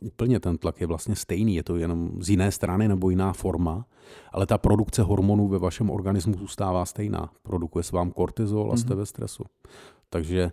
Úplně 0.03 0.41
ten 0.41 0.59
tlak 0.59 0.81
je 0.81 0.87
vlastně 0.87 1.17
stejný, 1.17 1.55
je 1.55 1.63
to 1.63 1.77
jenom 1.77 2.23
z 2.23 2.31
jiné 2.31 2.53
strany 2.53 2.89
nebo 2.89 3.11
jiná 3.11 3.33
forma, 3.33 3.87
ale 4.33 4.47
ta 4.47 4.59
produkce 4.59 5.03
hormonů 5.03 5.49
ve 5.49 5.59
vašem 5.59 5.91
organismu 5.91 6.35
zůstává 6.39 6.85
stejná. 6.85 7.33
Produkuje 7.43 7.83
se 7.83 7.97
vám 7.97 8.11
kortizol 8.11 8.73
a 8.73 8.77
jste 8.77 8.95
mm-hmm. 8.95 8.97
ve 8.97 9.07
stresu. 9.07 9.45
Takže 10.11 10.53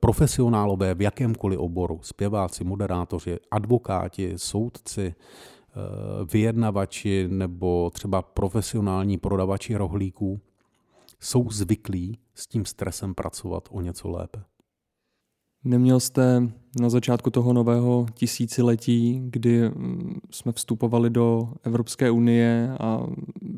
profesionálové 0.00 0.94
v 0.94 1.02
jakémkoliv 1.02 1.58
oboru, 1.58 2.00
zpěváci, 2.02 2.64
moderátoři, 2.64 3.38
advokáti, 3.50 4.32
soudci, 4.36 5.14
Eh, 5.14 5.59
vyjednavači 6.32 7.28
nebo 7.28 7.90
třeba 7.90 8.22
profesionální 8.22 9.18
prodavači 9.18 9.76
rohlíků 9.76 10.40
jsou 11.20 11.50
zvyklí 11.50 12.18
s 12.34 12.46
tím 12.46 12.64
stresem 12.64 13.14
pracovat 13.14 13.68
o 13.70 13.80
něco 13.80 14.08
lépe. 14.08 14.42
Neměl 15.64 16.00
jste 16.00 16.48
na 16.80 16.90
začátku 16.90 17.30
toho 17.30 17.52
nového 17.52 18.06
tisíciletí, 18.14 19.22
kdy 19.24 19.68
mm, 19.68 20.20
jsme 20.30 20.52
vstupovali 20.52 21.10
do 21.10 21.52
Evropské 21.62 22.10
unie 22.10 22.76
a 22.80 23.06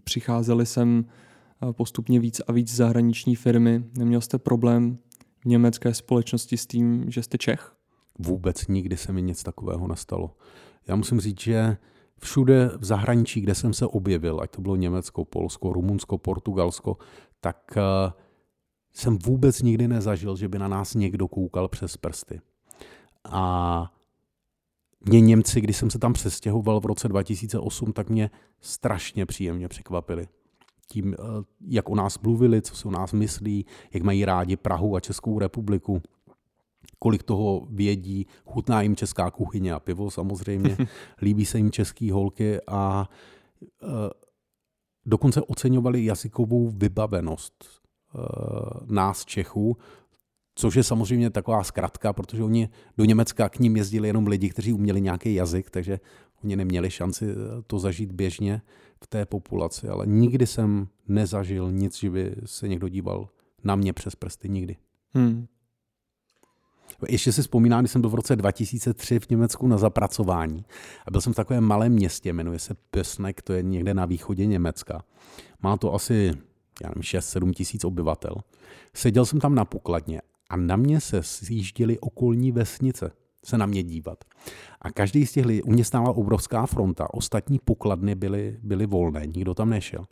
přicházeli 0.05 0.67
sem 0.67 1.05
eh, 1.05 1.73
postupně 1.73 2.21
víc 2.21 2.41
a 2.47 2.53
víc 2.53 2.75
zahraniční 2.75 3.37
firmy, 3.37 3.85
neměl 3.99 4.21
jste 4.21 4.39
problém 4.39 4.99
v 5.41 5.45
německé 5.45 5.95
společnosti 5.95 6.57
s 6.57 6.67
tím, 6.67 7.11
že 7.11 7.23
jste 7.23 7.39
Čech? 7.39 7.73
Vůbec 8.19 8.69
nikdy 8.69 8.97
se 8.97 9.13
mi 9.13 9.23
nic 9.23 9.43
takového 9.43 9.89
nestalo. 9.89 10.37
Já 10.87 10.97
musím 10.97 11.21
říct, 11.21 11.41
že 11.41 11.77
všude 12.23 12.71
v 12.79 12.85
zahraničí, 12.85 13.41
kde 13.41 13.55
jsem 13.55 13.73
se 13.73 13.87
objevil, 13.87 14.41
ať 14.41 14.51
to 14.51 14.63
bylo 14.63 14.77
Německo, 14.77 15.25
Polsko, 15.25 15.73
Rumunsko, 15.73 16.19
Portugalsko, 16.19 16.97
tak 17.41 17.77
eh, 17.77 18.13
jsem 18.93 19.19
vůbec 19.19 19.63
nikdy 19.63 19.89
nezažil, 19.89 20.37
že 20.37 20.49
by 20.49 20.59
na 20.59 20.69
nás 20.69 20.95
někdo 20.95 21.29
koukal 21.29 21.69
přes 21.69 21.97
prsty. 21.97 22.41
A 23.25 23.93
mě 25.01 25.21
Němci, 25.21 25.61
když 25.61 25.77
jsem 25.77 25.91
se 25.91 25.99
tam 25.99 26.13
přestěhoval 26.13 26.81
v 26.81 26.87
roce 26.87 27.09
2008, 27.09 27.93
tak 27.93 28.11
mě 28.11 28.31
strašně 28.61 29.27
příjemně 29.27 29.69
překvapili. 29.69 30.29
Tím, 30.89 31.15
eh, 31.15 31.25
jak 31.61 31.89
o 31.89 31.95
nás 31.95 32.19
mluvili, 32.19 32.63
co 32.63 32.77
si 32.77 32.89
o 32.89 32.91
nás 32.91 33.13
myslí, 33.13 33.67
jak 33.93 34.03
mají 34.03 34.25
rádi 34.25 34.57
Prahu 34.57 34.97
a 34.97 35.01
Českou 35.01 35.39
republiku 35.39 36.03
kolik 36.99 37.23
toho 37.23 37.67
vědí, 37.71 38.27
chutná 38.45 38.83
jim 38.83 38.97
česká 38.97 39.31
kuchyně 39.31 39.73
a 39.73 39.81
pivo 39.81 40.11
samozřejmě, 40.11 40.77
líbí 41.23 41.45
se 41.45 41.59
jim 41.59 41.71
český 41.71 42.11
holky 42.11 42.59
a 42.67 43.09
e, 43.83 43.87
dokonce 45.07 45.43
oceňovali 45.43 46.05
jazykovou 46.05 46.69
vybavenost 46.69 47.65
e, 47.65 48.19
nás 48.87 49.25
Čechů, 49.25 49.77
což 50.55 50.75
je 50.75 50.83
samozřejmě 50.83 51.31
taková 51.31 51.65
zkratka, 51.65 52.13
protože 52.13 52.43
oni 52.43 52.69
do 52.97 53.05
Německa 53.05 53.49
k 53.49 53.59
ním 53.59 53.77
jezdili 53.77 54.09
jenom 54.09 54.27
lidi, 54.27 54.49
kteří 54.49 54.73
uměli 54.73 55.01
nějaký 55.01 55.35
jazyk, 55.35 55.71
takže 55.71 56.01
Oni 56.45 56.57
neměli 56.57 56.91
šanci 56.91 57.31
eh, 57.31 57.63
to 57.67 57.79
zažít 57.79 58.13
běžně 58.13 58.63
v 59.03 59.07
té 59.07 59.27
populaci, 59.27 59.89
ale 59.89 60.07
nikdy 60.07 60.47
jsem 60.47 60.89
nezažil 61.09 61.73
nic, 61.73 61.99
že 61.99 62.11
by 62.11 62.35
se 62.45 62.69
někdo 62.69 62.89
díval 62.89 63.29
na 63.65 63.77
mě 63.77 63.93
přes 63.93 64.15
prsty, 64.15 64.49
nikdy. 64.49 64.77
Hmm. 65.15 65.47
Ještě 67.09 67.33
si 67.33 67.43
vzpomínám, 67.43 67.81
když 67.81 67.93
jsem 67.93 68.01
byl 68.01 68.11
v 68.11 68.15
roce 68.15 68.37
2003 68.37 69.21
v 69.21 69.31
Německu 69.31 69.67
na 69.67 69.79
zapracování 69.79 70.65
a 71.07 71.11
byl 71.11 71.21
jsem 71.21 71.33
v 71.33 71.37
takovém 71.37 71.65
malém 71.65 71.93
městě, 71.93 72.33
jmenuje 72.33 72.59
se 72.59 72.75
Pösnek, 72.91 73.35
to 73.45 73.53
je 73.53 73.63
někde 73.63 73.95
na 73.95 74.07
východě 74.07 74.47
Německa. 74.47 75.05
Má 75.63 75.77
to 75.77 75.95
asi 75.95 76.33
já 76.83 76.89
nevím, 76.89 77.03
6-7 77.03 77.53
tisíc 77.53 77.85
obyvatel. 77.85 78.35
Seděl 78.95 79.27
jsem 79.27 79.41
tam 79.41 79.55
na 79.55 79.65
pokladně 79.65 80.21
a 80.51 80.57
na 80.57 80.77
mě 80.77 81.01
se 81.01 81.23
sjížděly 81.23 81.99
okolní 81.99 82.53
vesnice 82.53 83.13
se 83.45 83.59
na 83.59 83.67
mě 83.67 83.83
dívat. 83.83 84.25
A 84.81 84.91
každý 84.91 85.27
z 85.27 85.33
těch 85.33 85.47
lidí, 85.47 85.63
u 85.63 85.71
mě 85.71 85.85
stála 85.85 86.13
obrovská 86.13 86.67
fronta, 86.67 87.15
ostatní 87.15 87.59
pokladny 87.59 88.15
byly, 88.15 88.59
byly 88.63 88.87
volné, 88.87 89.27
nikdo 89.27 89.55
tam 89.55 89.71
nešel. 89.71 90.07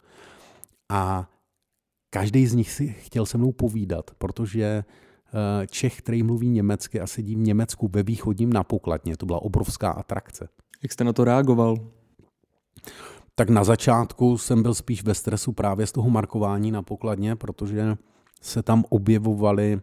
A 0.89 1.31
každý 2.11 2.47
z 2.47 2.55
nich 2.55 2.71
si 2.71 2.89
chtěl 2.89 3.27
se 3.27 3.39
mnou 3.39 3.53
povídat, 3.53 4.11
protože 4.19 4.85
Čech, 5.71 5.99
který 5.99 6.23
mluví 6.23 6.49
německy 6.49 7.01
a 7.01 7.07
sedí 7.07 7.35
v 7.35 7.39
Německu 7.39 7.89
ve 7.93 8.03
východním 8.03 8.53
na 8.53 8.65
pokladně, 8.65 9.17
to 9.17 9.27
byla 9.27 9.43
obrovská 9.43 9.91
atrakce. 9.91 10.49
Jak 10.83 10.93
jste 10.93 11.05
na 11.05 11.13
to 11.13 11.25
reagoval? 11.25 11.77
Tak 13.35 13.51
na 13.51 13.65
začátku 13.65 14.39
jsem 14.39 14.63
byl 14.63 14.75
spíš 14.75 15.05
ve 15.05 15.15
stresu 15.15 15.53
právě 15.53 15.87
z 15.87 15.93
toho 15.93 16.11
markování 16.11 16.71
na 16.71 16.83
pokladně, 16.83 17.37
protože 17.37 17.97
se 18.41 18.63
tam 18.63 18.85
objevovaly 18.89 19.81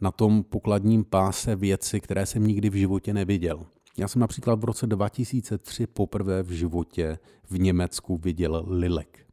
na 0.00 0.10
tom 0.10 0.42
pokladním 0.42 1.04
páse 1.04 1.56
věci, 1.56 2.00
které 2.00 2.26
jsem 2.26 2.46
nikdy 2.46 2.70
v 2.70 2.74
životě 2.74 3.14
neviděl. 3.14 3.66
Já 3.96 4.08
jsem 4.08 4.20
například 4.20 4.60
v 4.60 4.64
roce 4.64 4.86
2003 4.86 5.86
poprvé 5.86 6.42
v 6.42 6.50
životě 6.50 7.18
v 7.50 7.58
Německu 7.58 8.16
viděl 8.16 8.64
lilek. 8.68 9.26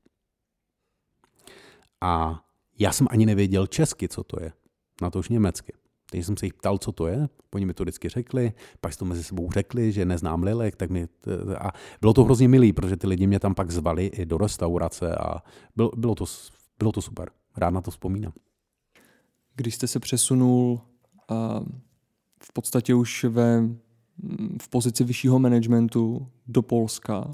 A 2.01 2.43
já 2.79 2.91
jsem 2.91 3.07
ani 3.09 3.25
nevěděl 3.25 3.67
česky, 3.67 4.07
co 4.07 4.23
to 4.23 4.43
je. 4.43 4.53
Na 5.01 5.09
to 5.09 5.19
už 5.19 5.29
německy. 5.29 5.73
Takže 6.11 6.25
jsem 6.25 6.37
se 6.37 6.45
jich 6.45 6.53
ptal, 6.53 6.77
co 6.77 6.91
to 6.91 7.07
je. 7.07 7.29
Oni 7.53 7.65
mi 7.65 7.73
to 7.73 7.83
vždycky 7.83 8.09
řekli, 8.09 8.53
pak 8.81 8.95
to 8.95 9.05
mezi 9.05 9.23
sebou 9.23 9.51
řekli, 9.51 9.91
že 9.91 10.05
neznám 10.05 10.43
lilek, 10.43 10.75
tak 10.75 10.89
mi, 10.89 11.07
a 11.59 11.71
bylo 12.01 12.13
to 12.13 12.23
hrozně 12.23 12.47
milý, 12.47 12.73
protože 12.73 12.97
ty 12.97 13.07
lidi 13.07 13.27
mě 13.27 13.39
tam 13.39 13.55
pak 13.55 13.71
zvali 13.71 14.05
i 14.05 14.25
do 14.25 14.37
restaurace 14.37 15.15
a 15.15 15.43
bylo, 15.75 15.91
bylo, 15.97 16.15
to, 16.15 16.25
bylo 16.79 16.91
to 16.91 17.01
super. 17.01 17.29
Rád 17.57 17.69
na 17.69 17.81
to 17.81 17.91
vzpomínám. 17.91 18.33
Když 19.55 19.75
jste 19.75 19.87
se 19.87 19.99
přesunul 19.99 20.81
a 21.29 21.59
v 22.43 22.53
podstatě 22.53 22.95
už 22.95 23.23
ve, 23.23 23.61
v 24.61 24.69
pozici 24.69 25.03
vyššího 25.03 25.39
managementu 25.39 26.27
do 26.47 26.61
Polska, 26.61 27.31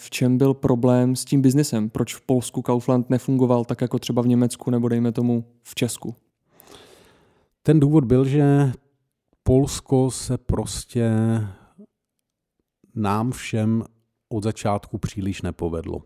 v 0.00 0.10
čem 0.10 0.38
byl 0.38 0.54
problém 0.54 1.16
s 1.16 1.24
tím 1.24 1.42
biznesem? 1.42 1.90
Proč 1.90 2.14
v 2.14 2.20
Polsku 2.20 2.62
Kaufland 2.62 3.10
nefungoval 3.10 3.64
tak 3.64 3.80
jako 3.80 3.98
třeba 3.98 4.22
v 4.22 4.26
Německu 4.26 4.70
nebo 4.70 4.88
dejme 4.88 5.12
tomu 5.12 5.44
v 5.62 5.74
Česku? 5.74 6.14
Ten 7.68 7.80
důvod 7.80 8.04
byl, 8.04 8.24
že 8.24 8.72
Polsko 9.42 10.10
se 10.10 10.38
prostě 10.38 11.10
nám 12.94 13.30
všem 13.30 13.84
od 14.28 14.44
začátku 14.44 14.98
příliš 14.98 15.42
nepovedlo. 15.42 16.02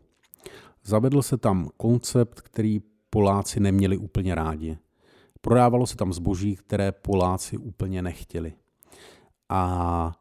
Zavedl 0.84 1.22
se 1.22 1.36
tam 1.38 1.68
koncept, 1.76 2.40
který 2.40 2.80
Poláci 3.10 3.60
neměli 3.60 3.96
úplně 3.96 4.34
rádi. 4.34 4.78
Prodávalo 5.40 5.86
se 5.86 5.96
tam 5.96 6.12
zboží, 6.12 6.56
které 6.56 6.92
Poláci 6.92 7.56
úplně 7.56 8.02
nechtěli. 8.02 8.52
A 9.48 10.12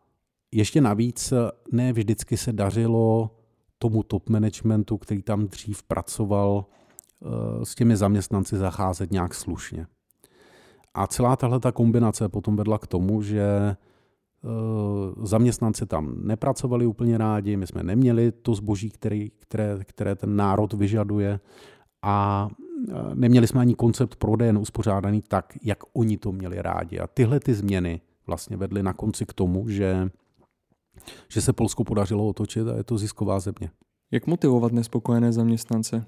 ještě 0.51 0.81
navíc 0.81 1.33
ne 1.71 1.93
vždycky 1.93 2.37
se 2.37 2.53
dařilo 2.53 3.35
tomu 3.77 4.03
top 4.03 4.29
managementu, 4.29 4.97
který 4.97 5.23
tam 5.23 5.47
dřív 5.47 5.83
pracoval, 5.83 6.65
eh, 7.21 7.65
s 7.65 7.75
těmi 7.75 7.97
zaměstnanci 7.97 8.57
zacházet 8.57 9.11
nějak 9.11 9.33
slušně. 9.33 9.87
A 10.93 11.07
celá 11.07 11.35
tahle 11.35 11.59
ta 11.59 11.71
kombinace 11.71 12.29
potom 12.29 12.55
vedla 12.55 12.77
k 12.77 12.87
tomu, 12.87 13.21
že 13.21 13.41
eh, 13.41 13.77
zaměstnanci 15.23 15.85
tam 15.85 16.15
nepracovali 16.27 16.85
úplně 16.85 17.17
rádi, 17.17 17.57
my 17.57 17.67
jsme 17.67 17.83
neměli 17.83 18.31
to 18.31 18.55
zboží, 18.55 18.89
který, 18.89 19.31
které, 19.39 19.77
které 19.85 20.15
ten 20.15 20.35
národ 20.35 20.73
vyžaduje 20.73 21.39
a 22.01 22.47
eh, 22.89 22.93
neměli 23.13 23.47
jsme 23.47 23.61
ani 23.61 23.75
koncept 23.75 24.15
prodejen 24.15 24.57
uspořádaný 24.57 25.21
tak, 25.21 25.53
jak 25.63 25.79
oni 25.93 26.17
to 26.17 26.31
měli 26.31 26.61
rádi. 26.61 26.99
A 26.99 27.07
tyhle 27.07 27.39
ty 27.39 27.53
změny 27.53 28.01
vlastně 28.27 28.57
vedly 28.57 28.83
na 28.83 28.93
konci 28.93 29.25
k 29.25 29.33
tomu, 29.33 29.69
že, 29.69 30.09
že 31.29 31.41
se 31.41 31.53
Polsku 31.53 31.83
podařilo 31.83 32.27
otočit 32.27 32.67
a 32.67 32.77
je 32.77 32.83
to 32.83 32.97
zisková 32.97 33.39
země. 33.39 33.71
Jak 34.11 34.27
motivovat 34.27 34.71
nespokojené 34.71 35.31
zaměstnance? 35.31 36.05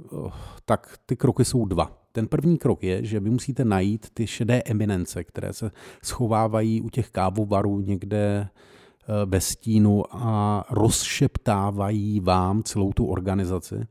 Eh, 0.00 0.30
tak 0.64 0.98
ty 1.06 1.16
kroky 1.16 1.44
jsou 1.44 1.64
dva. 1.64 2.01
Ten 2.12 2.28
první 2.28 2.58
krok 2.58 2.82
je, 2.82 3.04
že 3.04 3.20
vy 3.20 3.30
musíte 3.30 3.64
najít 3.64 4.10
ty 4.14 4.26
šedé 4.26 4.62
eminence, 4.64 5.24
které 5.24 5.52
se 5.52 5.70
schovávají 6.02 6.80
u 6.80 6.88
těch 6.88 7.10
kávovarů 7.10 7.80
někde 7.80 8.48
eh, 8.48 9.26
ve 9.26 9.40
stínu 9.40 10.16
a 10.16 10.64
rozšeptávají 10.70 12.20
vám 12.20 12.62
celou 12.62 12.92
tu 12.92 13.06
organizaci 13.06 13.86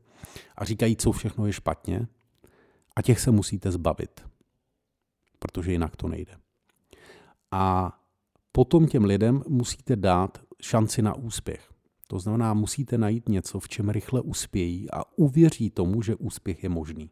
a 0.56 0.64
říkají, 0.64 0.96
co 0.96 1.12
všechno 1.12 1.46
je 1.46 1.52
špatně 1.52 2.06
a 2.96 3.02
těch 3.02 3.20
se 3.20 3.30
musíte 3.30 3.70
zbavit, 3.70 4.20
protože 5.38 5.72
jinak 5.72 5.96
to 5.96 6.08
nejde. 6.08 6.32
A 7.50 7.92
potom 8.52 8.86
těm 8.86 9.04
lidem 9.04 9.42
musíte 9.48 9.96
dát 9.96 10.38
šanci 10.62 11.02
na 11.02 11.14
úspěch. 11.14 11.68
To 12.06 12.18
znamená, 12.18 12.54
musíte 12.54 12.98
najít 12.98 13.28
něco, 13.28 13.60
v 13.60 13.68
čem 13.68 13.88
rychle 13.88 14.20
uspějí 14.20 14.90
a 14.90 15.02
uvěří 15.16 15.70
tomu, 15.70 16.02
že 16.02 16.14
úspěch 16.14 16.62
je 16.62 16.68
možný. 16.68 17.10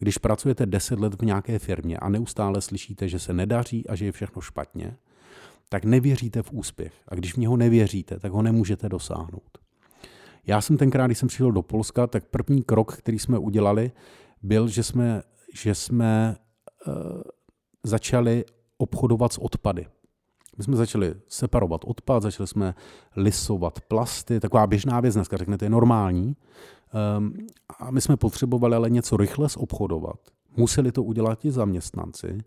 Když 0.00 0.18
pracujete 0.18 0.66
10 0.66 1.00
let 1.00 1.22
v 1.22 1.24
nějaké 1.24 1.58
firmě 1.58 1.96
a 1.96 2.08
neustále 2.08 2.60
slyšíte, 2.60 3.08
že 3.08 3.18
se 3.18 3.32
nedaří 3.32 3.88
a 3.88 3.94
že 3.94 4.04
je 4.04 4.12
všechno 4.12 4.42
špatně, 4.42 4.96
tak 5.68 5.84
nevěříte 5.84 6.42
v 6.42 6.52
úspěch. 6.52 6.92
A 7.08 7.14
když 7.14 7.34
v 7.34 7.36
něho 7.36 7.56
nevěříte, 7.56 8.20
tak 8.20 8.32
ho 8.32 8.42
nemůžete 8.42 8.88
dosáhnout. 8.88 9.58
Já 10.46 10.60
jsem 10.60 10.76
tenkrát, 10.76 11.06
když 11.06 11.18
jsem 11.18 11.28
přišel 11.28 11.52
do 11.52 11.62
Polska, 11.62 12.06
tak 12.06 12.24
první 12.24 12.62
krok, 12.62 12.96
který 12.96 13.18
jsme 13.18 13.38
udělali, 13.38 13.92
byl, 14.42 14.68
že 14.68 14.82
jsme, 14.82 15.22
že 15.54 15.74
jsme 15.74 16.36
uh, 16.86 16.94
začali 17.84 18.44
obchodovat 18.78 19.32
s 19.32 19.38
odpady. 19.38 19.86
My 20.58 20.64
jsme 20.64 20.76
začali 20.76 21.14
separovat 21.28 21.80
odpad, 21.84 22.22
začali 22.22 22.46
jsme 22.46 22.74
lisovat 23.16 23.80
plasty, 23.80 24.40
taková 24.40 24.66
běžná 24.66 25.00
věc, 25.00 25.14
dneska 25.14 25.36
řeknete, 25.36 25.64
je 25.64 25.70
normální. 25.70 26.36
Um, 27.18 27.34
a 27.78 27.90
my 27.90 28.00
jsme 28.00 28.16
potřebovali 28.16 28.76
ale 28.76 28.90
něco 28.90 29.16
rychle 29.16 29.48
zobchodovat. 29.48 30.20
Museli 30.56 30.92
to 30.92 31.02
udělat 31.02 31.38
ti 31.38 31.50
zaměstnanci, 31.50 32.38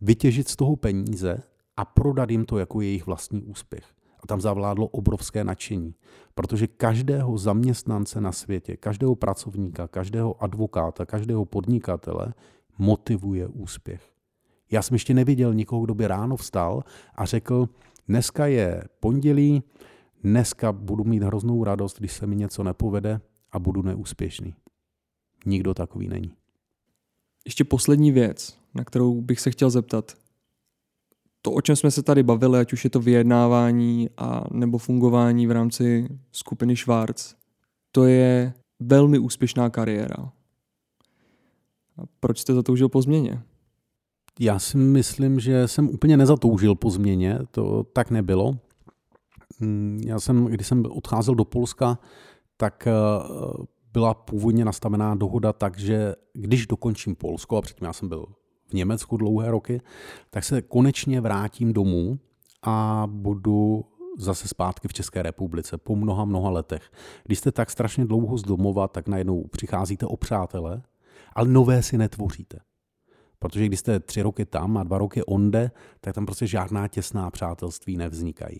vytěžit 0.00 0.48
z 0.48 0.56
toho 0.56 0.76
peníze 0.76 1.42
a 1.76 1.84
prodat 1.84 2.30
jim 2.30 2.44
to 2.44 2.58
jako 2.58 2.80
jejich 2.80 3.06
vlastní 3.06 3.42
úspěch. 3.42 3.84
A 4.20 4.26
tam 4.26 4.40
zavládlo 4.40 4.86
obrovské 4.86 5.44
nadšení, 5.44 5.94
protože 6.34 6.66
každého 6.66 7.38
zaměstnance 7.38 8.20
na 8.20 8.32
světě, 8.32 8.76
každého 8.76 9.14
pracovníka, 9.14 9.88
každého 9.88 10.42
advokáta, 10.42 11.06
každého 11.06 11.44
podnikatele 11.44 12.34
motivuje 12.78 13.48
úspěch. 13.48 14.02
Já 14.70 14.82
jsem 14.82 14.94
ještě 14.94 15.14
neviděl 15.14 15.54
nikoho, 15.54 15.84
kdo 15.84 15.94
by 15.94 16.06
ráno 16.06 16.36
vstal 16.36 16.82
a 17.14 17.24
řekl, 17.24 17.68
dneska 18.08 18.46
je 18.46 18.82
pondělí, 19.00 19.62
dneska 20.24 20.72
budu 20.72 21.04
mít 21.04 21.22
hroznou 21.22 21.64
radost, 21.64 21.98
když 21.98 22.12
se 22.12 22.26
mi 22.26 22.36
něco 22.36 22.62
nepovede 22.62 23.20
a 23.52 23.58
budu 23.58 23.82
neúspěšný. 23.82 24.54
Nikdo 25.46 25.74
takový 25.74 26.08
není. 26.08 26.32
Ještě 27.44 27.64
poslední 27.64 28.12
věc, 28.12 28.58
na 28.74 28.84
kterou 28.84 29.20
bych 29.20 29.40
se 29.40 29.50
chtěl 29.50 29.70
zeptat. 29.70 30.12
To, 31.42 31.52
o 31.52 31.60
čem 31.60 31.76
jsme 31.76 31.90
se 31.90 32.02
tady 32.02 32.22
bavili, 32.22 32.58
ať 32.58 32.72
už 32.72 32.84
je 32.84 32.90
to 32.90 33.00
vyjednávání 33.00 34.10
a 34.16 34.44
nebo 34.50 34.78
fungování 34.78 35.46
v 35.46 35.50
rámci 35.50 36.08
skupiny 36.32 36.76
Schwarz, 36.76 37.34
to 37.92 38.04
je 38.04 38.54
velmi 38.80 39.18
úspěšná 39.18 39.70
kariéra. 39.70 40.32
A 41.96 42.02
proč 42.20 42.38
jste 42.38 42.54
zatoužil 42.54 42.88
po 42.88 43.02
změně? 43.02 43.42
Já 44.40 44.58
si 44.58 44.76
myslím, 44.76 45.40
že 45.40 45.68
jsem 45.68 45.88
úplně 45.88 46.16
nezatoužil 46.16 46.74
po 46.74 46.90
změně, 46.90 47.38
to 47.50 47.84
tak 47.84 48.10
nebylo. 48.10 48.58
Mm, 49.60 50.00
já 50.06 50.20
jsem, 50.20 50.44
když 50.44 50.66
jsem 50.66 50.84
odcházel 50.90 51.34
do 51.34 51.44
Polska, 51.44 51.98
tak 52.62 52.86
eh, 52.86 52.92
byla 53.92 54.14
původně 54.14 54.64
nastavená 54.64 55.14
dohoda 55.14 55.52
tak, 55.52 55.78
že 55.78 56.14
když 56.32 56.66
dokončím 56.66 57.14
Polsko, 57.14 57.56
a 57.56 57.62
předtím 57.62 57.86
já 57.86 57.92
jsem 57.92 58.08
byl 58.08 58.26
v 58.68 58.72
Německu 58.72 59.16
dlouhé 59.16 59.50
roky, 59.50 59.80
tak 60.30 60.44
se 60.44 60.62
konečně 60.62 61.20
vrátím 61.20 61.72
domů 61.72 62.18
a 62.62 63.06
budu 63.10 63.84
zase 64.18 64.48
zpátky 64.48 64.88
v 64.88 64.92
České 64.92 65.22
republice 65.22 65.78
po 65.78 65.96
mnoha, 65.96 66.24
mnoha 66.24 66.50
letech. 66.50 66.90
Když 67.24 67.38
jste 67.38 67.52
tak 67.52 67.70
strašně 67.70 68.04
dlouho 68.04 68.38
z 68.38 68.42
domova, 68.42 68.88
tak 68.88 69.08
najednou 69.08 69.44
přicházíte 69.50 70.06
o 70.06 70.16
přátele, 70.16 70.82
ale 71.32 71.48
nové 71.48 71.82
si 71.82 71.98
netvoříte. 71.98 72.58
Protože 73.38 73.66
když 73.66 73.80
jste 73.80 74.00
tři 74.00 74.22
roky 74.22 74.44
tam 74.44 74.76
a 74.76 74.82
dva 74.82 74.98
roky 74.98 75.22
onde, 75.22 75.70
tak 76.00 76.14
tam 76.14 76.26
prostě 76.26 76.46
žádná 76.46 76.88
těsná 76.88 77.30
přátelství 77.30 77.96
nevznikají. 77.96 78.58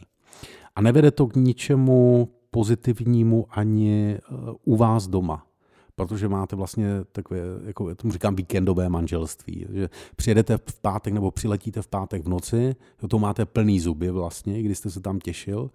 A 0.77 0.81
nevede 0.81 1.11
to 1.11 1.27
k 1.27 1.37
ničemu 1.37 2.29
pozitivnímu 2.53 3.47
ani 3.51 4.17
eh, 4.17 4.21
u 4.65 4.77
vás 4.77 5.09
doma 5.09 5.47
protože 5.95 6.29
máte 6.29 6.57
vlastně 6.57 6.89
takové, 7.13 7.39
jako 7.65 7.95
tomu 7.95 8.13
říkám, 8.13 8.37
víkendové 8.37 8.89
manželství. 8.89 9.67
Že 9.71 9.91
přijedete 10.17 10.59
v 10.59 10.81
pátek 10.81 11.15
nebo 11.15 11.31
přiletíte 11.31 11.83
v 11.83 11.87
pátek 11.89 12.25
v 12.25 12.29
noci, 12.29 12.77
to 13.09 13.19
máte 13.19 13.47
plný 13.47 13.81
zuby 13.81 14.11
vlastně, 14.11 14.63
když 14.63 14.79
jste 14.79 14.91
se 14.91 15.01
tam 15.01 15.21
těšil, 15.21 15.71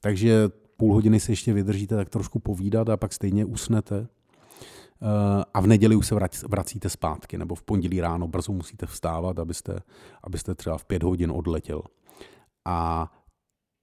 takže 0.00 0.48
půl 0.76 0.94
hodiny 0.94 1.20
se 1.20 1.32
ještě 1.32 1.52
vydržíte 1.52 1.96
tak 1.96 2.08
trošku 2.08 2.38
povídat 2.38 2.88
a 2.88 2.96
pak 2.96 3.12
stejně 3.12 3.44
usnete. 3.44 4.06
Eh, 5.02 5.44
a 5.54 5.60
v 5.60 5.66
neděli 5.66 5.96
už 5.96 6.06
se 6.06 6.14
vracíte 6.48 6.88
zpátky, 6.88 7.38
nebo 7.38 7.54
v 7.54 7.62
pondělí 7.62 8.00
ráno 8.00 8.28
brzo 8.28 8.52
musíte 8.52 8.86
vstávat, 8.86 9.38
abyste, 9.38 9.80
abyste 10.22 10.54
třeba 10.54 10.78
v 10.78 10.84
pět 10.84 11.02
hodin 11.02 11.30
odletěl. 11.30 11.82
A 12.64 13.10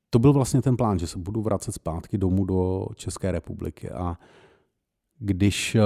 to 0.10 0.20
byl 0.20 0.34
vlastně 0.34 0.62
ten 0.62 0.78
plán, 0.78 0.99
že 0.99 1.07
se 1.07 1.20
budu 1.20 1.41
vracet 1.41 1.72
zpátky 1.72 2.18
domů 2.18 2.45
do 2.45 2.88
České 2.95 3.32
republiky. 3.32 3.89
A 3.89 4.18
když 5.20 5.76
eh, 5.76 5.82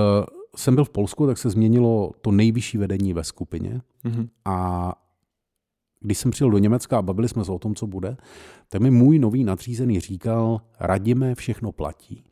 jsem 0.55 0.75
byl 0.75 0.85
v 0.85 0.89
Polsku, 0.89 1.27
tak 1.27 1.37
se 1.37 1.49
změnilo 1.49 2.11
to 2.21 2.31
nejvyšší 2.31 2.77
vedení 2.77 3.13
ve 3.13 3.23
skupině 3.23 3.81
mm-hmm. 4.05 4.29
a 4.45 4.93
když 5.99 6.17
jsem 6.17 6.31
přijel 6.31 6.51
do 6.51 6.57
Německa 6.57 6.97
a 6.97 7.01
bavili 7.01 7.29
jsme 7.29 7.45
se 7.45 7.51
o 7.51 7.59
tom, 7.59 7.75
co 7.75 7.87
bude, 7.87 8.17
tak 8.69 8.81
mi 8.81 8.91
můj 8.91 9.19
nový 9.19 9.43
nadřízený 9.43 9.99
říkal, 9.99 10.61
radíme, 10.79 11.35
všechno 11.35 11.71
platí. 11.71 12.23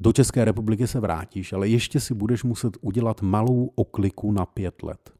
Do 0.00 0.12
České 0.12 0.44
republiky 0.44 0.86
se 0.86 1.00
vrátíš, 1.00 1.52
ale 1.52 1.68
ještě 1.68 2.00
si 2.00 2.14
budeš 2.14 2.44
muset 2.44 2.76
udělat 2.80 3.22
malou 3.22 3.70
okliku 3.74 4.32
na 4.32 4.46
pět 4.46 4.82
let. 4.82 5.12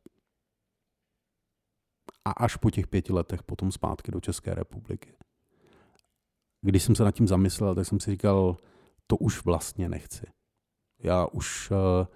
A 2.25 2.31
až 2.31 2.57
po 2.57 2.71
těch 2.71 2.87
pěti 2.87 3.13
letech 3.13 3.43
potom 3.43 3.73
zpátky 3.73 4.11
do 4.11 4.21
České 4.21 4.55
republiky. 4.55 5.13
Když 6.63 6.83
jsem 6.83 6.95
se 6.95 7.05
nad 7.05 7.11
tím 7.11 7.29
zamyslel, 7.29 7.75
tak 7.75 7.87
jsem 7.87 8.01
si 8.01 8.11
říkal, 8.11 8.57
to 9.07 9.17
už 9.17 9.45
vlastně 9.45 9.89
nechci. 9.89 10.27
Já 11.03 11.27
už 11.27 11.71
eh, 11.71 12.07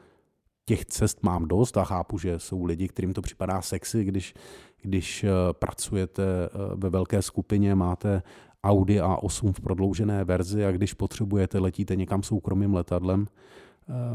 těch 0.64 0.84
cest 0.84 1.22
mám 1.22 1.48
dost 1.48 1.76
a 1.76 1.84
chápu, 1.84 2.18
že 2.18 2.38
jsou 2.38 2.64
lidi, 2.64 2.88
kterým 2.88 3.12
to 3.12 3.22
připadá 3.22 3.62
sexy, 3.62 4.04
když, 4.04 4.34
když 4.82 5.24
eh, 5.24 5.30
pracujete 5.52 6.22
eh, 6.22 6.48
ve 6.74 6.90
velké 6.90 7.22
skupině, 7.22 7.74
máte 7.74 8.22
Audi 8.64 9.00
A8 9.00 9.52
v 9.52 9.60
prodloužené 9.60 10.24
verzi 10.24 10.66
a 10.66 10.72
když 10.72 10.94
potřebujete, 10.94 11.58
letíte 11.58 11.96
někam 11.96 12.22
soukromým 12.22 12.74
letadlem. 12.74 13.26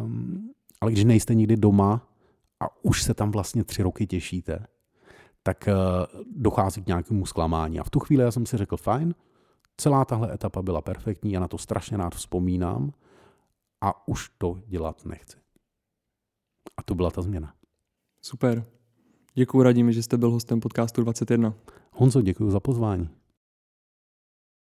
Um, 0.03 0.51
ale 0.81 0.91
když 0.91 1.03
nejste 1.03 1.35
nikdy 1.35 1.57
doma 1.57 2.07
a 2.59 2.85
už 2.85 3.03
se 3.03 3.13
tam 3.13 3.31
vlastně 3.31 3.63
tři 3.63 3.83
roky 3.83 4.07
těšíte, 4.07 4.65
tak 5.43 5.69
dochází 6.35 6.83
k 6.83 6.87
nějakému 6.87 7.25
zklamání. 7.25 7.79
A 7.79 7.83
v 7.83 7.89
tu 7.89 7.99
chvíli 7.99 8.23
já 8.23 8.31
jsem 8.31 8.45
si 8.45 8.57
řekl, 8.57 8.77
fajn, 8.77 9.13
celá 9.81 10.05
tahle 10.05 10.33
etapa 10.33 10.61
byla 10.61 10.81
perfektní, 10.81 11.31
já 11.31 11.39
na 11.39 11.47
to 11.47 11.57
strašně 11.57 11.97
rád 11.97 12.15
vzpomínám 12.15 12.91
a 13.81 14.07
už 14.07 14.29
to 14.37 14.59
dělat 14.67 15.05
nechci. 15.05 15.37
A 16.77 16.83
to 16.83 16.95
byla 16.95 17.11
ta 17.11 17.21
změna. 17.21 17.53
Super. 18.21 18.65
Děkuji 19.33 19.63
Radím, 19.63 19.91
že 19.91 20.03
jste 20.03 20.17
byl 20.17 20.31
hostem 20.31 20.59
podcastu 20.59 21.03
21. 21.03 21.53
Honzo, 21.91 22.21
děkuji 22.21 22.51
za 22.51 22.59
pozvání. 22.59 23.09